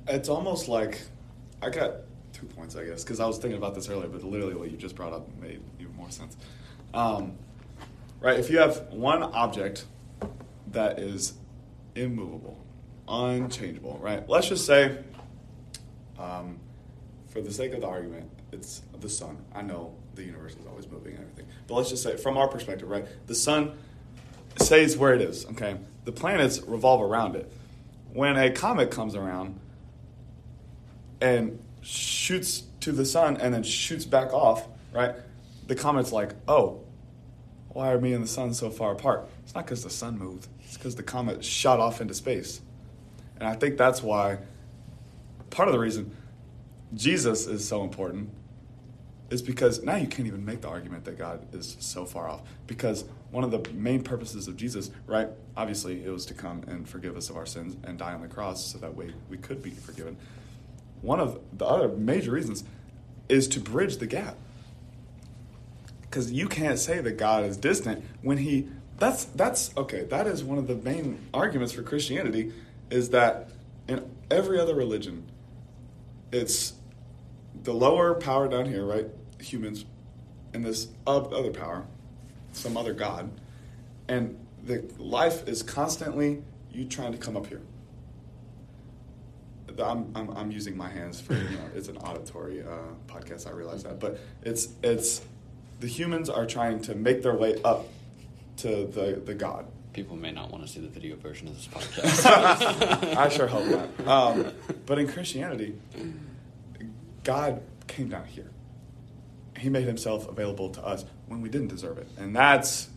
It's 0.07 0.29
almost 0.29 0.67
like 0.67 1.01
I 1.61 1.69
got 1.69 1.93
two 2.43 2.55
points, 2.55 2.75
I 2.75 2.85
guess, 2.85 3.03
because 3.03 3.19
I 3.19 3.25
was 3.25 3.37
thinking 3.37 3.57
about 3.57 3.75
this 3.75 3.89
earlier, 3.89 4.07
but 4.07 4.23
literally 4.23 4.55
what 4.55 4.71
you 4.71 4.77
just 4.77 4.95
brought 4.95 5.13
up 5.13 5.27
made 5.39 5.61
even 5.79 5.95
more 5.95 6.11
sense. 6.11 6.35
Um, 6.93 7.37
right? 8.19 8.39
If 8.39 8.49
you 8.49 8.59
have 8.59 8.87
one 8.91 9.23
object 9.23 9.85
that 10.67 10.99
is 10.99 11.33
immovable, 11.95 12.63
unchangeable, 13.07 13.99
right? 14.01 14.27
Let's 14.27 14.49
just 14.49 14.65
say, 14.65 14.97
um, 16.17 16.59
for 17.29 17.41
the 17.41 17.51
sake 17.51 17.73
of 17.73 17.81
the 17.81 17.87
argument, 17.87 18.29
it's 18.51 18.81
the 18.99 19.09
sun. 19.09 19.37
I 19.53 19.61
know 19.61 19.95
the 20.15 20.23
universe 20.23 20.55
is 20.55 20.65
always 20.67 20.87
moving 20.87 21.13
and 21.13 21.23
everything. 21.23 21.47
But 21.67 21.75
let's 21.75 21.89
just 21.89 22.03
say, 22.03 22.17
from 22.17 22.37
our 22.37 22.47
perspective, 22.47 22.89
right? 22.89 23.05
The 23.27 23.35
sun 23.35 23.77
stays 24.59 24.97
where 24.97 25.13
it 25.13 25.21
is, 25.21 25.45
okay? 25.47 25.77
The 26.05 26.11
planets 26.11 26.61
revolve 26.61 27.01
around 27.01 27.35
it. 27.35 27.51
When 28.13 28.37
a 28.37 28.51
comet 28.51 28.91
comes 28.91 29.15
around 29.15 29.59
and 31.19 31.59
shoots 31.83 32.63
to 32.79 32.91
the 32.91 33.05
sun 33.05 33.37
and 33.37 33.53
then 33.53 33.63
shoots 33.63 34.05
back 34.05 34.33
off, 34.33 34.67
right? 34.93 35.15
The 35.67 35.75
comet's 35.75 36.11
like, 36.11 36.33
oh, 36.47 36.81
why 37.69 37.91
are 37.91 37.99
me 37.99 38.13
and 38.13 38.23
the 38.23 38.27
sun 38.27 38.53
so 38.53 38.69
far 38.69 38.91
apart? 38.91 39.27
It's 39.43 39.53
not 39.53 39.65
because 39.65 39.83
the 39.83 39.89
sun 39.89 40.17
moved, 40.17 40.47
it's 40.63 40.77
because 40.77 40.95
the 40.95 41.03
comet 41.03 41.43
shot 41.43 41.79
off 41.79 42.01
into 42.01 42.13
space. 42.13 42.61
And 43.37 43.47
I 43.47 43.55
think 43.55 43.77
that's 43.77 44.01
why, 44.01 44.39
part 45.49 45.67
of 45.67 45.73
the 45.73 45.79
reason 45.79 46.15
Jesus 46.93 47.47
is 47.47 47.67
so 47.67 47.83
important 47.83 48.29
is 49.29 49.41
because 49.41 49.83
now 49.83 49.95
you 49.95 50.07
can't 50.07 50.27
even 50.27 50.45
make 50.45 50.61
the 50.61 50.67
argument 50.67 51.05
that 51.05 51.17
God 51.17 51.53
is 51.53 51.75
so 51.79 52.05
far 52.05 52.29
off. 52.29 52.41
Because 52.67 53.05
one 53.31 53.43
of 53.43 53.49
the 53.49 53.67
main 53.71 54.03
purposes 54.03 54.47
of 54.47 54.55
Jesus, 54.55 54.91
right, 55.07 55.27
obviously 55.57 56.05
it 56.05 56.09
was 56.09 56.25
to 56.27 56.35
come 56.35 56.63
and 56.67 56.87
forgive 56.87 57.17
us 57.17 57.31
of 57.31 57.37
our 57.37 57.47
sins 57.47 57.75
and 57.83 57.97
die 57.97 58.13
on 58.13 58.21
the 58.21 58.27
cross 58.27 58.63
so 58.63 58.77
that 58.77 58.95
way 58.95 59.11
we 59.29 59.37
could 59.37 59.63
be 59.63 59.71
forgiven. 59.71 60.17
One 61.03 61.19
of 61.19 61.39
the 61.51 61.65
other 61.65 61.89
major 61.89 62.31
reasons 62.31 62.63
is 63.29 63.47
to 63.49 63.59
bridge 63.59 63.97
the 63.97 64.07
gap. 64.07 64.37
Because 66.01 66.31
you 66.31 66.47
can't 66.47 66.79
say 66.79 67.01
that 67.01 67.17
God 67.17 67.43
is 67.43 67.57
distant 67.57 68.03
when 68.21 68.39
he 68.39 68.69
that's 68.97 69.25
that's 69.25 69.75
okay, 69.75 70.03
that 70.05 70.27
is 70.27 70.43
one 70.43 70.57
of 70.57 70.67
the 70.67 70.75
main 70.75 71.19
arguments 71.33 71.73
for 71.73 71.83
Christianity 71.83 72.53
is 72.89 73.09
that 73.09 73.49
in 73.87 74.09
every 74.31 74.59
other 74.59 74.75
religion 74.75 75.25
it's 76.31 76.73
the 77.63 77.73
lower 77.73 78.13
power 78.15 78.47
down 78.47 78.65
here, 78.65 78.85
right? 78.85 79.07
Humans, 79.39 79.85
and 80.53 80.63
this 80.63 80.87
other 81.05 81.51
power, 81.51 81.85
some 82.53 82.77
other 82.77 82.93
God, 82.93 83.29
and 84.07 84.37
the 84.63 84.83
life 84.97 85.47
is 85.47 85.63
constantly 85.63 86.43
you 86.71 86.85
trying 86.85 87.11
to 87.11 87.17
come 87.17 87.35
up 87.35 87.47
here. 87.47 87.61
I'm, 89.79 90.11
I'm, 90.15 90.29
I'm 90.31 90.51
using 90.51 90.75
my 90.77 90.89
hands 90.89 91.19
for 91.19 91.33
you 91.33 91.57
know 91.57 91.69
it's 91.75 91.87
an 91.87 91.97
auditory 91.97 92.61
uh, 92.61 92.93
podcast. 93.07 93.47
I 93.47 93.51
realize 93.51 93.83
that, 93.83 93.99
but 93.99 94.19
it's 94.43 94.69
it's 94.83 95.21
the 95.79 95.87
humans 95.87 96.29
are 96.29 96.45
trying 96.45 96.81
to 96.83 96.95
make 96.95 97.23
their 97.23 97.35
way 97.35 97.61
up 97.63 97.87
to 98.57 98.85
the 98.87 99.21
the 99.23 99.33
God. 99.33 99.65
People 99.93 100.15
may 100.15 100.31
not 100.31 100.49
want 100.49 100.65
to 100.65 100.71
see 100.71 100.79
the 100.79 100.87
video 100.87 101.15
version 101.15 101.47
of 101.47 101.55
this 101.55 101.67
podcast. 101.67 103.15
I 103.15 103.29
sure 103.29 103.47
hope 103.47 103.89
not. 103.99 104.07
Um, 104.07 104.51
but 104.85 104.97
in 104.97 105.07
Christianity, 105.07 105.75
God 107.23 107.61
came 107.87 108.09
down 108.09 108.25
here. 108.25 108.49
He 109.57 109.69
made 109.69 109.85
himself 109.85 110.27
available 110.27 110.69
to 110.71 110.83
us 110.83 111.05
when 111.27 111.41
we 111.41 111.49
didn't 111.49 111.67
deserve 111.67 111.99
it. 111.99 112.07
And 112.17 112.35
that's 112.35 112.89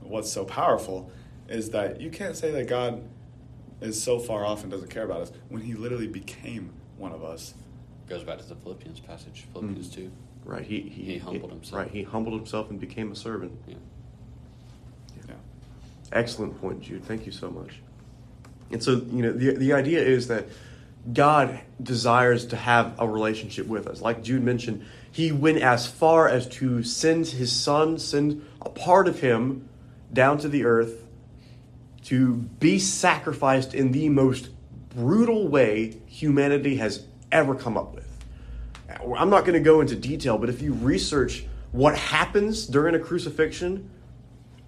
what's 0.00 0.30
so 0.30 0.44
powerful 0.44 1.10
is 1.48 1.70
that 1.70 2.00
you 2.00 2.10
can't 2.10 2.36
say 2.36 2.50
that 2.50 2.68
God 2.68 3.02
is 3.80 4.02
so 4.02 4.18
far 4.18 4.44
off 4.44 4.62
and 4.62 4.70
doesn't 4.70 4.90
care 4.90 5.04
about 5.04 5.20
us 5.20 5.32
when 5.48 5.62
he 5.62 5.74
literally 5.74 6.06
became 6.06 6.72
one 6.96 7.12
of 7.12 7.22
us 7.24 7.54
goes 8.08 8.22
back 8.22 8.38
to 8.38 8.44
the 8.44 8.54
Philippians 8.54 9.00
passage, 9.00 9.46
Philippians 9.52 9.88
mm. 9.88 9.94
two. 9.94 10.12
Right. 10.44 10.64
He, 10.64 10.80
he, 10.80 11.02
He 11.02 11.18
humbled 11.18 11.50
himself. 11.50 11.80
Right. 11.80 11.90
He 11.90 12.02
humbled 12.04 12.34
himself 12.34 12.70
and 12.70 12.78
became 12.78 13.10
a 13.10 13.16
servant. 13.16 13.52
Yeah. 13.66 13.74
Yeah. 15.28 15.34
Excellent 16.12 16.60
point, 16.60 16.82
Jude. 16.82 17.04
Thank 17.04 17.26
you 17.26 17.32
so 17.32 17.50
much. 17.50 17.80
And 18.70 18.82
so, 18.82 18.92
you 18.92 19.22
know, 19.22 19.32
the, 19.32 19.56
the 19.56 19.72
idea 19.72 20.00
is 20.00 20.28
that 20.28 20.46
God 21.12 21.60
desires 21.82 22.46
to 22.46 22.56
have 22.56 22.94
a 22.98 23.08
relationship 23.08 23.66
with 23.66 23.86
us. 23.86 24.00
Like 24.00 24.22
Jude 24.22 24.42
mentioned, 24.42 24.84
he 25.10 25.32
went 25.32 25.58
as 25.58 25.86
far 25.86 26.28
as 26.28 26.46
to 26.48 26.82
send 26.82 27.26
his 27.26 27.52
son, 27.52 27.98
send 27.98 28.44
a 28.62 28.70
part 28.70 29.08
of 29.08 29.20
him 29.20 29.68
down 30.12 30.38
to 30.38 30.48
the 30.48 30.64
earth 30.64 31.05
to 32.06 32.34
be 32.34 32.78
sacrificed 32.78 33.74
in 33.74 33.92
the 33.92 34.08
most 34.08 34.50
brutal 34.90 35.48
way 35.48 35.96
humanity 36.06 36.76
has 36.76 37.04
ever 37.32 37.54
come 37.54 37.76
up 37.76 37.94
with. 37.94 38.06
I'm 39.16 39.28
not 39.28 39.40
going 39.40 39.54
to 39.54 39.60
go 39.60 39.80
into 39.80 39.96
detail, 39.96 40.38
but 40.38 40.48
if 40.48 40.62
you 40.62 40.72
research 40.72 41.44
what 41.72 41.98
happens 41.98 42.66
during 42.66 42.94
a 42.94 42.98
crucifixion, 42.98 43.90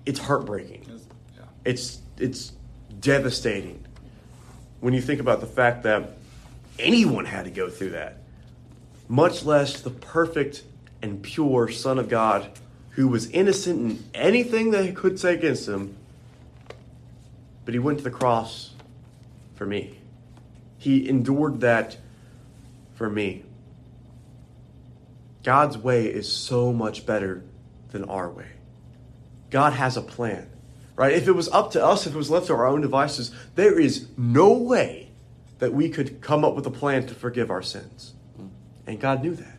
it's 0.04 0.18
heartbreaking. 0.18 0.82
It's- 0.82 1.06
yeah. 1.36 1.44
It's 1.64 1.98
it's 2.18 2.52
devastating 2.98 3.84
when 4.80 4.92
you 4.92 5.00
think 5.00 5.20
about 5.20 5.40
the 5.40 5.46
fact 5.46 5.84
that 5.84 6.16
anyone 6.78 7.24
had 7.24 7.44
to 7.44 7.50
go 7.50 7.70
through 7.70 7.90
that, 7.90 8.18
much 9.08 9.44
less 9.44 9.80
the 9.80 9.90
perfect 9.90 10.64
and 11.02 11.22
pure 11.22 11.68
Son 11.68 11.98
of 12.00 12.08
God 12.08 12.50
who 12.90 13.06
was 13.06 13.30
innocent 13.30 13.78
in 13.78 14.04
anything 14.12 14.72
they 14.72 14.90
could 14.90 15.20
say 15.20 15.34
against 15.34 15.68
him, 15.68 15.96
but 17.68 17.74
he 17.74 17.78
went 17.78 17.98
to 17.98 18.04
the 18.04 18.10
cross 18.10 18.70
for 19.54 19.66
me. 19.66 19.98
He 20.78 21.06
endured 21.06 21.60
that 21.60 21.98
for 22.94 23.10
me. 23.10 23.44
God's 25.44 25.76
way 25.76 26.06
is 26.06 26.32
so 26.32 26.72
much 26.72 27.04
better 27.04 27.42
than 27.90 28.04
our 28.04 28.30
way. 28.30 28.52
God 29.50 29.74
has 29.74 29.98
a 29.98 30.00
plan, 30.00 30.48
right? 30.96 31.12
If 31.12 31.28
it 31.28 31.32
was 31.32 31.50
up 31.50 31.72
to 31.72 31.84
us, 31.84 32.06
if 32.06 32.14
it 32.14 32.16
was 32.16 32.30
left 32.30 32.46
to 32.46 32.54
our 32.54 32.66
own 32.66 32.80
devices, 32.80 33.32
there 33.54 33.78
is 33.78 34.08
no 34.16 34.54
way 34.54 35.10
that 35.58 35.74
we 35.74 35.90
could 35.90 36.22
come 36.22 36.46
up 36.46 36.54
with 36.54 36.66
a 36.66 36.70
plan 36.70 37.06
to 37.08 37.14
forgive 37.14 37.50
our 37.50 37.60
sins. 37.60 38.14
And 38.86 38.98
God 38.98 39.22
knew 39.22 39.34
that. 39.34 39.57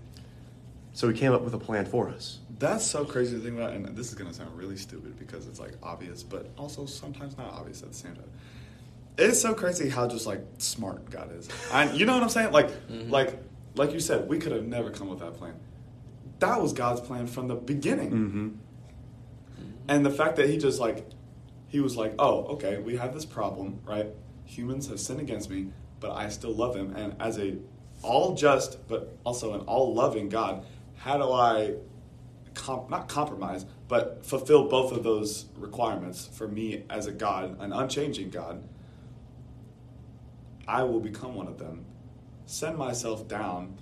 So 1.00 1.08
he 1.08 1.18
came 1.18 1.32
up 1.32 1.43
with 1.43 1.54
a 1.54 1.58
plan 1.58 1.86
for 1.86 2.10
us. 2.10 2.39
That's 2.58 2.86
so 2.86 3.06
crazy 3.06 3.38
to 3.38 3.41
think 3.41 3.56
about, 3.56 3.72
and 3.72 3.86
this 3.95 4.10
is 4.10 4.16
gonna 4.16 4.34
sound 4.34 4.58
really 4.58 4.76
stupid 4.76 5.18
because 5.18 5.47
it's 5.47 5.58
like 5.58 5.76
obvious, 5.82 6.24
but 6.24 6.52
also 6.58 6.86
sometimes 6.86 7.38
not 7.38 7.54
obvious 7.54 7.82
at 7.84 7.88
the 7.88 7.95
same 7.95 8.16
time. 8.16 8.30
It's 9.18 9.41
so 9.41 9.54
crazy 9.54 9.88
how 9.88 10.10
just 10.10 10.28
like 10.28 10.41
smart 10.58 11.10
God 11.10 11.34
is. 11.34 11.47
And 11.72 11.97
you 11.97 12.06
know 12.06 12.16
what 12.16 12.24
I'm 12.24 12.28
saying? 12.28 12.52
Like, 12.52 12.70
like, 12.89 13.41
like 13.76 13.93
you 13.93 14.02
said, 14.02 14.28
we 14.28 14.39
could 14.39 14.52
have 14.52 14.68
never 14.68 14.89
come 14.89 15.08
with 15.08 15.20
that 15.20 15.36
plan. 15.36 15.56
That 16.39 16.62
was 16.62 16.74
God's 16.74 17.00
plan 17.00 17.28
from 17.28 17.47
the 17.47 17.56
beginning. 17.56 18.12
Mm-hmm. 18.12 18.50
And 19.88 20.06
the 20.06 20.12
fact 20.12 20.36
that 20.36 20.50
he 20.50 20.58
just 20.58 20.82
like, 20.82 21.08
he 21.70 21.80
was 21.80 21.95
like, 21.95 22.14
oh, 22.20 22.43
okay, 22.56 22.78
we 22.78 22.97
have 22.97 23.14
this 23.14 23.24
problem, 23.24 23.80
right? 23.86 24.08
Humans 24.43 24.89
have 24.89 25.00
sinned 25.00 25.22
against 25.22 25.50
me, 25.50 25.70
but 26.02 26.12
I 26.12 26.28
still 26.28 26.54
love 26.54 26.74
them. 26.74 26.93
And 26.93 27.16
as 27.22 27.39
a 27.39 27.56
all 28.02 28.36
just, 28.36 28.86
but 28.89 29.18
also 29.24 29.54
an 29.54 29.62
all 29.62 29.93
loving 29.93 30.28
God, 30.28 30.66
how 31.00 31.18
do 31.18 31.32
I 31.32 31.76
comp- 32.54 32.89
not 32.89 33.08
compromise, 33.08 33.66
but 33.88 34.26
fulfill 34.26 34.68
both 34.68 34.91
of 34.91 35.04
those 35.04 35.45
requirements 35.56 36.30
for 36.34 36.47
me 36.47 36.84
as 36.89 37.08
a 37.08 37.12
God, 37.12 37.60
an 37.62 37.72
unchanging 37.72 38.30
God? 38.30 38.62
I 40.68 40.84
will 40.84 41.00
become 41.00 41.36
one 41.36 41.47
of 41.47 41.58
them, 41.58 41.86
send 42.45 42.78
myself 42.78 43.28
down, 43.28 43.78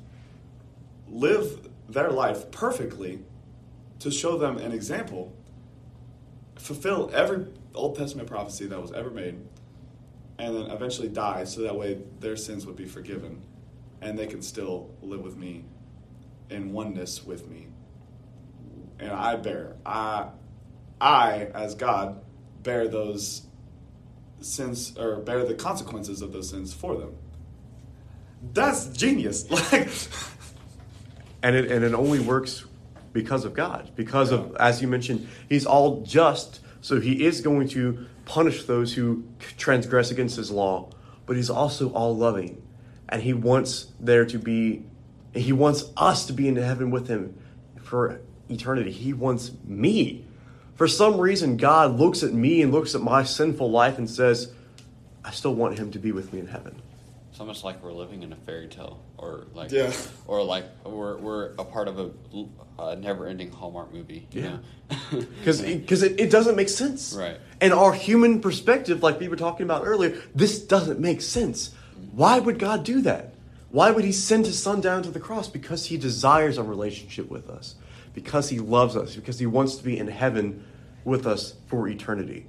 live 1.10 1.68
their 1.90 2.12
life 2.12 2.52
perfectly 2.52 3.20
to 4.00 4.12
show 4.12 4.38
them 4.38 4.58
an 4.58 4.72
example, 4.72 5.34
fulfill 6.56 7.10
every 7.14 7.48
Old 7.74 7.98
Testament 7.98 8.30
prophecy 8.30 8.68
that 8.68 8.80
was 8.80 8.92
ever 8.92 9.10
made, 9.10 9.40
and 10.38 10.56
then 10.56 10.70
eventually 10.70 11.10
die 11.10 11.46
so 11.46 11.62
that 11.62 11.76
way 11.76 12.00
their 12.20 12.38
sins 12.38 12.68
would 12.68 12.76
be 12.76 12.86
forgiven 12.86 13.42
and 14.02 14.20
they 14.20 14.28
can 14.28 14.44
still 14.44 14.92
live 15.02 15.22
with 15.22 15.36
me 15.36 15.66
in 16.50 16.72
oneness 16.74 17.26
with 17.26 17.48
me. 17.48 17.68
And 19.00 19.12
I 19.12 19.36
bear, 19.36 19.76
I, 19.86 20.30
I 21.00 21.50
as 21.54 21.76
God, 21.76 22.22
bear 22.64 22.88
those 22.88 23.44
sins 24.42 24.98
or 24.98 25.18
bear 25.18 25.44
the 25.46 25.54
consequences 25.54 26.22
of 26.22 26.34
those 26.34 26.50
sins 26.50 26.74
for 26.74 26.96
them. 26.96 27.16
That's 28.54 28.88
genius. 28.88 29.48
Like, 29.72 29.90
And 31.44 31.56
it, 31.56 31.72
and 31.72 31.84
it 31.84 31.94
only 31.94 32.20
works 32.20 32.66
because 33.14 33.46
of 33.46 33.54
God. 33.54 33.92
Because 33.96 34.32
of, 34.32 34.56
as 34.60 34.82
you 34.82 34.88
mentioned, 34.88 35.28
He's 35.48 35.66
all 35.66 36.02
just, 36.02 36.62
so 36.82 37.00
He 37.00 37.24
is 37.26 37.42
going 37.42 37.68
to 37.70 38.08
punish 38.26 38.66
those 38.66 38.94
who 38.94 39.24
transgress 39.58 40.12
against 40.12 40.36
His 40.36 40.52
law, 40.52 40.90
but 41.26 41.36
He's 41.36 41.50
also 41.50 41.90
all 41.92 42.16
loving. 42.16 42.62
And 43.08 43.22
He 43.22 43.34
wants 43.34 43.88
there 44.00 44.26
to 44.26 44.40
be, 44.40 44.86
He 45.38 45.54
wants 45.54 45.86
us 45.98 46.26
to 46.28 46.34
be 46.34 46.48
in 46.48 46.56
heaven 46.56 46.92
with 46.92 47.08
Him 47.08 47.38
for 47.82 48.20
eternity. 48.50 48.92
He 48.92 49.14
wants 49.14 49.52
me. 49.66 50.26
For 50.76 50.88
some 50.88 51.20
reason, 51.20 51.58
God 51.58 51.98
looks 52.00 52.22
at 52.24 52.34
me 52.34 52.62
and 52.62 52.72
looks 52.72 52.94
at 52.96 53.02
my 53.02 53.24
sinful 53.24 53.70
life 53.72 53.98
and 53.98 54.10
says, 54.10 54.52
I 55.24 55.32
still 55.32 55.56
want 55.56 55.78
Him 55.80 55.92
to 55.92 56.00
be 56.00 56.12
with 56.12 56.32
me 56.34 56.40
in 56.40 56.48
heaven. 56.48 56.82
It's 57.32 57.40
almost 57.40 57.64
like 57.64 57.84
we're 57.84 57.92
living 57.94 58.24
in 58.24 58.34
a 58.34 58.36
fairy 58.36 58.68
tale, 58.68 59.00
or 59.18 59.46
like, 59.54 59.72
Yeah. 59.72 59.92
or 60.26 60.44
like 60.44 60.66
we're 60.84 61.18
we're 61.18 61.52
a 61.60 61.66
part 61.66 61.88
of 61.88 62.00
a, 62.00 62.10
a 62.80 62.96
never-ending 62.96 63.52
Hallmark 63.52 63.94
movie. 63.94 64.28
You 64.32 64.42
Yeah. 64.42 64.58
because 65.20 65.62
because 65.82 66.02
it, 66.04 66.20
it 66.20 66.32
doesn't 66.32 66.56
make 66.56 66.70
sense 66.70 67.14
Right. 67.14 67.38
and 67.62 67.74
our 67.74 67.94
human 67.94 68.42
perspective 68.42 69.04
like 69.04 69.20
we 69.20 69.28
were 69.28 69.36
talking 69.36 69.66
about 69.66 69.86
earlier 69.86 70.20
this 70.34 70.60
doesn't 70.60 71.00
make 71.00 71.22
sense 71.22 71.72
why 72.14 72.40
would 72.40 72.58
god 72.58 72.84
do 72.86 73.02
that 73.02 73.34
why 73.72 73.92
would 73.92 74.04
he 74.04 74.12
send 74.12 74.46
his 74.46 74.62
son 74.62 74.82
down 74.82 75.04
to 75.04 75.12
the 75.12 75.20
cross? 75.20 75.48
Because 75.48 75.86
he 75.86 75.98
desires 75.98 76.58
a 76.58 76.64
relationship 76.64 77.30
with 77.30 77.50
us. 77.50 77.76
Because 78.14 78.50
he 78.50 78.60
loves 78.60 78.96
us. 78.96 79.16
Because 79.16 79.40
he 79.40 79.46
wants 79.46 79.76
to 79.76 79.84
be 79.84 79.98
in 79.98 80.08
heaven 80.08 80.66
with 81.04 81.26
us 81.28 81.56
for 81.68 81.88
eternity. 81.88 82.46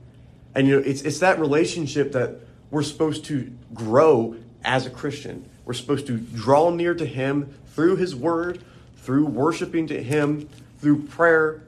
And 0.55 0.67
you 0.67 0.77
know 0.77 0.83
it's 0.85 1.03
it's 1.03 1.21
that 1.21 1.39
relationship 1.39 2.13
that 2.13 2.41
we're 2.71 2.83
supposed 2.83 3.25
to 3.27 3.53
grow 3.75 4.37
as 4.65 4.87
a 4.87 4.91
christian. 4.91 5.49
We're 5.65 5.75
supposed 5.75 6.07
to 6.09 6.17
draw 6.17 6.71
near 6.71 6.95
to 6.95 7.07
him 7.07 7.55
through 7.69 7.97
his 7.97 8.17
word 8.17 8.65
through 8.97 9.27
worshiping 9.27 9.87
to 9.89 10.03
him 10.03 10.49
through 10.81 11.03
prayer. 11.03 11.63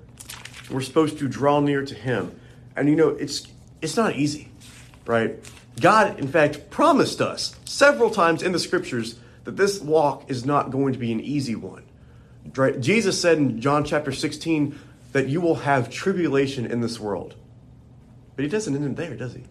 We're 0.71 0.81
supposed 0.81 1.19
to 1.19 1.29
draw 1.29 1.61
near 1.61 1.85
to 1.85 1.95
him. 1.95 2.39
And 2.75 2.89
you 2.89 2.97
know 2.97 3.11
it's 3.11 3.47
it's 3.81 3.97
not 3.97 4.17
easy 4.17 4.51
right? 5.11 5.39
God 5.81 6.19
in 6.21 6.29
fact 6.29 6.71
promised 6.71 7.21
us 7.21 7.57
several 7.65 8.11
times 8.11 8.43
in 8.43 8.53
the 8.53 8.59
scriptures 8.59 9.17
that 9.51 9.57
this 9.57 9.81
walk 9.81 10.31
is 10.31 10.45
not 10.45 10.71
going 10.71 10.93
to 10.93 10.99
be 10.99 11.13
an 11.13 11.21
easy 11.21 11.55
one 11.55 11.85
jesus 12.81 13.21
said 13.21 13.39
in 13.39 13.61
john 13.61 13.85
chapter 13.85 14.13
16 14.13 14.79
that 15.13 15.29
you 15.29 15.41
will 15.41 15.57
have 15.57 15.91
tribulation 15.91 16.67
in 16.67 16.81
this 16.81 16.99
world 16.99 17.35
but 18.37 18.43
he 18.45 18.49
doesn't 18.49 18.75
end 18.75 18.85
it 18.85 18.97
there 18.97 19.17
does 19.17 19.35
he 19.35 19.43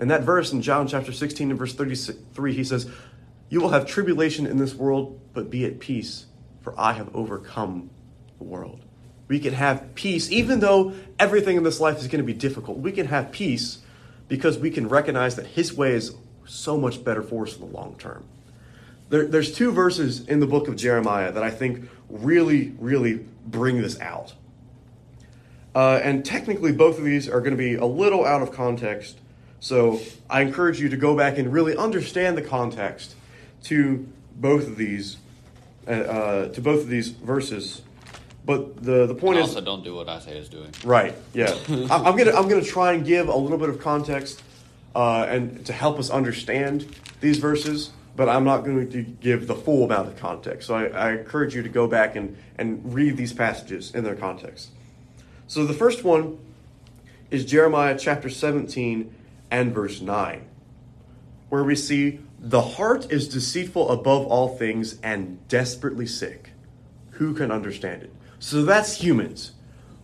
in 0.00 0.08
that 0.08 0.22
verse 0.22 0.52
in 0.52 0.62
john 0.62 0.86
chapter 0.86 1.12
16 1.12 1.50
and 1.50 1.58
verse 1.58 1.74
33 1.74 2.52
he 2.52 2.64
says 2.64 2.90
you 3.48 3.60
will 3.60 3.70
have 3.70 3.86
tribulation 3.86 4.46
in 4.46 4.58
this 4.58 4.74
world 4.74 5.18
but 5.32 5.50
be 5.50 5.64
at 5.64 5.80
peace 5.80 6.26
for 6.60 6.78
i 6.78 6.92
have 6.92 7.14
overcome 7.14 7.90
the 8.38 8.44
world 8.44 8.80
we 9.28 9.40
can 9.40 9.54
have 9.54 9.94
peace, 9.94 10.30
even 10.30 10.60
though 10.60 10.92
everything 11.18 11.56
in 11.56 11.64
this 11.64 11.80
life 11.80 11.98
is 11.98 12.06
going 12.06 12.18
to 12.18 12.26
be 12.26 12.32
difficult. 12.32 12.78
We 12.78 12.92
can 12.92 13.06
have 13.06 13.32
peace 13.32 13.78
because 14.28 14.58
we 14.58 14.70
can 14.70 14.88
recognize 14.88 15.36
that 15.36 15.46
His 15.46 15.74
way 15.74 15.92
is 15.92 16.14
so 16.44 16.78
much 16.78 17.02
better 17.02 17.22
for 17.22 17.44
us 17.44 17.56
in 17.56 17.60
the 17.60 17.76
long 17.76 17.96
term. 17.98 18.24
There, 19.08 19.26
there's 19.26 19.52
two 19.54 19.70
verses 19.72 20.26
in 20.26 20.40
the 20.40 20.46
book 20.46 20.68
of 20.68 20.76
Jeremiah 20.76 21.30
that 21.32 21.42
I 21.42 21.50
think 21.50 21.88
really, 22.08 22.74
really 22.78 23.24
bring 23.46 23.80
this 23.82 24.00
out. 24.00 24.34
Uh, 25.74 26.00
and 26.02 26.24
technically, 26.24 26.72
both 26.72 26.98
of 26.98 27.04
these 27.04 27.28
are 27.28 27.40
going 27.40 27.50
to 27.52 27.56
be 27.56 27.74
a 27.74 27.84
little 27.84 28.24
out 28.24 28.42
of 28.42 28.50
context. 28.52 29.18
So 29.60 30.00
I 30.28 30.40
encourage 30.40 30.80
you 30.80 30.88
to 30.88 30.96
go 30.96 31.16
back 31.16 31.38
and 31.38 31.52
really 31.52 31.76
understand 31.76 32.36
the 32.36 32.42
context 32.42 33.14
to 33.64 34.06
both 34.34 34.66
of 34.66 34.76
these, 34.76 35.18
uh, 35.86 35.90
uh, 35.90 36.48
to 36.48 36.60
both 36.60 36.80
of 36.80 36.88
these 36.88 37.08
verses. 37.10 37.82
But 38.44 38.82
the 38.82 39.06
the 39.06 39.14
point 39.14 39.38
And 39.38 39.44
is 39.48 39.54
also, 39.56 39.64
don't 39.64 39.82
do 39.82 39.94
what 39.94 40.08
Isaiah 40.08 40.36
is 40.36 40.48
doing. 40.48 40.70
Right. 40.84 41.14
Yeah. 41.34 41.46
I- 41.68 42.02
I'm 42.04 42.16
gonna 42.16 42.32
I'm 42.32 42.48
gonna 42.48 42.62
try 42.62 42.92
and 42.92 43.04
give 43.04 43.28
a 43.28 43.36
little 43.36 43.58
bit 43.58 43.68
of 43.68 43.80
context, 43.80 44.40
uh, 44.94 45.26
and 45.28 45.66
to 45.66 45.72
help 45.72 45.98
us 45.98 46.10
understand 46.10 46.86
these 47.20 47.38
verses. 47.38 47.90
But 48.16 48.28
I'm 48.30 48.44
not 48.44 48.64
going 48.64 48.90
to 48.90 49.02
give 49.02 49.46
the 49.46 49.54
full 49.54 49.84
amount 49.84 50.08
of 50.08 50.16
context. 50.16 50.66
So 50.68 50.74
I, 50.74 50.86
I 50.86 51.12
encourage 51.12 51.54
you 51.54 51.62
to 51.62 51.68
go 51.68 51.86
back 51.86 52.16
and 52.16 52.36
and 52.58 52.94
read 52.94 53.16
these 53.18 53.32
passages 53.34 53.94
in 53.94 54.04
their 54.04 54.16
context. 54.16 54.70
So 55.46 55.66
the 55.66 55.74
first 55.74 56.04
one 56.04 56.38
is 57.30 57.44
Jeremiah 57.44 57.96
chapter 57.98 58.28
17 58.30 59.14
and 59.50 59.74
verse 59.74 60.00
9. 60.00 60.44
where 61.48 61.64
we 61.64 61.76
see 61.76 62.20
the 62.38 62.60
heart 62.62 63.10
is 63.10 63.28
deceitful 63.28 63.90
above 63.90 64.26
all 64.26 64.56
things 64.56 64.98
and 65.02 65.46
desperately 65.48 66.06
sick. 66.06 66.50
Who 67.12 67.34
can 67.34 67.50
understand 67.50 68.02
it? 68.02 68.12
So 68.38 68.64
that's 68.64 69.00
humans. 69.00 69.52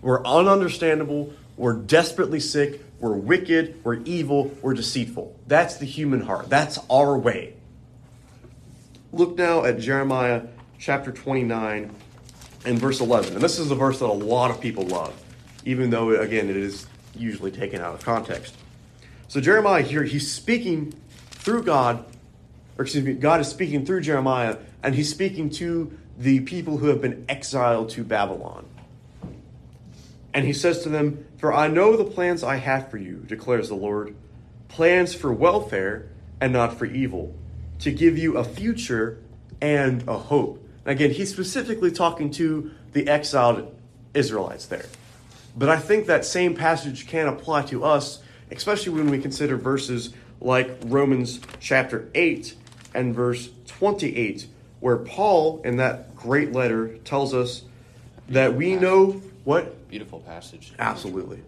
We're 0.01 0.23
ununderstandable, 0.23 1.33
we're 1.57 1.75
desperately 1.75 2.41
sick, 2.41 2.83
we're 3.01 3.15
wicked, 3.15 3.85
we're 3.85 4.01
evil, 4.03 4.51
we're 4.63 4.75
deceitful. 4.75 5.37
That's 5.47 5.77
the 5.77 5.87
human 5.87 6.23
heart. 6.23 6.49
That's 6.51 6.79
our 6.91 7.17
way. 7.19 7.55
Look 9.15 9.37
now 9.37 9.65
at 9.65 9.79
Jeremiah 9.79 10.45
chapter 10.79 11.13
29 11.13 11.95
and 12.65 12.79
verse 12.79 13.01
11. 13.01 13.35
And 13.35 13.43
this 13.43 13.59
is 13.59 13.71
a 13.71 13.75
verse 13.75 13.99
that 13.99 14.07
a 14.07 14.09
lot 14.09 14.51
of 14.51 14.59
people 14.59 14.87
love, 14.87 15.15
even 15.67 15.91
though, 15.91 16.19
again, 16.19 16.49
it 16.49 16.57
is 16.57 16.87
usually 17.15 17.51
taken 17.51 17.83
out 17.83 17.95
of 17.95 18.03
context. 18.03 18.55
So, 19.29 19.39
Jeremiah 19.39 19.83
here, 19.83 20.03
he's 20.03 20.33
speaking 20.33 20.95
through 21.31 21.65
God, 21.65 22.07
or 22.79 22.85
excuse 22.85 23.05
me, 23.05 23.13
God 23.13 23.41
is 23.43 23.49
speaking 23.49 23.85
through 23.85 24.01
Jeremiah, 24.01 24.57
and 24.83 24.95
he's 24.95 25.11
speaking 25.11 25.51
to 25.51 25.93
the 26.17 26.41
people 26.41 26.79
who 26.79 26.87
have 26.87 27.03
been 27.03 27.27
exiled 27.29 27.91
to 27.91 28.05
Babylon. 28.05 28.67
And 30.33 30.47
he 30.47 30.55
says 30.55 30.83
to 30.85 30.89
them, 30.89 31.27
For 31.37 31.53
I 31.53 31.69
know 31.69 31.99
the 31.99 32.05
plans 32.07 32.43
I 32.43 32.57
have 32.57 32.91
for 32.91 32.97
you, 32.97 33.17
declares 33.27 33.69
the 33.69 33.75
Lord 33.75 34.15
plans 34.69 35.15
for 35.15 35.31
welfare 35.31 36.09
and 36.41 36.51
not 36.51 36.79
for 36.79 36.87
evil, 36.87 37.35
to 37.83 37.91
give 37.91 38.17
you 38.17 38.37
a 38.37 38.45
future 38.45 39.19
and 39.61 40.07
a 40.09 40.17
hope. 40.17 40.59
And 40.85 40.93
again, 40.93 41.11
he's 41.11 41.31
specifically 41.31 41.91
talking 41.91 42.31
to 42.33 42.71
the 42.93 43.09
exiled 43.09 43.75
Israelites 44.15 44.67
there. 44.67 44.87
But 45.57 45.69
I 45.69 45.79
think 45.79 46.07
that 46.07 46.25
same 46.25 46.55
passage 46.55 47.07
can 47.07 47.27
apply 47.27 47.63
to 47.63 47.85
us, 47.85 48.23
especially 48.51 48.93
when 48.93 49.11
we 49.11 49.19
consider 49.19 49.57
verses 49.57 50.15
like 50.41 50.79
Romans 50.85 51.41
chapter 51.61 52.09
8 52.15 52.55
and 52.95 53.15
verse 53.15 53.51
28, 53.67 54.47
where 54.81 54.97
Paul, 54.97 55.61
in 55.65 55.77
that 55.77 56.17
great 56.17 56.53
letter, 56.53 56.97
tells 56.99 57.35
us 57.35 57.63
that 58.29 58.55
we 58.55 58.77
know 58.77 59.23
what? 59.45 59.89
Beautiful 59.89 60.21
passage. 60.21 60.73
Absolutely. 60.79 61.43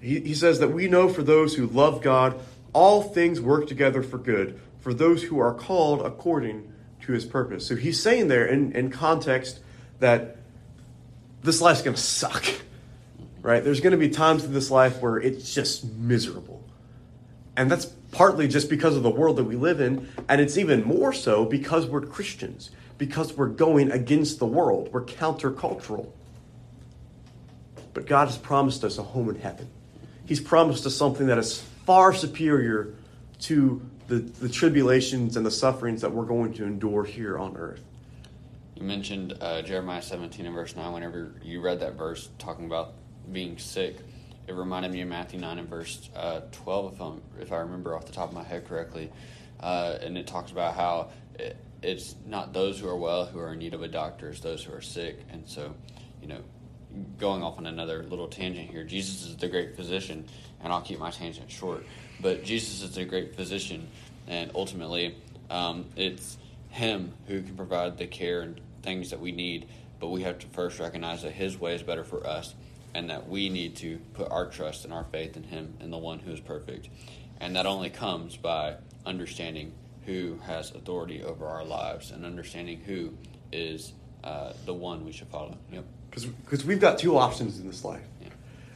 He, 0.00 0.20
he 0.20 0.34
says 0.34 0.60
that 0.60 0.68
we 0.68 0.88
know 0.88 1.08
for 1.08 1.22
those 1.22 1.54
who 1.54 1.66
love 1.66 2.02
God, 2.02 2.40
all 2.72 3.02
things 3.02 3.40
work 3.40 3.66
together 3.66 4.02
for 4.02 4.18
good, 4.18 4.60
for 4.82 4.92
those 4.92 5.22
who 5.22 5.38
are 5.38 5.54
called 5.54 6.02
according 6.02 6.70
to 7.02 7.12
his 7.12 7.24
purpose. 7.24 7.66
So 7.66 7.76
he's 7.76 8.02
saying 8.02 8.28
there 8.28 8.44
in, 8.44 8.72
in 8.72 8.90
context 8.90 9.60
that 10.00 10.36
this 11.42 11.60
life's 11.60 11.82
going 11.82 11.96
to 11.96 12.02
suck, 12.02 12.44
right? 13.40 13.62
There's 13.62 13.80
going 13.80 13.92
to 13.92 13.96
be 13.96 14.08
times 14.08 14.44
in 14.44 14.52
this 14.52 14.70
life 14.70 15.00
where 15.00 15.18
it's 15.18 15.54
just 15.54 15.84
miserable. 15.84 16.62
And 17.56 17.70
that's 17.70 17.86
partly 18.10 18.48
just 18.48 18.68
because 18.68 18.96
of 18.96 19.02
the 19.02 19.10
world 19.10 19.36
that 19.36 19.44
we 19.44 19.56
live 19.56 19.80
in, 19.80 20.08
and 20.28 20.40
it's 20.40 20.58
even 20.58 20.84
more 20.84 21.12
so 21.12 21.44
because 21.44 21.86
we're 21.86 22.00
Christians, 22.02 22.70
because 22.98 23.32
we're 23.34 23.48
going 23.48 23.90
against 23.90 24.38
the 24.38 24.46
world, 24.46 24.90
we're 24.92 25.04
countercultural. 25.04 26.10
But 27.94 28.06
God 28.06 28.28
has 28.28 28.38
promised 28.38 28.84
us 28.84 28.98
a 28.98 29.02
home 29.02 29.28
in 29.28 29.36
heaven. 29.36 29.68
He's 30.24 30.40
promised 30.40 30.86
us 30.86 30.96
something 30.96 31.26
that 31.26 31.38
is 31.38 31.60
far 31.84 32.14
superior 32.14 32.94
to 33.40 33.82
the, 34.12 34.18
the 34.18 34.48
tribulations 34.48 35.38
and 35.38 35.46
the 35.46 35.50
sufferings 35.50 36.02
that 36.02 36.12
we're 36.12 36.26
going 36.26 36.52
to 36.52 36.64
endure 36.64 37.02
here 37.02 37.38
on 37.38 37.56
earth. 37.56 37.82
You 38.74 38.82
mentioned 38.82 39.38
uh, 39.40 39.62
Jeremiah 39.62 40.02
17 40.02 40.44
and 40.44 40.54
verse 40.54 40.76
9 40.76 40.92
whenever 40.92 41.32
you 41.42 41.62
read 41.62 41.80
that 41.80 41.94
verse 41.94 42.28
talking 42.38 42.66
about 42.66 42.92
being 43.32 43.56
sick. 43.56 43.96
It 44.46 44.52
reminded 44.54 44.92
me 44.92 45.00
of 45.00 45.08
Matthew 45.08 45.40
9 45.40 45.60
and 45.60 45.68
verse 45.68 46.10
uh, 46.14 46.40
12, 46.52 46.92
if, 46.92 47.00
I'm, 47.00 47.22
if 47.40 47.52
I 47.52 47.60
remember 47.60 47.96
off 47.96 48.04
the 48.04 48.12
top 48.12 48.28
of 48.28 48.34
my 48.34 48.42
head 48.42 48.68
correctly. 48.68 49.10
Uh, 49.60 49.96
and 50.02 50.18
it 50.18 50.26
talks 50.26 50.50
about 50.50 50.74
how 50.74 51.08
it, 51.38 51.56
it's 51.80 52.14
not 52.26 52.52
those 52.52 52.78
who 52.78 52.88
are 52.88 52.96
well 52.96 53.24
who 53.24 53.38
are 53.38 53.54
in 53.54 53.60
need 53.60 53.72
of 53.72 53.80
a 53.80 53.88
doctor, 53.88 54.28
it's 54.28 54.40
those 54.40 54.62
who 54.62 54.74
are 54.74 54.82
sick. 54.82 55.20
And 55.30 55.48
so, 55.48 55.74
you 56.20 56.28
know, 56.28 56.40
going 57.18 57.42
off 57.42 57.56
on 57.56 57.66
another 57.66 58.02
little 58.02 58.28
tangent 58.28 58.68
here, 58.68 58.84
Jesus 58.84 59.24
is 59.24 59.36
the 59.38 59.48
great 59.48 59.74
physician, 59.74 60.26
and 60.62 60.70
I'll 60.70 60.82
keep 60.82 60.98
my 60.98 61.10
tangent 61.10 61.50
short. 61.50 61.86
But 62.20 62.44
Jesus 62.44 62.82
is 62.82 62.96
a 62.96 63.04
great 63.04 63.34
physician, 63.34 63.88
and 64.26 64.50
ultimately, 64.54 65.16
um, 65.50 65.86
it's 65.96 66.38
Him 66.70 67.12
who 67.26 67.42
can 67.42 67.56
provide 67.56 67.98
the 67.98 68.06
care 68.06 68.42
and 68.42 68.60
things 68.82 69.10
that 69.10 69.20
we 69.20 69.32
need. 69.32 69.68
But 70.00 70.08
we 70.08 70.22
have 70.22 70.38
to 70.40 70.46
first 70.48 70.80
recognize 70.80 71.22
that 71.22 71.32
His 71.32 71.58
way 71.58 71.74
is 71.74 71.82
better 71.82 72.04
for 72.04 72.26
us, 72.26 72.54
and 72.94 73.10
that 73.10 73.28
we 73.28 73.48
need 73.48 73.76
to 73.76 73.98
put 74.14 74.30
our 74.30 74.46
trust 74.46 74.84
and 74.84 74.92
our 74.92 75.04
faith 75.04 75.36
in 75.36 75.44
Him 75.44 75.74
and 75.80 75.92
the 75.92 75.98
one 75.98 76.18
who 76.18 76.32
is 76.32 76.40
perfect. 76.40 76.88
And 77.40 77.56
that 77.56 77.66
only 77.66 77.90
comes 77.90 78.36
by 78.36 78.76
understanding 79.04 79.72
who 80.06 80.38
has 80.44 80.70
authority 80.72 81.22
over 81.22 81.46
our 81.46 81.64
lives 81.64 82.10
and 82.10 82.24
understanding 82.24 82.80
who 82.84 83.14
is 83.52 83.92
uh, 84.24 84.52
the 84.66 84.74
one 84.74 85.04
we 85.04 85.12
should 85.12 85.28
follow. 85.28 85.56
Yep. 85.72 85.84
Because 86.10 86.64
we've 86.64 86.80
got 86.80 86.98
two 86.98 87.16
options 87.16 87.58
in 87.58 87.66
this 87.66 87.84
life. 87.84 88.02
Yeah. 88.20 88.28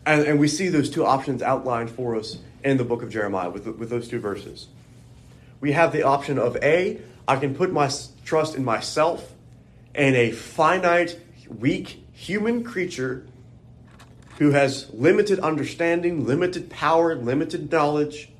And, 0.06 0.22
and 0.22 0.40
we 0.40 0.48
see 0.48 0.68
those 0.68 0.88
two 0.88 1.04
options 1.04 1.42
outlined 1.42 1.90
for 1.90 2.16
us 2.16 2.38
in 2.64 2.76
the 2.76 2.84
book 2.84 3.02
of 3.02 3.10
Jeremiah 3.10 3.50
with, 3.50 3.66
with 3.66 3.90
those 3.90 4.08
two 4.08 4.20
verses. 4.20 4.68
We 5.60 5.72
have 5.72 5.92
the 5.92 6.02
option 6.02 6.38
of 6.38 6.56
A, 6.62 7.00
I 7.26 7.36
can 7.36 7.54
put 7.54 7.72
my 7.72 7.90
trust 8.24 8.54
in 8.54 8.64
myself 8.64 9.32
and 9.94 10.14
a 10.14 10.30
finite, 10.30 11.18
weak 11.48 12.04
human 12.12 12.62
creature 12.62 13.26
who 14.38 14.50
has 14.50 14.90
limited 14.92 15.40
understanding, 15.40 16.26
limited 16.26 16.68
power, 16.68 17.14
limited 17.16 17.72
knowledge, 17.72 18.30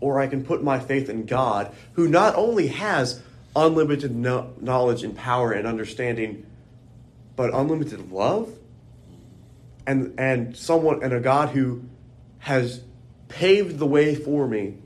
or 0.00 0.20
I 0.20 0.26
can 0.26 0.44
put 0.44 0.62
my 0.62 0.78
faith 0.78 1.08
in 1.08 1.24
God, 1.24 1.74
who 1.94 2.06
not 2.06 2.34
only 2.36 2.68
has 2.68 3.22
unlimited 3.56 4.14
no- 4.14 4.52
knowledge 4.60 5.02
and 5.02 5.16
power 5.16 5.52
and 5.52 5.66
understanding, 5.66 6.46
but 7.34 7.54
unlimited 7.54 8.12
love, 8.12 8.52
and 9.86 10.14
and 10.18 10.56
someone 10.56 11.02
and 11.02 11.12
a 11.12 11.20
God 11.20 11.50
who 11.50 11.82
has 12.40 12.82
paved 13.28 13.78
the 13.78 13.86
way 13.86 14.14
for 14.14 14.46
me 14.46 14.76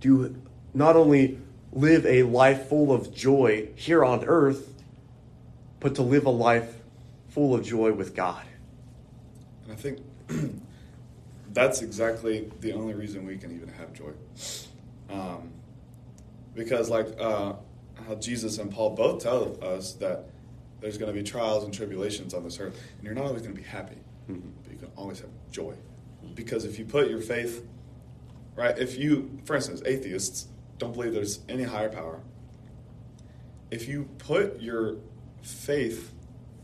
to 0.00 0.36
not 0.76 0.94
only 0.94 1.38
live 1.72 2.04
a 2.04 2.22
life 2.24 2.68
full 2.68 2.92
of 2.92 3.14
joy 3.14 3.68
here 3.76 4.04
on 4.04 4.24
earth, 4.26 4.74
but 5.80 5.94
to 5.94 6.02
live 6.02 6.26
a 6.26 6.30
life 6.30 6.74
full 7.28 7.54
of 7.54 7.64
joy 7.64 7.92
with 7.92 8.14
God. 8.14 8.44
And 9.64 9.72
I 9.72 9.76
think 9.76 10.00
that's 11.54 11.80
exactly 11.80 12.52
the 12.60 12.74
only 12.74 12.92
reason 12.92 13.26
we 13.26 13.38
can 13.38 13.56
even 13.56 13.70
have 13.70 13.94
joy. 13.94 14.12
Um, 15.08 15.50
because, 16.54 16.90
like 16.90 17.08
uh, 17.18 17.54
how 18.06 18.14
Jesus 18.16 18.58
and 18.58 18.70
Paul 18.70 18.90
both 18.90 19.22
tell 19.22 19.56
us 19.64 19.94
that 19.94 20.26
there's 20.80 20.98
going 20.98 21.12
to 21.12 21.18
be 21.18 21.26
trials 21.26 21.64
and 21.64 21.72
tribulations 21.72 22.34
on 22.34 22.44
this 22.44 22.60
earth, 22.60 22.78
and 22.96 23.04
you're 23.04 23.14
not 23.14 23.24
always 23.24 23.40
going 23.40 23.54
to 23.54 23.60
be 23.60 23.66
happy, 23.66 23.96
mm-hmm. 24.30 24.46
but 24.62 24.72
you 24.72 24.78
can 24.78 24.90
always 24.94 25.20
have 25.20 25.30
joy. 25.50 25.74
Because 26.34 26.66
if 26.66 26.78
you 26.78 26.84
put 26.84 27.08
your 27.08 27.22
faith, 27.22 27.66
right, 28.56 28.78
if 28.78 28.98
you, 28.98 29.40
for 29.46 29.56
instance, 29.56 29.80
atheists 29.86 30.48
don't 30.78 30.92
believe 30.92 31.12
there's 31.12 31.40
any 31.48 31.64
higher 31.64 31.88
power, 31.88 32.20
if 33.70 33.88
you 33.88 34.08
put 34.18 34.60
your 34.60 34.96
faith 35.42 36.12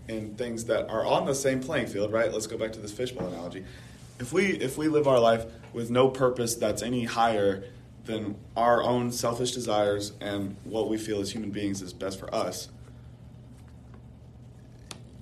in 0.08 0.34
things 0.34 0.64
that 0.66 0.88
are 0.90 1.04
on 1.06 1.26
the 1.26 1.34
same 1.34 1.60
playing 1.60 1.86
field, 1.86 2.12
right? 2.12 2.32
Let's 2.32 2.46
go 2.46 2.58
back 2.58 2.72
to 2.72 2.80
this 2.80 2.92
fishbowl 2.92 3.28
analogy. 3.28 3.64
If 4.18 4.32
we 4.32 4.46
if 4.46 4.76
we 4.76 4.88
live 4.88 5.08
our 5.08 5.18
life 5.18 5.46
with 5.72 5.90
no 5.90 6.08
purpose 6.08 6.54
that's 6.54 6.82
any 6.82 7.04
higher 7.04 7.64
than 8.04 8.36
our 8.56 8.82
own 8.82 9.12
selfish 9.12 9.52
desires 9.52 10.12
and 10.20 10.56
what 10.64 10.88
we 10.88 10.98
feel 10.98 11.20
as 11.20 11.32
human 11.32 11.50
beings 11.50 11.82
is 11.82 11.92
best 11.92 12.18
for 12.18 12.32
us, 12.34 12.68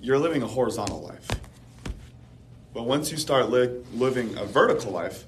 you're 0.01 0.17
living 0.17 0.41
a 0.41 0.47
horizontal 0.47 1.01
life. 1.01 1.27
But 2.73 2.83
once 2.83 3.11
you 3.11 3.17
start 3.17 3.49
li- 3.49 3.81
living 3.93 4.35
a 4.37 4.45
vertical 4.45 4.91
life, 4.91 5.25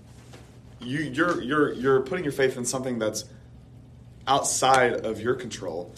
you, 0.82 1.00
you're, 1.00 1.42
you're, 1.42 1.74
you're 1.74 2.02
putting 2.02 2.24
your 2.24 2.34
faith 2.34 2.58
in 2.58 2.66
something 2.66 3.00
that's 3.00 3.26
outside 4.28 5.06
of 5.06 5.20
your 5.20 5.36
control 5.36 5.94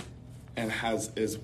and 0.55 0.71
has 0.71 1.11
is 1.15 1.37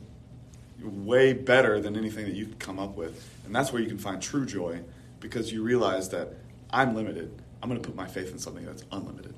way 0.82 1.34
better 1.34 1.79
than 1.79 1.95
anything 1.95 2.25
that 2.25 2.34
you 2.34 2.45
can 2.45 2.55
come 2.55 2.79
up 2.79 2.95
with. 2.95 3.29
And 3.45 3.55
that's 3.55 3.71
where 3.71 3.82
you 3.82 3.88
can 3.88 3.97
find 3.97 4.21
true 4.21 4.45
joy 4.45 4.82
because 5.19 5.51
you 5.51 5.63
realize 5.63 6.09
that 6.09 6.34
I'm 6.71 6.95
limited. 6.95 7.32
I'm 7.61 7.69
going 7.69 7.82
to 7.82 7.88
put 7.88 7.95
my 7.95 8.07
faith 8.07 8.32
in 8.32 8.39
something 8.39 8.65
that's 8.65 8.84
unlimited. 8.91 9.36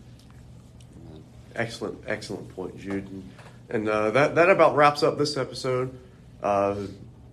Excellent, 1.55 2.03
excellent 2.07 2.49
point, 2.55 2.79
Jude. 2.79 3.07
And, 3.09 3.29
and 3.69 3.89
uh, 3.89 4.11
that, 4.11 4.35
that 4.35 4.49
about 4.49 4.75
wraps 4.75 5.03
up 5.03 5.17
this 5.17 5.37
episode. 5.37 5.97
Uh, 6.41 6.75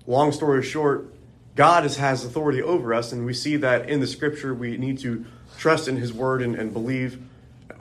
long 0.06 0.32
story 0.32 0.62
short, 0.62 1.12
God 1.56 1.84
is, 1.84 1.96
has 1.96 2.24
authority 2.24 2.62
over 2.62 2.92
us, 2.92 3.12
and 3.12 3.24
we 3.24 3.32
see 3.32 3.56
that 3.56 3.88
in 3.88 4.00
the 4.00 4.06
scripture. 4.06 4.52
We 4.52 4.76
need 4.76 4.98
to 5.00 5.24
trust 5.58 5.88
in 5.88 5.96
His 5.96 6.12
word 6.12 6.42
and, 6.42 6.54
and 6.54 6.72
believe 6.72 7.22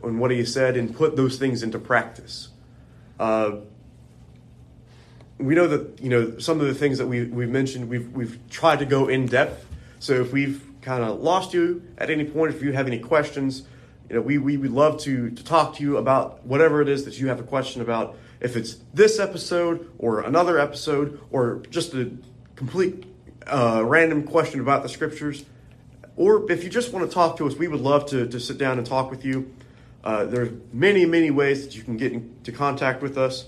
in 0.04 0.20
what 0.20 0.32
He 0.32 0.45
said 0.45 0.78
and 0.78 0.95
put 0.95 1.16
those 1.16 1.38
things 1.38 1.64
into 1.64 1.80
practice. 1.80 2.50
Uh, 3.20 3.58
we 5.38 5.56
know 5.56 5.68
that 5.68 6.02
you 6.02 6.10
know 6.10 6.39
some 6.39 6.60
of 6.60 6.68
the 6.68 6.74
things 6.74 6.97
that 6.97 7.08
we 7.08 7.26
we've 7.26 7.50
mentioned. 7.50 7.89
We've 7.89 8.12
we've 8.12 8.39
tried 8.50 8.80
to 8.80 8.86
go 8.86 9.08
in 9.08 9.28
depth. 9.28 9.66
So 10.00 10.14
if 10.22 10.32
we've 10.32 10.64
kind 10.82 11.04
of 11.04 11.20
lost 11.22 11.54
you 11.54 11.84
at 11.97 12.10
any 12.10 12.24
point, 12.26 12.54
if 12.56 12.62
you 12.62 12.72
have 12.72 12.88
any 12.88 13.00
questions, 13.00 13.64
You 14.10 14.16
know, 14.16 14.22
we, 14.22 14.39
we 14.39 14.58
would 14.58 14.72
love 14.72 15.00
to, 15.02 15.30
to 15.30 15.43
talk 15.43 15.76
to 15.76 15.84
you 15.84 15.97
about 15.97 16.43
whatever 16.43 16.82
it 16.82 16.89
is 16.89 17.06
that 17.06 17.20
you 17.20 17.28
have 17.28 17.39
a 17.39 17.43
question 17.43 17.82
about. 17.82 18.18
If 18.39 18.56
it's 18.56 18.78
this 18.91 19.20
episode 19.20 19.91
or 20.00 20.22
another 20.22 20.58
episode 20.58 21.20
or 21.30 21.62
just 21.70 21.93
a 21.93 22.12
complete 22.56 23.06
uh, 23.45 23.84
random 23.86 24.24
question 24.24 24.62
about 24.62 24.82
the 24.82 24.89
scriptures, 24.89 25.45
or 26.16 26.52
if 26.52 26.64
you 26.64 26.70
just 26.72 26.91
want 26.91 27.08
to 27.08 27.14
talk 27.14 27.38
to 27.38 27.45
us, 27.45 27.56
we 27.56 27.68
would 27.68 27.82
love 27.82 28.08
to, 28.08 28.26
to 28.28 28.39
sit 28.39 28.58
down 28.58 28.78
and 28.80 28.88
talk 28.88 29.12
with 29.12 29.24
you. 29.24 29.54
Uh, 30.04 30.26
there's 30.26 30.52
many, 30.72 31.06
many 31.06 31.32
ways 31.32 31.66
that 31.66 31.76
you 31.76 31.84
can 31.84 31.97
get 31.97 32.14
into 32.14 32.52
contact 32.52 33.02
with 33.02 33.18
us. 33.18 33.47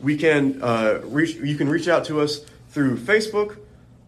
We 0.00 0.16
can 0.16 0.62
uh, 0.62 1.00
reach. 1.04 1.34
You 1.34 1.56
can 1.56 1.68
reach 1.68 1.88
out 1.88 2.06
to 2.06 2.20
us 2.20 2.44
through 2.70 2.96
Facebook. 2.96 3.58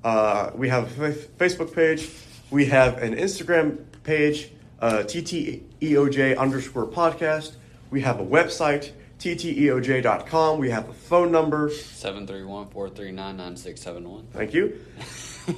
Uh, 0.02 0.50
we 0.54 0.68
have 0.68 0.98
a 1.00 1.12
Facebook 1.12 1.74
page. 1.74 2.08
We 2.50 2.66
have 2.66 2.98
an 2.98 3.14
Instagram 3.14 3.84
page, 4.02 4.50
uh, 4.80 5.04
TTEOJ 5.04 6.36
underscore 6.36 6.86
podcast. 6.86 7.52
We 7.90 8.00
have 8.02 8.20
a 8.20 8.24
website, 8.24 8.92
TTEOJ.com. 9.18 10.58
We 10.58 10.70
have 10.70 10.88
a 10.88 10.92
phone 10.92 11.30
number. 11.30 11.70
731-439-9671. 11.70 14.24
Thank 14.32 14.54
you. 14.54 14.80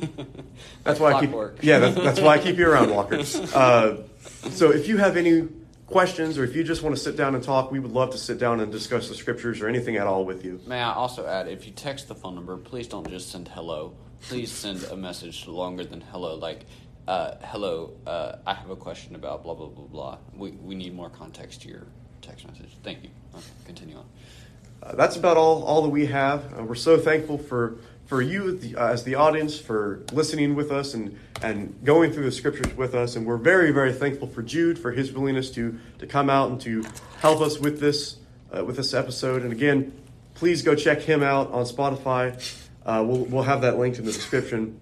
That's 0.85 1.01
why 1.01 1.15
I 1.15 1.21
keep. 1.21 1.33
Yeah, 1.63 1.79
that's, 1.79 1.97
that's 1.97 2.21
why 2.21 2.35
I 2.35 2.39
keep 2.39 2.59
you 2.59 2.69
around, 2.69 2.91
Walkers. 2.91 3.35
Uh, 3.55 4.03
so 4.51 4.71
if 4.71 4.89
you 4.89 4.97
have 4.99 5.17
any 5.17 5.49
questions 5.87 6.39
or 6.39 6.45
if 6.45 6.57
you 6.57 6.65
just 6.65 6.83
want 6.83 6.97
to 6.97 7.01
sit 7.01 7.17
down 7.17 7.35
and 7.35 7.45
talk, 7.45 7.71
we 7.71 7.79
would 7.79 7.93
love 7.93 8.11
to 8.11 8.19
sit 8.19 8.39
down 8.39 8.61
and 8.61 8.73
discuss 8.73 9.09
the 9.09 9.15
scriptures 9.15 9.61
or 9.61 9.69
anything 9.69 9.97
at 9.97 10.07
all 10.07 10.25
with 10.25 10.45
you. 10.45 10.61
May 10.67 10.81
I 10.81 10.93
also 10.93 11.27
add, 11.27 11.49
if 11.49 11.67
you 11.67 11.73
text 11.73 12.09
the 12.09 12.15
phone 12.15 12.35
number, 12.35 12.57
please 12.57 12.89
don't 12.89 13.09
just 13.09 13.31
send 13.31 13.49
hello. 13.49 13.95
Please 14.23 14.51
send 14.51 14.83
a 14.85 14.97
message 14.97 15.47
longer 15.47 15.85
than 15.85 16.01
hello, 16.01 16.37
like, 16.37 16.65
uh, 17.07 17.35
hello, 17.43 17.93
uh, 18.07 18.37
I 18.47 18.55
have 18.55 18.71
a 18.71 18.77
question 18.77 19.15
about 19.15 19.43
blah, 19.43 19.53
blah, 19.53 19.67
blah, 19.67 19.85
blah. 19.85 20.19
We, 20.35 20.53
we 20.53 20.75
need 20.75 20.95
more 20.95 21.11
context 21.11 21.61
to 21.63 21.69
your 21.69 21.87
text 22.23 22.47
message. 22.47 22.71
Thank 22.83 23.03
you. 23.03 23.11
Okay, 23.35 23.45
continue 23.67 23.97
on. 23.99 24.07
Uh, 24.83 24.95
that's 24.95 25.17
about 25.17 25.37
all, 25.37 25.63
all 25.65 25.83
that 25.83 25.91
we 25.91 26.07
have. 26.07 26.59
Uh, 26.59 26.65
we're 26.65 26.75
so 26.75 26.97
thankful 26.97 27.37
for, 27.37 27.77
for 28.07 28.21
you 28.21 28.61
uh, 28.77 28.87
as 28.87 29.05
the 29.05 29.15
audience 29.15 29.59
for 29.59 30.03
listening 30.13 30.55
with 30.55 30.71
us 30.71 30.95
and, 30.95 31.19
and 31.43 31.75
going 31.85 32.13
through 32.13 32.25
the 32.25 32.33
scriptures 32.33 32.75
with 32.77 32.95
us. 32.95 33.17
And 33.17 33.27
we're 33.27 33.37
very, 33.37 33.71
very 33.71 33.93
thankful 33.93 34.29
for 34.29 34.43
Jude 34.43 34.79
for 34.79 34.93
his 34.93 35.13
willingness 35.13 35.51
to, 35.53 35.79
to 35.99 36.07
come 36.07 36.29
out 36.29 36.51
and 36.51 36.61
to 36.63 36.85
help 37.21 37.41
us 37.41 37.59
with 37.59 37.81
this, 37.81 38.17
uh, 38.55 38.65
with 38.65 38.77
this 38.77 38.93
episode. 38.93 39.43
And 39.43 39.53
again, 39.53 39.93
please 40.35 40.63
go 40.63 40.75
check 40.75 41.01
him 41.01 41.23
out 41.23 41.51
on 41.53 41.65
Spotify. 41.65 42.35
Uh, 42.85 43.03
we'll, 43.07 43.25
we'll 43.25 43.43
have 43.43 43.63
that 43.63 43.79
linked 43.79 43.99
in 43.99 44.05
the 44.05 44.13
description. 44.13 44.81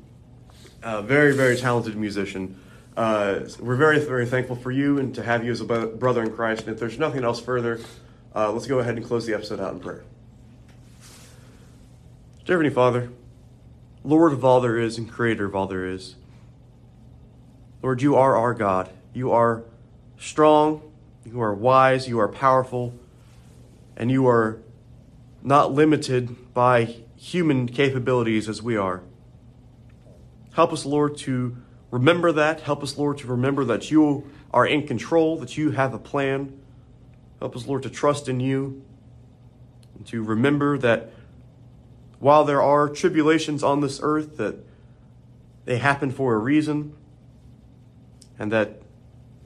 Uh, 0.83 1.03
very, 1.03 1.33
very 1.35 1.57
talented 1.57 1.97
musician. 1.97 2.59
Uh, 2.97 3.41
we're 3.61 3.77
very, 3.77 4.01
very 4.01 4.27
thankful 4.27 4.57
for 4.57 4.71
you 4.71 4.99
and 4.99 5.15
to 5.15 5.23
have 5.23 5.45
you 5.45 5.53
as 5.53 5.61
a 5.61 5.65
brother 5.65 6.23
in 6.23 6.33
Christ. 6.33 6.63
And 6.63 6.71
if 6.71 6.81
there's 6.81 6.99
nothing 6.99 7.25
else 7.25 7.41
further, 7.41 7.81
uh, 8.35 8.51
let's 8.51 8.67
go 8.67 8.81
ahead 8.81 8.97
and 8.97 9.07
close 9.07 9.27
the 9.27 9.35
episode 9.35 9.61
out 9.61 9.73
in 9.73 9.81
prayer. 9.81 10.03
Dear 12.45 12.57
Heavenly 12.57 12.75
Father, 12.75 13.13
Lord 14.03 14.33
of 14.33 14.45
all 14.45 14.61
there 14.61 14.77
is 14.77 14.99
and 14.99 15.09
Creator 15.09 15.45
of 15.45 15.55
all 15.55 15.69
there 15.69 15.87
is, 15.87 16.17
Lord, 17.85 18.03
you 18.03 18.17
are 18.17 18.37
our 18.37 18.53
God. 18.53 18.91
You 19.15 19.31
are 19.31 19.63
strong, 20.19 20.83
you 21.25 21.41
are 21.41 21.55
wise, 21.55 22.09
you 22.09 22.19
are 22.19 22.27
powerful, 22.27 22.99
and 23.97 24.11
you 24.11 24.27
are 24.27 24.59
not 25.41 25.71
limited 25.71 26.53
by 26.53 26.97
human 27.15 27.69
capabilities 27.69 28.49
as 28.49 28.61
we 28.61 28.77
are. 28.77 29.03
Help 30.55 30.73
us, 30.73 30.85
Lord, 30.85 31.17
to 31.19 31.57
remember 31.93 32.33
that. 32.33 32.63
Help 32.63 32.83
us, 32.83 32.99
Lord, 32.99 33.19
to 33.19 33.29
remember 33.29 33.65
that 33.67 33.93
you 33.93 34.29
are 34.53 34.67
in 34.67 34.85
control, 34.89 35.37
that 35.37 35.57
you 35.57 35.71
have 35.71 35.95
a 35.95 35.99
plan. 35.99 36.59
Help 37.39 37.55
us, 37.55 37.69
Lord, 37.69 37.85
to 37.85 37.91
trust 37.91 38.29
in 38.29 38.41
you 38.41 38.83
and 39.95 40.05
to 40.09 40.25
remember 40.25 40.77
that 40.79 41.13
while 42.23 42.45
there 42.45 42.63
are 42.63 42.89
tribulations 42.89 43.65
on 43.65 43.81
this 43.81 43.99
earth, 44.01 44.37
that 44.37 44.55
they 45.65 45.79
happen 45.79 46.13
for 46.13 46.35
a 46.35 46.39
reason 46.39 46.95
and 48.39 48.53
that 48.53 48.81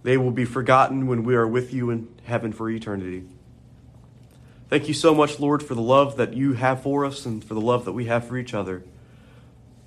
they 0.03 0.19
will 0.19 0.31
be 0.31 0.45
forgotten 0.45 1.07
when 1.07 1.25
we 1.25 1.35
are 1.35 1.47
with 1.47 1.73
you 1.73 1.89
in 1.89 2.07
heaven 2.25 2.53
for 2.53 2.69
eternity. 2.69 3.25
Thank 4.69 4.89
you 4.89 4.95
so 4.95 5.15
much, 5.15 5.41
Lord, 5.41 5.63
for 5.63 5.75
the 5.75 5.81
love 5.81 6.19
that 6.19 6.35
you 6.35 6.53
have 6.53 6.83
for 6.83 7.07
us 7.07 7.25
and 7.25 7.43
for 7.43 7.55
the 7.55 7.63
love 7.63 7.87
that 7.87 7.93
we 7.93 8.05
have 8.07 8.29
for 8.29 8.37
each 8.37 8.53
other. 8.53 8.85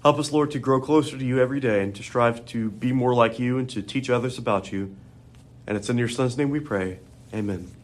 Help 0.01 0.17
us, 0.17 0.31
Lord, 0.31 0.49
to 0.49 0.57
grow 0.57 0.81
closer 0.81 1.15
to 1.15 1.23
you 1.23 1.39
every 1.39 1.59
day 1.59 1.83
and 1.83 1.95
to 1.95 2.01
strive 2.01 2.43
to 2.47 2.71
be 2.71 2.91
more 2.91 3.13
like 3.13 3.37
you 3.37 3.59
and 3.59 3.69
to 3.69 3.83
teach 3.83 4.09
others 4.09 4.39
about 4.39 4.71
you. 4.71 4.95
And 5.67 5.77
it's 5.77 5.91
in 5.91 5.99
your 5.99 6.09
Son's 6.09 6.39
name 6.39 6.49
we 6.49 6.59
pray. 6.59 7.01
Amen. 7.35 7.78